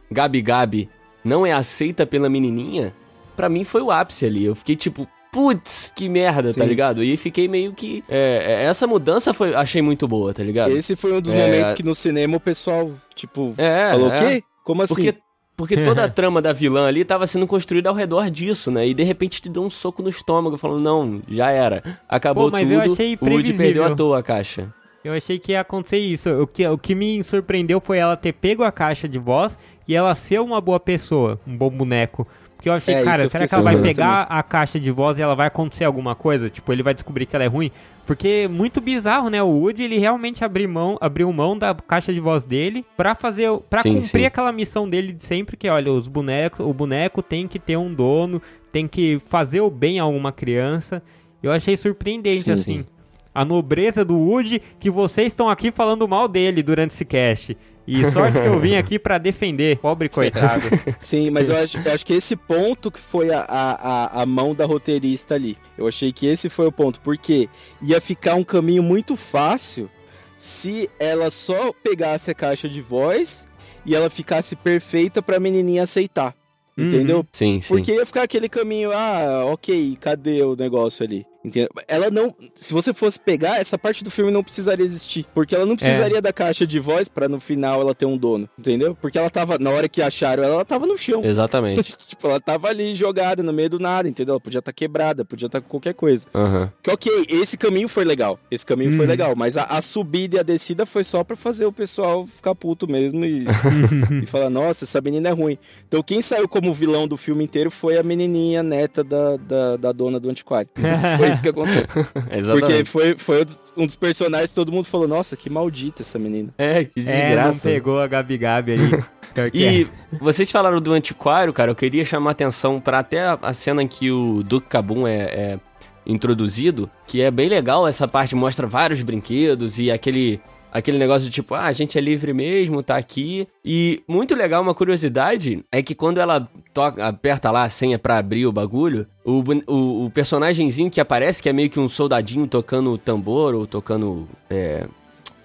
Gabi 0.10 0.41
Gabi 0.41 0.89
não 1.24 1.45
é 1.45 1.52
aceita 1.52 2.06
pela 2.06 2.30
menininha, 2.30 2.93
pra 3.36 3.50
mim 3.50 3.63
foi 3.63 3.82
o 3.82 3.91
ápice 3.91 4.26
ali. 4.26 4.45
Eu 4.45 4.56
fiquei 4.56 4.76
tipo, 4.76 5.08
putz, 5.36 5.91
que 5.93 6.08
merda, 6.08 6.54
tá 6.54 6.63
Sim. 6.63 6.65
ligado? 6.69 7.04
E 7.04 7.17
fiquei 7.17 7.45
meio 7.48 7.74
que. 7.74 8.04
é, 8.08 8.62
é, 8.62 8.63
essa 8.63 8.88
mudança 8.88 9.34
foi, 9.34 9.54
achei 9.54 9.82
muito 9.82 10.08
boa, 10.08 10.34
tá 10.34 10.41
ligado? 10.41 10.71
Esse 10.71 10.95
foi 10.95 11.12
um 11.12 11.19
dos 11.19 11.34
É. 11.34 11.45
momentos 11.45 11.74
que 11.74 11.84
no 11.84 11.93
cinema 11.93 12.38
o 12.38 12.39
pessoal, 12.39 12.89
tipo, 13.13 13.54
É, 13.58 13.91
falou 13.91 14.12
é. 14.13 14.15
o 14.15 14.17
quê? 14.19 14.43
Como 14.63 14.82
assim? 14.82 14.93
Porque, 14.95 15.15
porque 15.58 15.78
toda 15.84 16.06
a 16.06 16.08
trama 16.10 16.41
da 16.41 16.54
vilã 16.54 16.88
ali 16.88 17.04
tava 17.04 17.28
sendo 17.28 17.45
construída 17.45 17.89
ao 17.89 17.95
redor 17.95 18.30
disso, 18.32 18.71
né? 18.71 18.88
E 18.88 18.93
de 18.93 19.04
repente 19.04 19.41
te 19.41 19.50
deu 19.50 19.62
um 19.62 19.69
soco 19.69 20.02
no 20.02 20.10
estômago, 20.10 20.58
falando, 20.58 20.82
não, 20.82 21.21
já 21.28 21.52
era. 21.52 21.84
Acabou 22.08 22.45
Pô, 22.45 22.52
mas 22.52 22.63
tudo. 22.69 22.82
eu 22.82 22.93
achei 22.93 23.08
o 23.08 23.10
Woody 23.12 23.19
previsível. 23.19 23.58
perdeu 23.58 23.84
à 23.84 23.93
toa 23.93 24.19
a 24.19 24.24
caixa. 24.24 24.74
Eu 25.04 25.13
achei 25.13 25.38
que 25.38 25.52
ia 25.52 25.60
acontecer 25.62 26.00
isso. 26.00 26.30
O 26.41 26.48
que, 26.48 26.65
o 26.67 26.78
que 26.80 26.95
me 26.95 27.24
surpreendeu 27.24 27.80
foi 27.80 27.98
ela 28.00 28.15
ter 28.17 28.34
pego 28.34 28.63
a 28.63 28.71
caixa 28.71 29.08
de 29.08 29.19
voz 29.19 29.56
e 29.88 29.93
ela 29.95 30.15
ser 30.15 30.39
uma 30.41 30.60
boa 30.60 30.80
pessoa, 30.80 31.39
um 31.45 31.56
bom 31.56 31.69
boneco. 31.69 32.26
Porque 32.65 32.69
eu 32.69 32.73
achei, 32.73 32.95
É, 32.95 33.04
cara, 33.04 33.30
será 33.30 33.47
que 33.47 33.54
ela 33.54 33.63
vai 33.63 33.80
pegar 33.80 34.23
a 34.23 34.41
caixa 34.41 34.80
de 34.80 34.89
voz 34.89 35.19
e 35.19 35.21
ela 35.21 35.36
vai 35.36 35.47
acontecer 35.47 35.84
alguma 35.84 36.15
coisa? 36.15 36.49
Tipo, 36.49 36.73
ele 36.73 36.82
vai 36.82 36.95
descobrir 36.95 37.28
que 37.28 37.36
ela 37.36 37.45
é 37.45 37.47
ruim? 37.47 37.69
Porque 38.08 38.28
é 38.28 38.47
muito 38.47 38.82
bizarro, 38.82 39.30
né? 39.30 39.41
O 39.43 39.47
Woody, 39.49 39.84
ele 39.84 39.99
realmente 39.99 40.43
abriu 40.43 40.67
mão, 40.67 40.97
abriu 40.99 41.32
mão 41.32 41.56
da 41.56 41.75
caixa 41.75 42.12
de 42.12 42.19
voz 42.19 42.45
dele 42.47 42.84
pra 42.97 43.13
fazer, 43.13 43.49
Sim, 43.84 44.01
cumprir 44.01 44.21
sim. 44.21 44.25
aquela 44.25 44.51
missão 44.51 44.89
dele 44.89 45.12
de 45.12 45.23
sempre 45.23 45.56
que, 45.56 45.69
olha, 45.69 45.91
os 45.91 46.08
bonecos, 46.08 46.65
o 46.65 46.73
boneco 46.73 47.21
tem 47.21 47.47
que 47.47 47.60
ter 47.60 47.78
um 47.78 47.93
dono, 47.93 48.41
tem 48.71 48.88
que 48.88 49.19
fazer 49.19 49.62
o 49.62 49.69
bem 49.69 49.99
a 49.99 50.08
uma 50.08 50.32
criança. 50.32 51.04
Eu 51.43 51.51
achei 51.51 51.78
surpreendente, 51.78 52.45
Sim, 52.45 52.51
assim. 52.51 52.63
sim. 52.80 52.86
A 53.34 53.45
nobreza 53.45 54.04
do 54.04 54.17
Woody 54.17 54.60
que 54.80 54.89
vocês 54.89 55.28
estão 55.28 55.49
aqui 55.49 55.71
falando 55.71 56.08
mal 56.08 56.28
dele 56.28 56.63
durante 56.63 56.91
esse 56.95 57.06
cast. 57.06 57.56
E 57.88 58.04
sorte 58.12 58.39
que 58.39 58.48
eu 58.48 58.60
vim 58.60 58.76
aqui 58.76 58.98
pra 58.98 59.17
defender, 59.17 59.78
pobre 59.78 60.10
coitado. 60.10 60.63
Sim, 60.98 61.30
mas 61.30 61.50
eu 61.50 61.58
acho, 61.58 61.78
eu 61.78 61.93
acho 61.93 62.06
que 62.06 62.13
esse 62.13 62.36
ponto 62.36 62.89
que 62.91 63.00
foi 63.00 63.32
a, 63.32 63.41
a, 63.41 63.71
a- 64.19 64.21
a 64.24 64.26
mão 64.26 64.56
da 64.56 64.65
roteirista 64.65 65.36
ali. 65.36 65.56
Eu 65.78 65.88
achei 65.88 66.12
que 66.12 66.26
esse 66.26 66.50
foi 66.50 66.65
o 66.65 66.71
ponto, 66.71 67.00
porque 67.02 67.48
ia 67.82 68.02
ficar 68.02 68.36
um 68.36 68.43
caminho 68.43 68.82
muito 68.82 69.15
fácil 69.15 69.89
se 70.38 70.89
ela 71.00 71.30
só 71.30 71.71
pegasse 71.84 72.32
a 72.32 72.34
caixa 72.34 72.67
de 72.67 72.82
voz 72.82 73.48
e 73.86 73.95
ela 73.95 74.10
ficasse 74.10 74.56
perfeita 74.56 75.21
pra 75.21 75.39
menininha 75.39 75.84
aceitar. 75.84 76.34
Entendeu? 76.78 77.26
Sim, 77.32 77.62
sim. 77.62 77.67
Porque 77.69 77.93
ia 77.93 78.06
ficar 78.06 78.24
aquele 78.24 78.50
caminho, 78.50 78.91
ah, 78.91 79.43
ok, 79.45 79.95
cadê 80.02 80.41
o 80.43 80.56
negócio 80.58 81.06
ali? 81.06 81.26
Entendeu? 81.45 81.69
Ela 81.88 82.10
não. 82.10 82.34
Se 82.55 82.73
você 82.73 82.93
fosse 82.93 83.19
pegar, 83.19 83.60
essa 83.60 83.77
parte 83.77 84.03
do 84.03 84.10
filme 84.12 84.31
não 84.31 84.43
precisaria 84.43 84.86
existir. 84.86 85.25
Porque 85.34 85.53
ela 85.55 85.65
não 85.65 85.75
precisaria 85.75 86.21
da 86.21 86.34
caixa 86.34 86.65
de 86.65 86.79
voz 86.79 87.08
pra 87.08 87.27
no 87.29 87.39
final 87.39 87.81
ela 87.81 87.93
ter 87.93 88.05
um 88.05 88.17
dono. 88.17 88.49
Entendeu? 88.58 88.95
Porque 88.99 89.17
ela 89.17 89.29
tava. 89.29 89.58
Na 89.60 89.69
hora 89.69 89.88
que 89.88 90.01
acharam 90.01 90.43
ela, 90.43 90.55
ela 90.55 90.65
tava 90.65 90.86
no 90.86 90.97
chão. 90.97 91.23
Exatamente. 91.23 91.93
tipo, 92.08 92.27
ela 92.27 92.39
tava 92.39 92.67
ali 92.67 92.95
jogada 92.95 93.43
no 93.43 93.53
meio 93.53 93.69
do 93.69 93.79
nada, 93.79 94.08
entendeu? 94.10 94.34
Ela 94.34 94.41
podia 94.41 94.60
estar 94.60 94.73
quebrada, 94.73 95.23
podia 95.23 95.45
estar 95.45 95.62
com 95.62 95.67
qualquer 95.67 95.93
coisa. 95.93 96.25
Aham. 96.34 96.71
Que 96.81 96.89
ok, 96.91 97.12
esse 97.29 97.58
caminho 97.58 97.88
foi 97.88 98.03
legal. 98.05 98.39
Esse 98.49 98.65
caminho 98.65 98.91
Uhum. 98.91 98.97
foi 98.97 99.05
legal. 99.08 99.34
Mas 99.36 99.58
a, 99.58 99.63
a 99.63 99.81
subida 99.81 100.38
e 100.38 100.39
a 100.39 100.43
descida 100.43 100.86
foi 100.86 101.03
só 101.03 101.23
pra 101.23 101.36
fazer 101.36 101.65
o 101.65 101.71
pessoal 101.71 102.25
ficar 102.27 102.53
puto 102.55 102.88
mesmo 102.88 103.23
e, 103.25 103.45
e 104.23 104.25
falar, 104.25 104.49
nossa, 104.49 104.86
essa 104.86 105.01
menina 105.01 105.29
é 105.29 105.31
ruim. 105.31 105.58
Então 105.88 106.01
quem 106.03 106.21
saiu 106.21 106.47
como 106.47 106.73
vilão 106.73 107.08
do 107.08 107.17
filme 107.17 107.43
inteiro 107.43 107.69
foi 107.71 107.97
a 107.97 108.03
menininha 108.03 108.62
neta 108.63 109.03
da, 109.03 109.38
da, 109.38 109.77
da 109.77 109.91
dona 109.91 110.19
do 110.19 110.29
antiquário. 110.29 110.69
foi 111.17 111.29
isso 111.36 111.43
que 111.43 111.50
aconteceu. 111.50 111.84
Porque 111.88 112.36
Exatamente. 112.36 112.86
foi, 112.89 113.17
foi 113.17 113.45
um 113.78 113.86
dos 113.86 113.95
personagens 113.95 114.50
que 114.50 114.56
todo 114.56 114.71
mundo 114.71 114.86
falou, 114.86 115.08
nossa, 115.08 115.38
que 115.38 115.50
maldita 115.50 116.02
essa 116.02 116.17
menina. 116.17 116.50
É, 116.58 116.84
que 116.86 117.00
é, 117.02 117.04
não 117.04 117.12
desgraça. 117.52 117.69
pegou 117.69 118.00
a 118.02 118.08
Gabi 118.08 118.38
Gabi 118.38 118.71
aí. 118.74 119.04
Que 119.52 119.65
é. 119.65 119.74
E 119.74 119.88
vocês 120.17 120.50
falaram 120.50 120.80
do 120.80 120.93
antiquário, 120.93 121.52
cara, 121.52 121.69
eu 121.69 121.76
queria 121.76 122.06
chamar 122.06 122.32
atenção 122.32 122.80
pra 122.80 123.00
até 123.00 123.19
a- 123.41 123.52
cena 123.54 123.84
em 123.84 123.88
que 123.88 124.10
o 124.10 124.41
Duke 124.41 124.67
Kabum 124.69 125.06
é, 125.06 125.17
é 125.24 125.60
introduzido, 126.06 126.89
que 127.06 127.21
é 127.21 127.30
bem 127.30 127.50
legal, 127.50 127.86
essa 127.86 128.08
parte 128.08 128.34
mostra 128.36 128.65
vários 128.65 129.02
brinquedos 129.02 129.78
e 129.78 129.91
aquele 129.91 130.39
aquele 130.77 130.97
negócio 130.97 131.27
de 131.29 131.33
tipo, 131.33 131.55
ah, 131.55 131.63
a 131.65 131.71
gente 131.71 131.97
é 131.97 132.01
livre 132.01 132.33
mesmo, 132.33 132.83
tá 132.83 132.97
aqui. 132.97 133.47
E 133.63 134.03
muito 134.07 134.35
legal, 134.35 134.61
uma 134.61 134.73
curiosidade, 134.73 135.63
é 135.71 135.81
que 135.81 135.95
quando 135.95 136.17
ela 136.19 136.49
toca, 136.73 137.07
aperta 137.07 137.49
lá 137.51 137.63
a 137.63 137.69
senha 137.69 137.97
pra 137.97 138.17
abrir 138.17 138.45
o 138.45 138.51
bagulho, 138.51 139.07
o, 139.23 139.41
o, 139.67 140.05
o 140.05 140.09
personagemzinho 140.09 140.91
que 140.91 140.99
aparece, 140.99 141.41
que 141.41 141.49
é 141.49 141.53
meio 141.53 141.69
que 141.69 141.79
um 141.79 141.88
soldadinho 141.88 142.45
tocando 142.47 142.97
tambor 142.97 143.55
ou 143.55 143.65
tocando 143.65 144.27
é, 144.49 144.85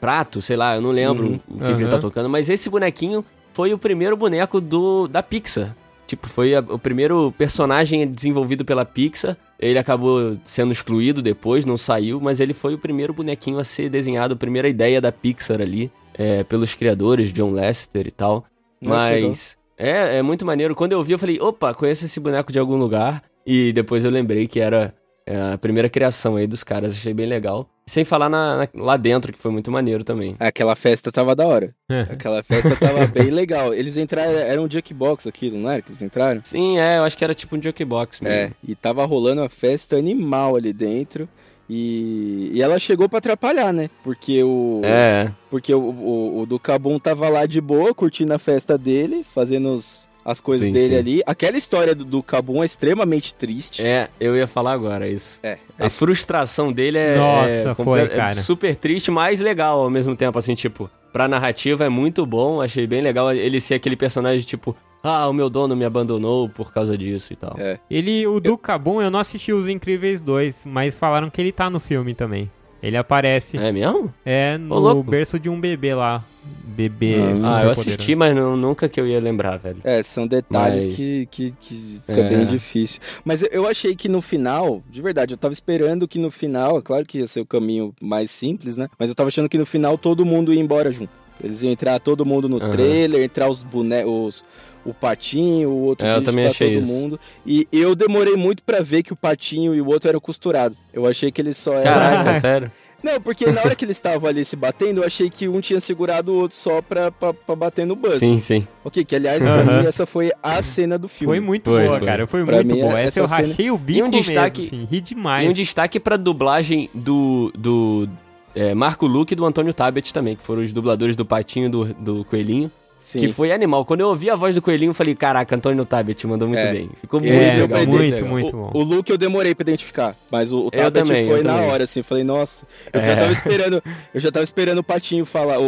prato, 0.00 0.40
sei 0.42 0.56
lá, 0.56 0.74
eu 0.76 0.80
não 0.82 0.90
lembro 0.90 1.26
Uhum. 1.26 1.40
o 1.48 1.58
que, 1.58 1.74
que 1.76 1.82
ele 1.82 1.90
tá 1.90 1.98
tocando, 1.98 2.28
mas 2.28 2.48
esse 2.48 2.68
bonequinho 2.68 3.24
foi 3.52 3.72
o 3.74 3.78
primeiro 3.78 4.16
boneco 4.16 4.60
do 4.60 5.06
da 5.06 5.22
Pixar. 5.22 5.76
Tipo, 6.06 6.28
foi 6.28 6.54
a- 6.56 6.60
o 6.60 6.78
primeiro 6.78 7.32
personagem 7.38 8.06
desenvolvido 8.08 8.64
pela 8.64 8.84
Pixar. 8.84 9.36
Ele 9.60 9.78
acabou 9.78 10.38
sendo 10.42 10.72
excluído 10.72 11.20
depois, 11.20 11.66
não 11.66 11.76
saiu, 11.76 12.18
mas 12.18 12.40
ele 12.40 12.54
foi 12.54 12.74
o 12.74 12.78
primeiro 12.78 13.12
bonequinho 13.12 13.58
a 13.58 13.64
ser 13.64 13.90
desenhado, 13.90 14.32
a 14.32 14.36
primeira 14.36 14.68
ideia 14.68 15.00
da 15.00 15.12
Pixar 15.12 15.60
ali, 15.60 15.92
é, 16.14 16.42
pelos 16.44 16.74
criadores, 16.74 17.30
John 17.32 17.50
Lasseter 17.50 18.06
e 18.06 18.10
tal. 18.10 18.44
Legal. 18.80 18.98
Mas 18.98 19.58
é, 19.76 20.18
é 20.18 20.22
muito 20.22 20.46
maneiro. 20.46 20.74
Quando 20.74 20.92
eu 20.92 21.04
vi, 21.04 21.12
eu 21.12 21.18
falei, 21.18 21.38
opa, 21.40 21.74
conheço 21.74 22.06
esse 22.06 22.18
boneco 22.18 22.50
de 22.50 22.58
algum 22.58 22.76
lugar. 22.76 23.22
E 23.46 23.72
depois 23.72 24.04
eu 24.04 24.10
lembrei 24.10 24.46
que 24.46 24.60
era 24.60 24.94
é, 25.26 25.52
a 25.52 25.58
primeira 25.58 25.88
criação 25.88 26.36
aí 26.36 26.46
dos 26.46 26.64
caras, 26.64 26.92
achei 26.92 27.12
bem 27.12 27.26
legal. 27.26 27.68
Sem 27.90 28.04
falar 28.04 28.28
na- 28.28 28.56
na- 28.58 28.68
lá 28.74 28.96
dentro, 28.96 29.32
que 29.32 29.38
foi 29.40 29.50
muito 29.50 29.68
maneiro 29.68 30.04
também. 30.04 30.36
Aquela 30.38 30.76
festa 30.76 31.10
tava 31.10 31.34
da 31.34 31.44
hora. 31.44 31.74
Aquela 32.08 32.40
festa 32.40 32.76
tava 32.76 33.04
bem 33.08 33.30
legal. 33.34 33.74
Eles 33.74 33.96
entraram, 33.96 34.30
era 34.30 34.62
um 34.62 34.70
jukebox 34.70 35.26
aquilo, 35.26 35.58
não 35.58 35.68
era 35.68 35.82
que 35.82 35.90
eles 35.90 36.00
entraram? 36.00 36.40
Sim, 36.44 36.78
é, 36.78 36.98
eu 36.98 37.02
acho 37.02 37.18
que 37.18 37.24
era 37.24 37.34
tipo 37.34 37.56
um 37.56 37.60
jukebox 37.60 38.20
mesmo. 38.20 38.36
É, 38.36 38.52
e 38.62 38.76
tava 38.76 39.04
rolando 39.04 39.42
uma 39.42 39.48
festa 39.48 39.96
animal 39.96 40.54
ali 40.54 40.72
dentro. 40.72 41.28
E, 41.68 42.50
e 42.52 42.62
ela 42.62 42.78
chegou 42.78 43.08
pra 43.08 43.18
atrapalhar, 43.18 43.72
né? 43.72 43.88
Porque 44.02 44.42
o. 44.42 44.80
É, 44.84 45.30
Porque 45.50 45.72
o, 45.74 45.80
o, 45.80 46.40
o 46.42 46.46
do 46.46 46.58
Cabum 46.58 46.98
tava 46.98 47.28
lá 47.28 47.46
de 47.46 47.60
boa, 47.60 47.94
curtindo 47.94 48.34
a 48.34 48.38
festa 48.38 48.76
dele, 48.76 49.24
fazendo 49.24 49.74
os- 49.74 50.08
as 50.24 50.40
coisas 50.40 50.66
Sim, 50.66 50.72
dele 50.72 50.94
sim. 50.94 50.98
ali. 50.98 51.22
Aquela 51.26 51.56
história 51.56 51.94
do, 51.94 52.04
do 52.04 52.22
Cabum 52.22 52.62
é 52.62 52.66
extremamente 52.66 53.34
triste. 53.34 53.84
é, 53.84 54.08
eu 54.20 54.36
ia 54.36 54.46
falar 54.46 54.72
agora 54.72 55.08
isso. 55.08 55.40
É. 55.42 55.58
A 55.78 55.86
esse- 55.86 55.98
frustração 55.98 56.72
dele 56.72 56.98
é, 56.98 57.16
Nossa, 57.16 57.50
é 57.70 57.74
foi, 57.74 58.00
é 58.02 58.08
cara. 58.08 58.34
super 58.34 58.74
triste, 58.76 59.10
mas 59.10 59.40
legal 59.40 59.80
ao 59.80 59.90
mesmo 59.90 60.14
tempo, 60.16 60.38
assim, 60.38 60.54
tipo, 60.54 60.90
pra 61.12 61.26
narrativa 61.28 61.84
é 61.84 61.88
muito 61.88 62.24
bom, 62.26 62.60
achei 62.60 62.86
bem 62.86 63.00
legal 63.02 63.32
ele 63.32 63.60
ser 63.60 63.74
aquele 63.74 63.96
personagem, 63.96 64.46
tipo, 64.46 64.76
ah, 65.02 65.26
o 65.28 65.32
meu 65.32 65.48
dono 65.48 65.74
me 65.74 65.84
abandonou 65.84 66.48
por 66.48 66.72
causa 66.72 66.96
disso 66.98 67.32
e 67.32 67.36
tal. 67.36 67.54
É. 67.58 67.78
Ele, 67.90 68.26
o 68.26 68.38
do 68.38 68.58
Cabum, 68.58 69.00
eu 69.00 69.10
não 69.10 69.18
assisti 69.20 69.50
Os 69.52 69.66
Incríveis 69.66 70.22
2, 70.22 70.66
mas 70.66 70.94
falaram 70.96 71.30
que 71.30 71.40
ele 71.40 71.50
tá 71.52 71.70
no 71.70 71.80
filme 71.80 72.14
também. 72.14 72.50
Ele 72.82 72.96
aparece. 72.96 73.56
É 73.58 73.70
mesmo? 73.70 74.12
É, 74.24 74.56
no 74.58 75.02
berço 75.02 75.38
de 75.38 75.48
um 75.48 75.60
bebê 75.60 75.94
lá. 75.94 76.24
Bebê. 76.64 77.16
Ah, 77.44 77.58
Ah, 77.58 77.64
eu 77.64 77.70
assisti, 77.70 78.14
mas 78.14 78.34
não- 78.34 78.56
nunca 78.56 78.88
que 78.88 78.98
eu 79.00 79.06
ia 79.06 79.20
lembrar, 79.20 79.58
velho. 79.58 79.78
É, 79.84 80.02
são 80.02 80.26
detalhes 80.26 80.86
Mas- 80.86 80.96
que, 80.96 81.26
que, 81.30 81.50
que 81.52 82.00
fica 82.06 82.20
É. 82.20 82.28
bem 82.30 82.46
difícil. 82.46 83.00
Mas 83.24 83.42
eu- 83.42 83.48
eu 83.52 83.66
achei 83.68 83.94
que 83.94 84.08
no 84.08 84.22
final, 84.22 84.82
de 84.88 85.02
verdade, 85.02 85.34
eu 85.34 85.38
tava 85.38 85.52
esperando 85.52 86.08
que 86.08 86.18
no 86.18 86.30
final, 86.30 86.78
é 86.78 86.82
claro 86.82 87.04
que 87.04 87.18
ia 87.18 87.26
ser 87.26 87.40
o 87.40 87.46
caminho 87.46 87.92
mais 88.00 88.30
simples, 88.30 88.76
né? 88.78 88.88
Mas 88.98 89.10
eu 89.10 89.14
tava 89.14 89.28
achando 89.28 89.48
que 89.48 89.58
no 89.58 89.66
final 89.66 89.98
todo 89.98 90.24
mundo 90.24 90.52
ia 90.54 90.60
embora 90.60 90.90
junto. 90.90 91.10
Eles 91.42 91.62
iam 91.62 91.72
entrar 91.72 91.98
todo 92.00 92.24
mundo 92.24 92.48
no 92.48 92.58
Aham. 92.58 92.70
trailer, 92.70 93.22
entrar 93.22 93.48
os 93.48 93.62
bonecos, 93.62 94.44
o 94.84 94.94
patinho, 94.94 95.68
o 95.70 95.82
outro 95.84 96.06
É, 96.06 96.10
eu 96.12 96.20
bicho, 96.20 96.24
também 96.30 96.44
tá 96.44 96.50
achei 96.50 96.72
todo 96.74 96.82
isso. 96.84 96.92
mundo. 96.92 97.20
E 97.46 97.66
eu 97.72 97.94
demorei 97.94 98.36
muito 98.36 98.62
pra 98.62 98.80
ver 98.80 99.02
que 99.02 99.12
o 99.12 99.16
patinho 99.16 99.74
e 99.74 99.80
o 99.80 99.86
outro 99.88 100.08
eram 100.08 100.20
costurados. 100.20 100.78
Eu 100.92 101.06
achei 101.06 101.30
que 101.30 101.40
eles 101.40 101.56
só 101.56 101.74
eram. 101.74 101.84
Caraca, 101.84 102.34
sério? 102.40 102.70
Não, 103.02 103.18
porque 103.18 103.50
na 103.50 103.62
hora 103.62 103.74
que 103.74 103.86
eles 103.86 103.96
estavam 103.96 104.28
ali 104.28 104.44
se 104.44 104.54
batendo, 104.56 105.00
eu 105.00 105.06
achei 105.06 105.30
que 105.30 105.48
um 105.48 105.58
tinha 105.58 105.80
segurado 105.80 106.32
o 106.32 106.36
outro 106.36 106.54
só 106.54 106.82
pra, 106.82 107.10
pra, 107.10 107.32
pra 107.32 107.56
bater 107.56 107.86
no 107.86 107.96
Buzz. 107.96 108.18
Sim, 108.18 108.38
sim. 108.38 108.68
Ok, 108.84 109.02
que 109.06 109.16
aliás, 109.16 109.42
pra 109.42 109.54
Aham. 109.54 109.80
mim, 109.80 109.86
essa 109.88 110.04
foi 110.04 110.30
a 110.42 110.60
cena 110.60 110.98
do 110.98 111.08
filme. 111.08 111.30
Foi 111.32 111.40
muito 111.40 111.70
Foi, 111.70 111.86
boa, 111.86 111.98
foi. 111.98 112.06
cara. 112.06 112.26
Foi 112.26 112.44
Pra 112.44 112.56
muito 112.56 112.74
mim, 112.74 112.80
boa. 112.82 112.98
Essa, 113.00 113.08
essa 113.08 113.20
eu 113.20 113.28
cena- 113.28 113.48
rachei 113.48 113.70
o 113.70 113.78
bico 113.78 113.98
E 114.00 114.02
um 114.02 114.10
destaque- 114.10 114.62
mesmo, 114.62 114.76
assim, 114.76 114.88
ri 114.90 115.00
demais. 115.00 115.46
E 115.46 115.48
um 115.50 115.54
destaque 115.54 115.98
pra 115.98 116.18
dublagem 116.18 116.90
do, 116.92 117.50
do 117.56 118.06
é, 118.54 118.74
Marco 118.74 119.06
Luque 119.06 119.32
e 119.34 119.36
do 119.36 119.44
Antônio 119.44 119.72
Tabet 119.74 120.12
também, 120.12 120.36
que 120.36 120.42
foram 120.42 120.62
os 120.62 120.72
dubladores 120.72 121.14
do 121.16 121.24
Patinho 121.24 121.66
e 121.66 121.68
do, 121.68 121.84
do 121.94 122.24
Coelhinho. 122.24 122.70
Sim. 123.02 123.20
Que 123.20 123.32
foi 123.32 123.50
animal. 123.50 123.82
Quando 123.86 124.00
eu 124.02 124.08
ouvi 124.08 124.28
a 124.28 124.36
voz 124.36 124.54
do 124.54 124.60
Coelhinho, 124.60 124.90
eu 124.90 124.94
falei, 124.94 125.14
caraca, 125.14 125.56
Antônio 125.56 125.82
Tabet 125.86 126.22
mandou 126.26 126.46
muito 126.46 126.60
É. 126.60 126.70
bem. 126.70 126.90
Ficou 127.00 127.18
muito 127.18 127.32
É, 127.32 127.54
legal. 127.54 127.66
pra 127.68 127.78
muito 127.78 127.92
muito, 127.98 128.26
muito 128.26 128.48
o, 128.48 128.52
bom. 128.52 128.70
o 128.74 128.82
Luke 128.82 129.10
eu 129.10 129.16
demorei 129.16 129.54
pra 129.54 129.62
identificar, 129.62 130.14
mas 130.30 130.52
o, 130.52 130.66
o 130.66 130.70
Tablet 130.70 130.92
também, 131.08 131.26
foi 131.26 131.42
na 131.42 131.54
também. 131.54 131.70
hora, 131.70 131.84
assim. 131.84 132.02
Falei, 132.02 132.24
nossa, 132.24 132.66
eu 132.92 133.00
É. 133.00 133.04
já 133.04 133.16
tava 133.16 133.32
esperando. 133.32 133.82
Eu 134.12 134.20
já 134.20 134.30
tava 134.30 134.44
esperando 134.44 134.78
o 134.80 134.84
Patinho 134.84 135.24
falar. 135.24 135.58
O, 135.58 135.64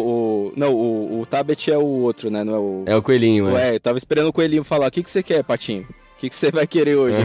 o- 0.49 0.53
não, 0.55 0.75
o, 0.75 1.21
o 1.23 1.25
Tablet 1.27 1.71
é 1.73 1.79
o 1.79 1.81
outro, 1.87 2.31
né? 2.31 2.45
Não 2.45 2.55
é 2.55 2.59
o. 2.59 2.83
É 2.85 2.97
o 2.97 3.01
Coelhinho, 3.03 3.49
é. 3.49 3.53
Ué, 3.55 3.75
eu 3.77 3.81
tava 3.81 3.97
esperando 3.97 4.27
o 4.29 4.33
Coelhinho 4.33 4.63
falar: 4.63 4.89
o 4.89 4.91
que, 4.91 5.03
que 5.03 5.11
você 5.11 5.23
quer, 5.23 5.43
Patinho? 5.43 5.87
O 6.23 6.25
que, 6.25 6.29
que 6.31 6.37
você 6.37 6.53
vai 6.53 6.69
querer 6.69 6.95
hoje? 6.95 7.19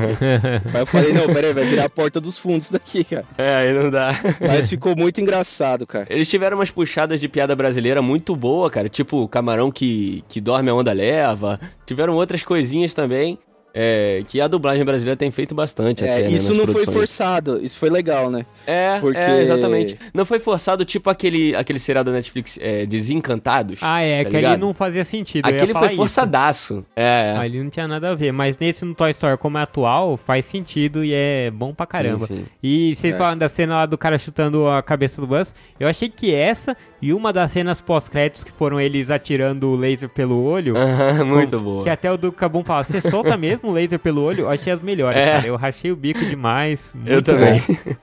Aí 0.73 0.81
eu 0.81 0.85
falei, 0.87 1.13
não, 1.13 1.27
peraí, 1.27 1.53
vai 1.53 1.65
virar 1.65 1.85
a 1.85 1.89
porta 1.89 2.19
dos 2.19 2.35
fundos 2.35 2.71
daqui, 2.71 3.03
cara. 3.03 3.25
É, 3.37 3.57
aí 3.57 3.71
não 3.71 3.91
dá. 3.91 4.09
Mas 4.41 4.67
ficou 4.67 4.95
muito 4.95 5.21
engraçado, 5.21 5.85
cara. 5.85 6.07
Eles 6.09 6.27
tiveram 6.27 6.57
umas 6.57 6.71
puxadas 6.71 7.19
de 7.19 7.29
piada 7.29 7.55
brasileira 7.55 8.01
muito 8.01 8.35
boa, 8.35 8.71
cara. 8.71 8.89
Tipo, 8.89 9.27
camarão 9.27 9.69
que, 9.69 10.23
que 10.27 10.41
dorme 10.41 10.71
a 10.71 10.73
onda 10.73 10.91
leva. 10.93 11.59
Tiveram 11.85 12.15
outras 12.15 12.41
coisinhas 12.41 12.91
também. 12.95 13.37
É, 13.80 14.23
que 14.28 14.41
a 14.41 14.47
dublagem 14.47 14.84
brasileira 14.84 15.15
tem 15.15 15.30
feito 15.30 15.53
bastante. 15.53 16.03
É, 16.03 16.11
até, 16.11 16.21
né, 16.23 16.28
isso 16.30 16.49
nas 16.49 16.57
não 16.57 16.65
foi 16.65 16.73
produções. 16.84 16.95
forçado, 16.97 17.59
isso 17.63 17.78
foi 17.78 17.91
legal, 17.91 18.32
né? 18.32 18.43
É, 18.65 18.99
Porque- 18.99 19.19
é, 19.19 19.41
exatamente. 19.43 19.99
Não 20.15 20.25
foi 20.25 20.39
forçado, 20.39 20.84
tipo 20.84 21.11
aquele, 21.11 21.55
aquele 21.55 21.78
seriado 21.78 22.09
da 22.09 22.17
Netflix, 22.17 22.57
é, 22.59 22.88
Desencantados. 22.88 23.80
Ah, 23.84 24.01
é, 24.01 24.23
tá 24.23 24.30
que 24.32 24.36
ali 24.38 24.45
ligado? 24.45 24.59
não 24.61 24.73
fazia 24.73 25.05
sentido. 25.05 25.45
Aquele 25.47 25.73
foi 25.73 25.95
forçadaço. 25.95 26.84
É, 26.95 27.34
é. 27.36 27.38
Ali 27.38 27.61
não 27.61 27.69
tinha 27.69 27.88
nada 27.88 28.09
a 28.11 28.15
ver, 28.15 28.32
mas 28.32 28.57
nesse 28.57 28.84
no 28.84 28.95
Toy 28.95 29.11
Story, 29.11 29.38
como 29.38 29.57
é 29.59 29.61
atual, 29.61 30.17
faz 30.17 30.45
sentido 30.45 31.03
e 31.05 31.11
é 31.13 31.51
bom 31.51 31.73
pra 31.73 31.86
caramba. 31.86 32.25
Sim, 32.25 32.38
sim. 32.38 32.45
E 32.63 32.95
vocês 32.95 33.13
É. 33.13 33.17
falam 33.17 33.38
da 33.38 33.47
cena 33.47 33.75
lá 33.75 33.86
do 33.86 33.97
cara 33.97 34.17
chutando 34.17 34.67
a 34.67 34.82
cabeça 34.82 35.21
do 35.21 35.28
Buzz, 35.28 35.53
eu 35.80 35.88
achei 35.88 36.09
que 36.09 36.34
essa 36.34 36.75
e 37.01 37.13
uma 37.13 37.31
das 37.33 37.51
cenas 37.51 37.81
pós-créditos 37.81 38.43
que 38.43 38.51
foram 38.51 38.79
eles 38.81 39.09
atirando 39.09 39.67
o 39.69 39.75
laser 39.75 40.09
pelo 40.09 40.43
olho, 40.43 40.75
Aham, 40.77 41.25
muito 41.25 41.57
com- 41.57 41.63
boa. 41.63 41.83
que 41.83 41.89
até 41.89 42.11
o 42.11 42.17
do 42.17 42.31
Cabum 42.31 42.63
fala, 42.63 42.83
você 42.83 43.01
solta 43.01 43.35
mesmo 43.37 43.69
o 43.69 43.73
laser 43.73 43.99
pelo 43.99 44.21
olho? 44.23 44.41
Eu 44.41 44.49
achei 44.49 44.71
as 44.73 44.81
melhores, 44.81 45.19
É. 45.19 45.25
cara. 45.25 45.47
Eu 45.47 45.55
rachei 45.55 45.91
o 45.91 45.95
bico 45.95 46.23
demais. 46.25 46.93
Eu 47.05 47.21
também. 47.21 47.61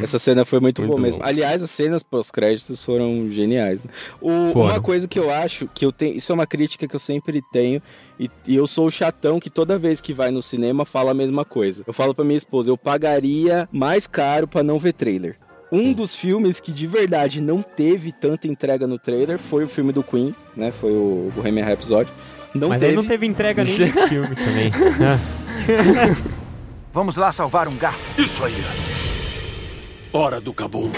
Essa 0.00 0.18
cena 0.20 0.44
foi 0.44 0.60
muito, 0.60 0.80
Muito 0.82 0.90
boa 0.92 1.00
mesmo. 1.00 1.18
bom. 1.20 1.26
Aliás, 1.26 1.62
as 1.62 1.70
cenas 1.70 2.02
pós-créditos 2.02 2.82
foram 2.82 3.28
geniais. 3.30 3.82
né? 3.84 3.90
O- 4.20 4.52
Foram. 4.52 4.70
uma 4.74 4.80
coisa 4.80 5.08
que 5.08 5.18
eu 5.18 5.30
acho 5.32 5.68
que 5.74 5.84
eu 5.84 5.90
tenho. 5.90 6.16
Isso 6.16 6.30
é 6.30 6.34
uma 6.34 6.46
crítica 6.46 6.86
que 6.86 6.94
eu 6.94 7.00
sempre 7.00 7.42
tenho. 7.52 7.82
E, 8.18 8.30
e 8.46 8.54
eu 8.56 8.66
sou 8.68 8.86
o 8.86 8.90
chatão 8.90 9.40
que 9.40 9.50
toda 9.50 9.78
vez 9.78 10.00
que 10.00 10.12
vai 10.14 10.30
no 10.30 10.42
cinema 10.42 10.84
fala 10.84 11.10
a 11.10 11.14
mesma 11.14 11.44
coisa. 11.44 11.82
Eu 11.86 11.92
falo 11.92 12.14
pra 12.14 12.24
minha 12.24 12.38
esposa, 12.38 12.70
eu 12.70 12.78
pagaria 12.78 13.68
mais 13.72 14.06
caro 14.06 14.46
pra 14.46 14.62
não 14.62 14.78
ver 14.78 14.92
trailer. 14.92 15.36
Um 15.72 15.92
dos 15.92 16.14
filmes 16.16 16.60
que 16.60 16.72
de 16.72 16.86
verdade 16.86 17.40
não 17.40 17.62
teve 17.62 18.12
tanta 18.12 18.48
entrega 18.48 18.86
no 18.86 18.98
trailer 18.98 19.38
foi 19.38 19.64
o 19.64 19.68
filme 19.68 19.92
do 19.92 20.02
Queen, 20.02 20.34
né? 20.56 20.70
Foi 20.72 20.90
o 20.92 21.30
Bohemian 21.34 21.64
Rhapsody. 21.64 22.10
Não 22.54 22.70
Mas 22.70 22.80
teve. 22.80 22.96
não 22.96 23.06
teve 23.06 23.26
entrega 23.26 23.62
nem 23.62 23.76
filme 24.08 24.34
também. 24.34 24.72
Vamos 26.92 27.16
lá 27.16 27.30
salvar 27.30 27.68
um 27.68 27.76
garfo. 27.76 28.20
Isso 28.20 28.44
aí. 28.44 28.54
Hora 30.12 30.40
do 30.40 30.52
Cabum. 30.52 30.90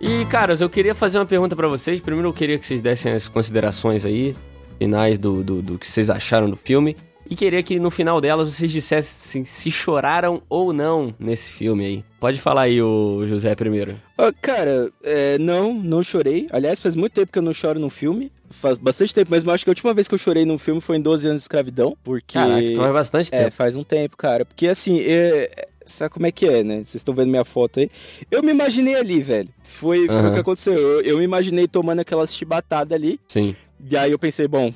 E, 0.00 0.24
caras, 0.26 0.60
eu 0.60 0.68
queria 0.68 0.94
fazer 0.94 1.18
uma 1.18 1.26
pergunta 1.26 1.54
pra 1.54 1.68
vocês. 1.68 2.00
Primeiro, 2.00 2.28
eu 2.28 2.32
queria 2.32 2.58
que 2.58 2.66
vocês 2.66 2.80
dessem 2.80 3.12
as 3.12 3.28
considerações 3.28 4.04
aí, 4.04 4.34
finais 4.78 5.18
do, 5.18 5.44
do, 5.44 5.62
do 5.62 5.78
que 5.78 5.86
vocês 5.86 6.10
acharam 6.10 6.50
do 6.50 6.56
filme. 6.56 6.96
E 7.30 7.36
queria 7.36 7.62
que 7.62 7.78
no 7.78 7.90
final 7.92 8.20
delas 8.20 8.52
vocês 8.52 8.70
dissessem 8.72 9.44
se 9.44 9.70
choraram 9.70 10.42
ou 10.48 10.72
não 10.72 11.14
nesse 11.16 11.52
filme 11.52 11.86
aí. 11.86 12.04
Pode 12.18 12.40
falar 12.40 12.62
aí, 12.62 12.82
o 12.82 13.24
José, 13.24 13.54
primeiro. 13.54 13.94
Ah, 14.18 14.32
cara, 14.42 14.90
é, 15.04 15.38
não, 15.38 15.72
não 15.72 16.02
chorei. 16.02 16.46
Aliás, 16.50 16.80
faz 16.80 16.96
muito 16.96 17.12
tempo 17.12 17.30
que 17.32 17.38
eu 17.38 17.42
não 17.42 17.52
choro 17.54 17.78
num 17.78 17.88
filme. 17.88 18.32
Faz 18.50 18.78
bastante 18.78 19.14
tempo, 19.14 19.30
mas 19.30 19.44
eu 19.44 19.50
acho 19.52 19.62
que 19.64 19.70
a 19.70 19.72
última 19.72 19.94
vez 19.94 20.08
que 20.08 20.14
eu 20.14 20.18
chorei 20.18 20.44
num 20.44 20.58
filme 20.58 20.80
foi 20.80 20.96
em 20.96 21.00
12 21.00 21.28
anos 21.28 21.40
de 21.40 21.44
escravidão. 21.44 21.96
Porque. 22.02 22.34
Caraca, 22.34 22.60
então 22.62 22.84
é 22.84 22.92
bastante 22.92 23.28
É, 23.32 23.44
tempo. 23.44 23.52
faz 23.52 23.76
um 23.76 23.84
tempo, 23.84 24.16
cara. 24.16 24.44
Porque 24.44 24.66
assim, 24.66 25.00
é, 25.00 25.48
sabe 25.86 26.12
como 26.12 26.26
é 26.26 26.32
que 26.32 26.46
é, 26.46 26.64
né? 26.64 26.74
Vocês 26.78 26.96
estão 26.96 27.14
vendo 27.14 27.28
minha 27.30 27.44
foto 27.44 27.78
aí. 27.78 27.88
Eu 28.28 28.42
me 28.42 28.50
imaginei 28.50 28.96
ali, 28.96 29.22
velho. 29.22 29.48
Foi, 29.62 30.06
foi 30.08 30.28
o 30.30 30.32
que 30.34 30.40
aconteceu. 30.40 30.74
Eu, 30.76 31.00
eu 31.02 31.18
me 31.18 31.24
imaginei 31.24 31.68
tomando 31.68 32.00
aquelas 32.00 32.34
chibatadas 32.34 32.92
ali. 32.92 33.20
Sim. 33.28 33.54
E 33.88 33.96
aí 33.96 34.10
eu 34.10 34.18
pensei, 34.18 34.48
bom, 34.48 34.66
é, 34.66 34.72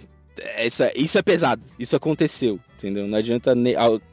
isso 0.66 0.82
é, 0.82 0.92
isso 0.96 1.18
é 1.18 1.22
pesado. 1.22 1.62
Isso 1.78 1.94
aconteceu, 1.96 2.58
entendeu? 2.76 3.06
Não 3.06 3.18
adianta 3.18 3.54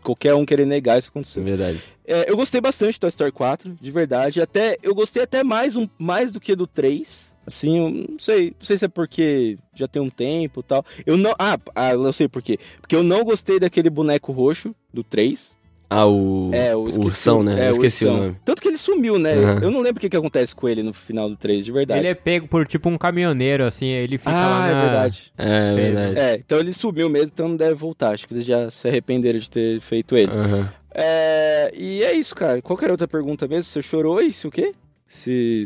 qualquer 0.04 0.36
um 0.36 0.46
querer 0.46 0.66
negar 0.66 0.98
isso 0.98 1.08
É 1.08 1.10
aconteceu. 1.10 1.44
verdade. 1.44 1.82
É, 2.06 2.30
eu 2.30 2.36
gostei 2.36 2.60
bastante 2.60 2.94
de 2.94 3.00
Toy 3.00 3.10
Story 3.10 3.32
4, 3.32 3.78
de 3.80 3.92
verdade. 3.92 4.42
Até 4.42 4.78
eu 4.84 4.94
gostei 4.94 5.24
até 5.24 5.44
mais 5.44 5.76
um 5.76 5.88
mais 5.98 6.32
do 6.32 6.40
que 6.40 6.56
do 6.56 6.68
3. 6.68 7.36
Assim, 7.46 7.78
eu 7.80 7.90
não 7.90 8.20
sei, 8.20 8.52
não 8.60 8.66
sei 8.66 8.78
se 8.78 8.86
é 8.86 8.88
porque 8.88 9.58
já 9.74 9.88
tem 9.88 10.02
um 10.02 10.10
tempo 10.10 10.60
e 10.60 10.64
tal. 10.64 10.86
Eu 11.06 11.18
não, 11.18 11.34
ah, 11.40 11.58
ah, 11.76 11.94
eu 11.94 12.14
sei 12.14 12.28
por 12.28 12.42
quê. 12.42 12.58
Porque 12.80 12.96
eu 12.96 13.04
não 13.04 13.24
gostei 13.24 13.60
daquele 13.60 13.90
boneco 13.90 14.32
roxo 14.32 14.76
do 14.94 15.04
3. 15.04 15.58
Ah, 15.94 16.08
o. 16.08 16.50
É, 16.54 16.74
o 16.74 16.88
esqueci, 16.88 17.06
Ursão, 17.06 17.44
né? 17.44 17.66
É, 17.66 17.68
eu 17.68 17.72
esqueci 17.74 18.06
o 18.06 18.08
Ursão. 18.10 18.24
nome. 18.24 18.38
Tanto 18.46 18.62
que 18.62 18.70
ele 18.70 18.78
sumiu, 18.78 19.20
né? 19.20 19.34
Aham. 19.34 19.60
Eu 19.62 19.70
não 19.70 19.82
lembro 19.82 19.98
o 19.98 20.00
que, 20.00 20.08
que 20.10 20.16
acontece 20.16 20.56
com 20.56 20.70
ele 20.70 20.82
no 20.82 20.94
final 20.94 21.30
do 21.30 21.36
3, 21.36 21.66
de 21.66 21.72
verdade. 21.74 22.00
Ele 22.00 22.08
é 22.08 22.16
pego 22.16 22.48
por 22.48 22.66
tipo 22.66 22.88
um 22.88 22.98
caminhoneiro, 22.98 23.66
assim, 23.66 23.88
ele 23.88 24.18
fica 24.18 24.32
ah, 24.32 24.48
lá 24.48 24.60
na... 24.60 24.70
é 24.70 24.82
verdade. 24.84 25.34
É, 25.38 25.76
verdade. 25.76 26.18
É, 26.20 26.36
então 26.36 26.60
ele 26.60 26.72
sumiu 26.72 27.10
mesmo, 27.10 27.32
então 27.34 27.50
não 27.50 27.58
deve 27.58 27.74
voltar. 27.74 28.12
Acho 28.12 28.26
que 28.26 28.34
eles 28.34 28.46
já 28.46 28.72
se 28.72 28.88
arrependeram 28.88 29.38
de 29.38 29.50
ter 29.50 29.82
feito 29.82 30.16
ele. 30.16 30.32
Aham. 30.32 30.72
É, 30.94 31.72
e 31.76 32.04
é 32.04 32.14
isso, 32.14 32.34
cara. 32.34 32.62
Qual 32.62 32.78
que 32.78 32.86
era 32.86 32.92
a 32.92 32.96
outra 32.96 33.08
pergunta 33.08 33.46
mesmo? 33.48 33.70
Você 33.70 33.82
chorou 33.82 34.22
e 34.22 34.32
se 34.32 34.48
o 34.48 34.52
quê? 34.52 34.72
Se 35.06 35.66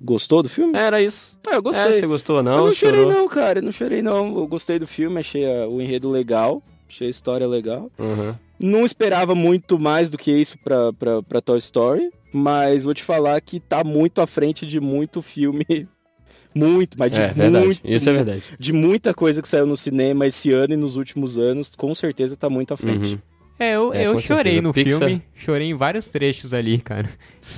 gostou 0.00 0.42
do 0.42 0.48
filme? 0.48 0.76
Era 0.76 1.02
isso. 1.02 1.38
Ah, 1.46 1.54
eu 1.54 1.58
É, 1.58 1.60
gostei. 1.60 1.92
você 1.92 2.06
gostou 2.06 2.36
ou 2.38 2.42
não? 2.42 2.56
eu 2.58 2.64
não 2.66 2.72
chorei 2.72 3.02
chorou? 3.02 3.12
não, 3.14 3.28
cara. 3.28 3.58
Eu 3.58 3.62
não 3.62 3.72
chorei 3.72 4.00
não. 4.00 4.38
Eu 4.38 4.46
gostei 4.46 4.78
do 4.78 4.86
filme, 4.86 5.20
achei 5.20 5.46
o 5.66 5.80
enredo 5.80 6.08
legal. 6.08 6.62
Achei 6.88 7.08
a 7.08 7.10
história 7.10 7.46
legal. 7.46 7.90
Uhum. 7.98 8.34
Não 8.58 8.84
esperava 8.84 9.34
muito 9.34 9.78
mais 9.78 10.08
do 10.10 10.16
que 10.18 10.30
isso 10.32 10.56
pra, 10.64 10.92
pra, 10.92 11.22
pra 11.22 11.40
Toy 11.40 11.58
Story. 11.58 12.10
Mas 12.32 12.84
vou 12.84 12.92
te 12.94 13.02
falar 13.02 13.40
que 13.40 13.58
tá 13.60 13.82
muito 13.84 14.20
à 14.20 14.26
frente 14.26 14.66
de 14.66 14.80
muito 14.80 15.22
filme. 15.22 15.64
Muito, 16.54 16.98
mas 16.98 17.12
de 17.12 17.20
É, 17.20 17.28
verdade. 17.34 17.66
muito. 17.66 17.80
Isso 17.84 18.08
é 18.08 18.12
verdade. 18.14 18.42
De 18.58 18.72
muita 18.72 19.12
coisa 19.12 19.42
que 19.42 19.48
saiu 19.48 19.66
no 19.66 19.76
cinema 19.76 20.26
esse 20.26 20.50
ano 20.52 20.72
e 20.72 20.76
nos 20.76 20.96
últimos 20.96 21.36
anos, 21.38 21.74
com 21.76 21.94
certeza 21.94 22.34
tá 22.34 22.48
muito 22.48 22.72
à 22.72 22.78
frente. 22.78 23.12
Uhum. 23.12 23.20
É, 23.58 23.72
eu, 23.76 23.92
É, 23.92 24.06
eu 24.06 24.18
chorei 24.22 24.54
certeza. 24.54 24.62
no 24.62 24.72
Pixar. 24.72 24.98
filme, 25.00 25.22
chorei 25.36 25.68
em 25.68 25.74
vários 25.74 26.06
trechos 26.06 26.52
ali, 26.54 26.78
cara. 26.78 27.08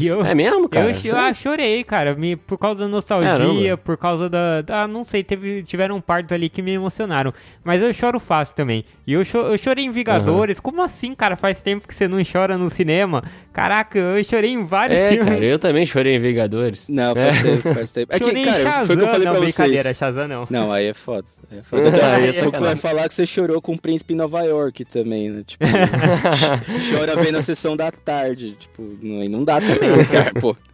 E 0.00 0.06
eu, 0.06 0.24
É 0.24 0.34
mesmo, 0.34 0.68
cara? 0.68 0.90
eu 0.90 1.16
ah, 1.16 1.32
chorei, 1.32 1.82
cara, 1.84 2.14
me, 2.14 2.36
por 2.36 2.58
causa 2.58 2.80
da 2.80 2.88
nostalgia, 2.88 3.28
Caramba. 3.30 3.76
por 3.78 3.96
causa 3.96 4.28
da, 4.28 4.60
da- 4.62 4.86
não 4.88 5.04
sei, 5.04 5.22
teve, 5.24 5.62
tiveram 5.62 6.00
partes 6.00 6.32
ali 6.32 6.48
que 6.48 6.60
me 6.60 6.72
emocionaram, 6.72 7.32
mas 7.64 7.80
eu 7.80 7.92
choro 7.94 8.18
fácil 8.20 8.54
também. 8.54 8.84
E 9.06 9.12
eu, 9.14 9.24
cho- 9.24 9.38
eu 9.46 9.56
chorei 9.56 9.84
em 9.84 9.90
Vingadores, 9.90 10.60
como 10.60 10.82
assim, 10.82 11.14
cara? 11.14 11.36
Faz 11.36 11.62
tempo 11.62 11.86
que 11.88 11.94
você 11.94 12.06
não 12.08 12.18
chora 12.30 12.58
no 12.58 12.68
cinema? 12.68 13.22
Caraca, 13.52 13.98
eu 13.98 14.22
chorei 14.24 14.50
em 14.50 14.64
vários 14.66 14.98
É, 14.98 15.10
filmes. 15.10 15.28
cara, 15.34 15.44
eu 15.44 15.58
também 15.58 15.86
chorei 15.86 16.14
em 16.16 16.18
Vingadores. 16.18 16.86
Não, 16.88 17.12
É. 17.12 17.32
faz 17.32 17.42
tempo, 17.42 17.74
faz 17.74 17.92
tempo. 17.92 18.14
É 18.14 18.18
que, 18.18 18.24
chorei 18.26 18.42
em 18.42 18.44
cara, 18.44 18.62
Shazam, 18.62 18.86
foi 18.86 18.94
o 18.94 18.98
que 18.98 19.04
eu 19.04 19.08
falei 19.08 19.24
não, 19.26 19.32
pra 19.32 19.40
brincadeira, 19.40 19.82
vocês. 19.84 19.96
Shazam 19.98 20.28
não. 20.28 20.46
Não, 20.50 20.72
aí 20.72 20.86
é 20.86 20.94
foda. 20.94 21.26
Aí 21.50 21.58
é 21.58 21.62
foda. 21.62 21.90
Daqui 21.90 22.00
a 22.04 22.14
Aí 22.16 22.28
é 22.36 22.42
você 22.44 22.64
vai 22.64 22.76
falar 22.76 23.08
que 23.08 23.14
você 23.14 23.24
chorou 23.26 23.60
com 23.62 23.72
o 23.72 23.78
Príncipe 23.80 24.12
em 24.12 24.16
Nova 24.16 24.42
York 24.42 24.84
também, 24.84 25.30
né? 25.30 25.42
Tipo, 25.46 25.64
ch- 25.64 26.90
chora 26.92 27.16
vendo 27.22 27.38
a 27.38 27.42
sessão 27.42 27.67
da 27.76 27.90
tarde. 27.90 28.52
Tipo, 28.52 28.82
não, 29.02 29.24
não 29.24 29.44
dá 29.44 29.60
também, 29.60 29.90
né, 29.96 30.04
cara? 30.04 30.32
Pô. 30.40 30.54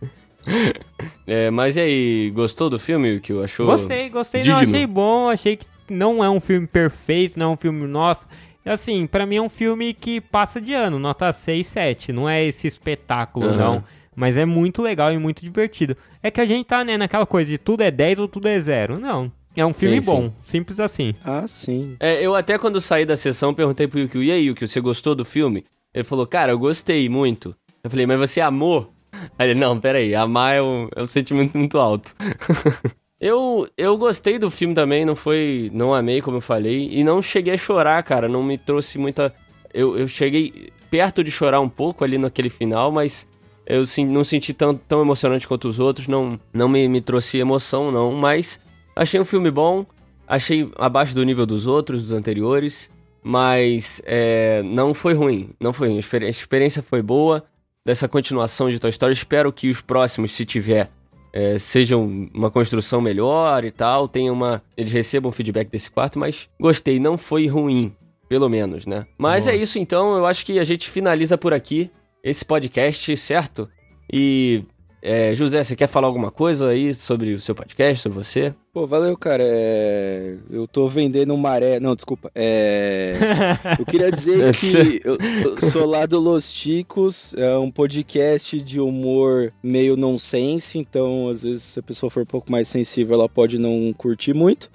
É, 1.27 1.51
mas 1.51 1.75
e 1.75 1.81
aí, 1.81 2.31
gostou 2.35 2.69
do 2.69 2.79
filme? 2.79 3.17
O 3.17 3.21
que 3.21 3.33
achou? 3.43 3.67
Gostei, 3.67 4.11
gostei, 4.11 4.43
não, 4.45 4.59
digno? 4.59 4.75
achei 4.75 4.87
bom, 4.87 5.29
achei 5.31 5.57
que 5.57 5.67
não 5.89 6.23
é 6.23 6.29
um 6.29 6.39
filme 6.39 6.67
perfeito, 6.67 7.39
não 7.39 7.47
é 7.47 7.55
um 7.55 7.57
filme 7.57 7.87
nosso. 7.87 8.27
Assim, 8.65 9.07
pra 9.07 9.27
mim 9.27 9.37
é 9.37 9.43
um 9.43 9.49
filme 9.49 9.93
que 9.95 10.21
passa 10.21 10.61
de 10.61 10.73
ano, 10.73 10.99
nota 10.99 11.33
6, 11.33 11.67
7, 11.67 12.13
não 12.13 12.29
é 12.29 12.45
esse 12.45 12.67
espetáculo, 12.67 13.47
Aham. 13.47 13.57
não. 13.57 13.85
Mas 14.17 14.37
é 14.37 14.45
muito 14.45 14.81
legal 14.81 15.13
e 15.13 15.19
muito 15.19 15.43
divertido. 15.43 15.97
É 16.23 16.31
que 16.31 16.41
a 16.41 16.47
gente 16.47 16.67
tá, 16.67 16.85
né, 16.85 16.97
naquela 16.97 17.27
coisa 17.27 17.51
de 17.51 17.59
tudo 17.59 17.83
é 17.83 17.91
10 17.91 18.21
ou 18.21 18.29
tudo 18.29 18.47
é 18.47 18.61
0. 18.61 18.99
Não, 19.01 19.31
é 19.57 19.67
um 19.67 19.73
filme 19.75 19.99
Sim, 20.01 20.07
bom, 20.07 20.23
sim. 20.23 20.33
simples 20.41 20.79
assim. 20.79 21.15
Ah, 21.25 21.47
sim. 21.49 21.97
É, 21.99 22.25
eu 22.25 22.35
até 22.35 22.57
quando 22.57 22.81
saí 22.81 23.05
da 23.05 23.17
sessão 23.17 23.53
perguntei 23.53 23.89
pro 23.89 23.99
Yukio, 23.99 24.23
e 24.23 24.31
aí, 24.31 24.45
Yukio, 24.47 24.69
você 24.69 24.81
gostou 24.81 25.15
do 25.15 25.25
filme? 25.25 25.65
Ele 25.95 26.05
falou, 26.05 26.27
cara, 26.27 26.53
eu 26.53 26.59
gostei 26.59 27.09
muito. 27.09 27.55
Eu 27.83 27.91
falei, 27.91 28.05
mas 28.07 28.19
você 28.19 28.41
amou? 28.41 28.93
Aí 29.39 29.51
ele, 29.51 29.61
não, 29.61 29.79
peraí, 29.79 30.15
amar 30.15 30.55
é 30.57 30.63
um, 30.63 30.89
é 30.95 31.03
um 31.03 31.07
sentimento 31.07 31.57
muito 31.57 31.79
alto. 31.79 32.15
eu, 33.21 33.69
eu 33.77 33.97
gostei 33.97 34.39
do 34.39 34.51
filme 34.51 34.75
também, 34.75 35.05
não 35.05 35.15
foi. 35.15 35.71
Não 35.73 35.95
amei, 35.95 36.21
como 36.21 36.39
eu 36.39 36.41
falei, 36.41 36.89
e 36.91 37.05
não 37.05 37.23
cheguei 37.23 37.55
a 37.55 37.59
chorar, 37.59 38.03
cara. 38.03 38.29
Não 38.29 38.43
me 38.43 38.59
trouxe 38.59 38.99
muita. 38.99 39.33
Eu, 39.73 39.97
eu 39.97 40.09
cheguei 40.09 40.71
perto 40.91 41.23
de 41.23 41.31
chorar 41.31 41.61
um 41.61 41.69
pouco 41.69 42.05
ali 42.05 42.19
naquele 42.19 42.49
final, 42.49 42.91
mas 42.91 43.27
eu 43.67 43.87
sim- 43.87 44.07
não 44.07 44.25
senti 44.25 44.53
tão, 44.53 44.75
tão 44.75 45.01
emocionante 45.01 45.47
quanto 45.49 45.67
os 45.69 45.79
outros, 45.81 46.07
não, 46.07 46.39
não 46.53 46.69
me, 46.69 46.87
me 46.89 47.01
trouxe 47.01 47.39
emoção, 47.39 47.91
não. 47.91 48.13
Mas 48.13 48.61
achei 48.95 49.21
um 49.21 49.25
filme 49.25 49.51
bom, 49.51 49.87
achei 50.27 50.71
abaixo 50.77 51.15
do 51.15 51.25
nível 51.25 51.47
dos 51.47 51.67
outros, 51.67 52.03
dos 52.03 52.13
anteriores, 52.13 52.91
mas 53.25 54.03
é, 54.05 54.63
não 54.63 54.93
foi 54.93 55.15
ruim, 55.15 55.51
não 55.59 55.73
foi 55.73 55.89
ruim. 55.89 55.97
A 55.97 56.01
experi- 56.01 56.27
a 56.27 56.29
experiência 56.29 56.83
foi 56.83 57.01
boa 57.01 57.43
dessa 57.85 58.07
continuação 58.07 58.71
de 58.71 58.79
Toy 58.79 58.91
Story. 58.91 59.13
Espero 59.15 59.51
que 59.53 59.71
os 59.71 59.81
próximos, 59.81 60.33
se 60.33 60.45
tiver, 60.45 60.91
é, 61.33 61.59
sejam 61.59 62.29
uma 62.33 62.51
construção 62.51 63.01
melhor 63.01 63.65
e 63.65 63.71
tal, 63.71 64.07
tenha 64.07 64.33
uma, 64.33 64.63
eles 64.77 64.93
recebam 64.93 65.33
feedback 65.33 65.69
desse 65.71 65.91
quarto, 65.91 66.19
mas 66.19 66.49
gostei, 66.61 67.01
não 67.01 67.19
foi 67.19 67.47
ruim, 67.47 67.95
pelo 68.29 68.49
menos, 68.49 68.87
né? 68.87 69.07
Mas 69.19 69.45
Boa. 69.45 69.57
é 69.57 69.59
isso 69.59 69.79
então, 69.79 70.17
eu 70.17 70.27
acho 70.27 70.45
que 70.45 70.59
a 70.59 70.65
gente 70.65 70.89
finaliza 70.89 71.37
por 71.37 71.53
aqui 71.53 71.91
esse 72.23 72.45
podcast, 72.45 73.17
certo? 73.17 73.69
E 74.13 74.65
é, 75.03 75.35
José, 75.35 75.65
você 75.65 75.75
quer 75.75 75.87
falar 75.89 76.07
alguma 76.07 76.31
coisa 76.31 76.69
aí 76.69 76.95
sobre 76.95 77.35
o 77.35 77.41
seu 77.41 77.55
podcast, 77.55 78.03
sobre 78.03 78.19
você? 78.19 78.55
Pô, 78.75 78.89
valeu, 78.89 79.17
cara. 79.17 79.45
É... 79.47 80.35
Eu 80.51 80.67
tô 80.67 80.89
vendendo 80.89 81.37
maré. 81.37 81.79
Não, 81.79 81.95
desculpa. 81.95 82.29
É... 82.35 83.17
Eu 83.79 83.87
queria 83.87 84.11
dizer 84.11 84.53
que 84.57 85.01
eu, 85.05 85.17
eu 85.17 85.61
sou 85.61 85.87
lá 85.87 86.07
do 86.07 86.19
Los 86.19 86.53
Ticos, 86.53 87.35
é 87.35 87.57
um 87.57 87.71
podcast 87.71 88.61
de 88.61 88.81
humor 88.81 89.53
meio 89.63 89.97
nonsense, 89.97 90.79
então 90.79 91.29
às 91.29 91.43
vezes 91.43 91.63
se 91.63 91.81
a 91.81 91.83
pessoa 91.83 92.11
for 92.11 92.23
um 92.23 92.27
pouco 92.27 92.51
mais 92.51 92.67
sensível, 92.67 93.15
ela 93.15 93.29
pode 93.29 93.59
não 93.59 93.93
curtir 93.97 94.35
muito. 94.35 94.71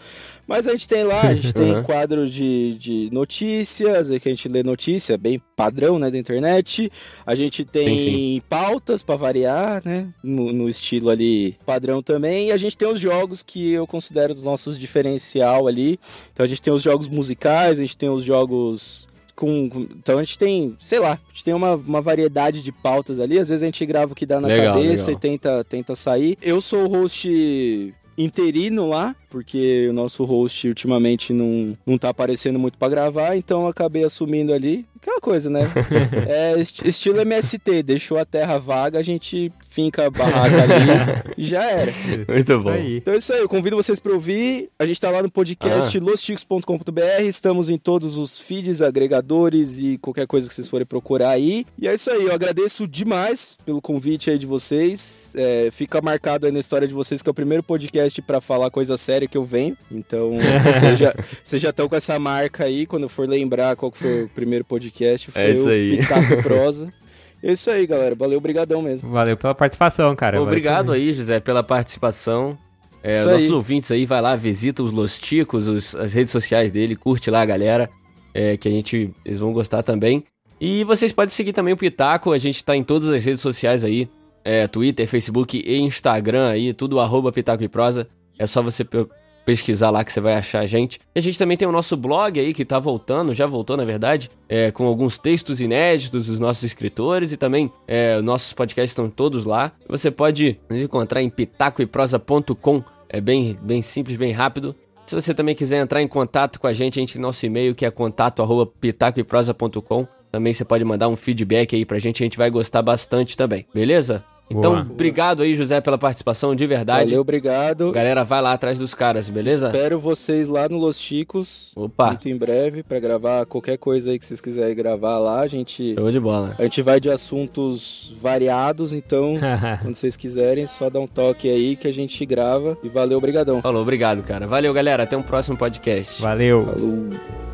Mas 0.48 0.68
a 0.68 0.72
gente 0.72 0.88
tem 0.88 1.04
lá, 1.04 1.22
a 1.22 1.36
gente 1.36 1.54
tem 1.54 1.70
Uhum. 1.80 1.84
quadro 1.84 2.28
de, 2.28 2.74
de 2.80 3.10
notícias, 3.12 4.10
é 4.10 4.20
que 4.20 4.28
a 4.28 4.32
gente 4.32 4.50
lê 4.50 4.64
notícia, 4.64 5.16
bem 5.16 5.40
padrão, 5.56 6.00
né, 6.00 6.10
da 6.10 6.18
internet. 6.18 6.92
A 7.24 7.36
gente 7.36 7.64
tem 7.64 7.88
Sim, 8.00 8.42
pautas 8.50 9.04
pra 9.04 9.16
variar, 9.16 9.82
né, 9.86 10.08
no, 10.24 10.52
no 10.52 10.68
estilo 10.68 11.10
ali 11.12 11.56
padrão 11.66 12.02
também. 12.02 12.48
E 12.48 12.52
a 12.52 12.58
gente 12.58 12.76
tem 12.76 12.88
os 12.88 13.00
jogos 13.00 13.44
que 13.44 13.72
eu 13.72 13.86
considero 13.90 14.34
os 14.34 14.44
nossos 14.44 14.80
diferencial 14.80 15.68
ali. 15.68 16.00
Então 16.32 16.44
a 16.46 16.48
gente 16.48 16.62
tem 16.62 16.72
os 16.74 16.82
jogos 16.82 17.10
musicais, 17.10 17.78
a 17.80 17.82
gente 17.82 17.98
tem 17.98 18.08
os 18.10 18.24
jogos 18.24 19.08
com. 19.36 19.70
com- 19.70 19.82
Então 19.98 20.18
a 20.20 20.24
gente 20.24 20.38
tem, 20.38 20.76
sei 20.80 21.00
lá, 21.00 21.14
a 21.14 21.30
gente 21.34 21.44
tem 21.44 21.54
uma, 21.54 21.76
uma 21.76 22.02
variedade 22.02 22.62
de 22.62 22.72
pautas 22.72 23.20
ali. 23.20 23.38
Às 23.40 23.50
vezes 23.50 23.64
a 23.64 23.66
gente 23.68 23.86
grava 23.86 24.14
o 24.14 24.16
que 24.16 24.26
dá 24.26 24.40
na 24.40 24.48
Legal, 24.48 24.76
cabeça 24.76 25.08
legal. 25.08 25.12
e 25.14 25.20
tenta, 25.20 25.64
tenta 25.64 25.96
sair. 25.96 26.38
Eu 26.42 26.62
sou 26.62 26.84
o 26.86 26.88
host 26.88 27.94
interino 28.18 28.86
lá, 28.86 29.16
porque 29.30 29.88
o 29.90 29.94
nosso 29.94 30.24
host 30.26 30.68
ultimamente 30.68 31.32
não, 31.34 31.74
não 31.86 31.98
tá 31.98 32.10
aparecendo 32.10 32.58
muito 32.60 32.78
pra 32.78 32.90
gravar, 32.90 33.36
então 33.38 33.62
eu 33.64 33.68
acabei 33.68 34.04
assumindo 34.04 34.54
ali. 34.54 34.86
Aquela 35.02 35.22
coisa, 35.22 35.50
né? 35.50 35.62
é 36.28 36.60
esti- 36.60 36.86
estilo 36.88 37.22
MST, 37.22 37.84
deixou 37.84 38.18
a 38.18 38.26
terra 38.26 38.58
vaga, 38.60 39.00
a 39.00 39.04
gente 39.04 39.50
finca 39.70 40.08
a 40.08 40.10
barraca 40.10 40.62
ali 40.64 41.24
e 41.38 41.44
já 41.46 41.64
era. 41.64 41.94
Muito 42.28 42.60
bom. 42.60 42.70
Aí. 42.70 42.98
Então 42.98 43.14
é 43.14 43.18
isso 43.18 43.32
aí, 43.32 43.40
eu 43.40 43.48
convido 43.48 43.78
vocês 43.78 43.98
para 44.00 44.12
ouvir. 44.12 44.70
A 44.78 44.86
gente 44.86 45.00
tá 45.00 45.10
lá 45.10 45.24
no 45.24 45.32
podcast 45.32 45.98
Ah. 45.98 46.02
losticos.com.br, 46.02 47.22
estamos 47.24 47.70
em 47.70 47.78
todos 47.78 48.18
os 48.18 48.38
feeds, 48.40 48.82
agregadores 48.82 49.80
e 49.80 49.98
qualquer 50.00 50.28
coisa 50.28 50.48
que 50.50 50.54
vocês 50.54 50.68
forem 50.68 50.86
procurar 50.86 51.30
aí. 51.30 51.66
E 51.78 51.88
é 51.88 51.94
isso 51.94 52.10
aí, 52.12 52.24
eu 52.26 52.34
agradeço 52.34 52.88
demais 52.88 53.58
pelo 53.66 53.82
convite 53.82 54.30
aí 54.30 54.38
de 54.38 54.46
vocês. 54.46 55.32
É, 55.36 55.70
fica 55.72 56.02
marcado 56.02 56.46
aí 56.46 56.52
na 56.52 56.60
história 56.60 56.88
de 56.88 56.94
vocês 56.94 57.22
que 57.22 57.30
é 57.30 57.32
o 57.32 57.34
primeiro 57.34 57.64
podcast 57.64 58.22
para 58.22 58.42
falar 58.42 58.70
coisa 58.70 58.98
séria 58.98 59.19
que 59.28 59.38
eu 59.38 59.44
venho. 59.44 59.76
Então, 59.92 60.38
vocês 60.64 60.98
já- 61.00 61.14
vocês 61.44 61.62
já 61.62 61.70
estão 61.70 61.88
com 61.90 61.96
essa 61.96 62.18
marca 62.20 62.64
aí, 62.64 62.86
quando 62.86 63.08
for 63.10 63.28
lembrar 63.28 63.76
qual 63.76 63.92
que 63.92 63.98
foi 63.98 64.24
o 64.24 64.30
primeiro 64.30 64.64
podcast, 64.66 65.30
foi 65.32 65.42
É 65.42 65.52
isso 65.52 65.66
o 65.68 65.70
aí. 65.70 65.98
Pitaco 65.98 66.34
e 66.34 66.42
Prosa. 66.44 66.94
É 67.42 67.52
isso 67.54 67.70
aí, 67.72 67.88
galera. 67.88 68.16
Valeu, 68.16 68.40
brigadão 68.42 68.82
mesmo. 68.82 69.10
Valeu 69.10 69.38
pela 69.38 69.56
participação, 69.56 70.16
cara. 70.16 70.42
Obrigado 70.42 70.88
Valeu 70.88 71.02
aí, 71.02 71.14
José, 71.14 71.40
pela 71.40 71.64
participação. 71.64 72.58
É, 73.02 73.24
nossos 73.24 73.44
aí. 73.48 73.52
ouvintes 73.52 73.90
aí, 73.92 74.06
vai 74.06 74.22
lá, 74.22 74.36
visita 74.36 74.84
os 74.84 74.92
Losticos, 74.92 75.70
os, 75.70 75.96
as 75.96 76.12
redes 76.14 76.32
sociais 76.34 76.70
dele, 76.70 76.98
curte 76.98 77.32
lá, 77.32 77.46
galera, 77.46 77.90
é, 78.34 78.58
que 78.58 78.68
a 78.68 78.72
gente, 78.72 79.10
eles 79.26 79.40
vão 79.40 79.54
gostar 79.54 79.84
também. 79.84 80.24
E 80.60 80.84
vocês 80.84 81.14
podem 81.14 81.34
seguir 81.34 81.54
também 81.54 81.74
o 81.74 81.78
Pitaco, 81.78 82.34
a 82.34 82.38
gente 82.38 82.62
tá 82.62 82.76
em 82.76 82.84
todas 82.84 83.08
as 83.08 83.24
redes 83.24 83.40
sociais 83.40 83.86
aí, 83.86 84.10
é, 84.44 84.68
Twitter, 84.68 85.08
Facebook 85.08 85.64
e 85.66 85.78
Instagram 85.80 86.50
aí, 86.50 86.74
tudo 86.74 87.00
arroba 87.00 87.32
Pitaco 87.32 87.64
e 87.64 87.70
Prosa. 87.70 88.06
É 88.40 88.48
só 88.48 88.64
você 88.64 88.84
pe- 88.84 89.06
pesquisar 89.46 89.90
lá 89.90 90.04
que 90.04 90.12
você 90.14 90.22
vai 90.22 90.34
achar 90.36 90.60
a 90.62 90.68
gente. 90.68 91.00
E 91.14 91.20
a 91.20 91.22
gente 91.22 91.38
também 91.38 91.58
tem 91.58 91.68
o 91.68 91.72
nosso 91.72 91.98
blog 91.98 92.40
aí 92.40 92.54
que 92.54 92.64
tá 92.64 92.80
voltando, 92.80 93.34
já 93.34 93.46
voltou 93.46 93.76
na 93.76 93.84
verdade, 93.86 94.30
é, 94.48 94.72
com 94.72 94.86
alguns 94.86 95.18
textos 95.18 95.60
inéditos 95.60 96.28
dos 96.28 96.40
nossos 96.40 96.64
escritores 96.64 97.32
e 97.32 97.38
também 97.38 97.72
é, 97.88 98.22
nossos 98.22 98.54
podcasts 98.54 98.92
estão 98.92 99.10
todos 99.10 99.44
lá. 99.46 99.72
Você 99.88 100.10
pode 100.10 100.58
nos 100.70 100.80
encontrar 100.82 101.22
em 101.22 101.30
pitacoeprosa.com, 101.30 102.84
é 103.10 103.20
bem, 103.20 103.58
bem 103.62 103.82
simples, 103.82 104.16
bem 104.18 104.32
rápido. 104.32 104.76
Se 105.06 105.16
você 105.16 105.34
também 105.34 105.56
quiser 105.56 105.82
entrar 105.82 106.02
em 106.04 106.08
contato 106.08 106.60
com 106.60 106.68
a 106.68 106.74
gente, 106.74 107.00
a 107.00 107.02
gente 107.02 107.14
tem 107.14 107.22
nosso 107.22 107.44
e-mail 107.46 107.74
que 107.74 107.84
é 107.86 107.90
contato 107.90 108.42
arroba 108.44 108.72
pitacoeprosa.com. 108.80 110.08
Também 110.32 110.54
você 110.54 110.64
pode 110.64 110.86
mandar 110.86 111.08
um 111.08 111.16
feedback 111.16 111.76
aí 111.76 111.84
pra 111.84 111.98
gente, 111.98 112.22
a 112.22 112.26
gente 112.26 112.38
vai 112.38 112.52
gostar 112.52 112.84
bastante 112.84 113.36
também, 113.36 113.66
beleza? 113.74 114.24
Então, 114.50 114.72
Boa. 114.72 114.88
obrigado 114.90 115.44
aí, 115.44 115.54
José, 115.54 115.80
pela 115.80 115.98
participação 115.98 116.56
de 116.56 116.66
verdade. 116.66 117.06
Valeu, 117.06 117.22
obrigado. 117.22 117.92
Galera, 117.92 118.24
vai 118.24 118.42
lá 118.42 118.54
atrás 118.54 118.80
dos 118.80 118.96
caras, 118.96 119.30
beleza? 119.30 119.68
Espero 119.68 120.00
vocês 120.00 120.48
lá 120.48 120.68
no 120.68 120.78
Los 120.78 121.00
Chicos. 121.00 121.72
Opa, 121.76 122.08
Muito 122.08 122.28
em 122.30 122.36
breve 122.36 122.82
pra 122.82 123.00
gravar 123.00 123.46
qualquer 123.46 123.78
coisa 123.78 124.12
aí 124.12 124.18
que 124.18 124.26
vocês 124.26 124.42
quiserem 124.42 124.76
gravar 124.76 125.20
lá. 125.20 125.42
A 125.42 125.48
gente, 125.48 125.94
show 125.94 126.12
de 126.12 126.20
bola. 126.20 126.56
a 126.58 126.64
gente 126.64 126.82
vai 126.82 127.00
de 127.00 127.10
assuntos 127.10 128.14
variados, 128.20 128.92
então 128.92 129.36
quando 129.82 129.94
vocês 129.94 130.18
quiserem, 130.18 130.66
só 130.66 130.90
dá 130.90 131.00
um 131.00 131.08
toque 131.08 131.50
aí 131.50 131.76
que 131.76 131.88
a 131.88 131.94
gente 131.94 132.26
grava. 132.26 132.78
E 132.84 132.90
valeu, 132.90 133.22
brigadão. 133.22 133.62
Falou, 133.62 133.82
obrigado, 133.82 134.24
cara. 134.24 134.48
Valeu, 134.48 134.74
galera. 134.74 135.04
Até 135.04 135.16
um 135.16 135.24
próximo 135.24 135.58
podcast. 135.58 136.22
Valeu. 136.22 136.66
Falou. 136.66 137.49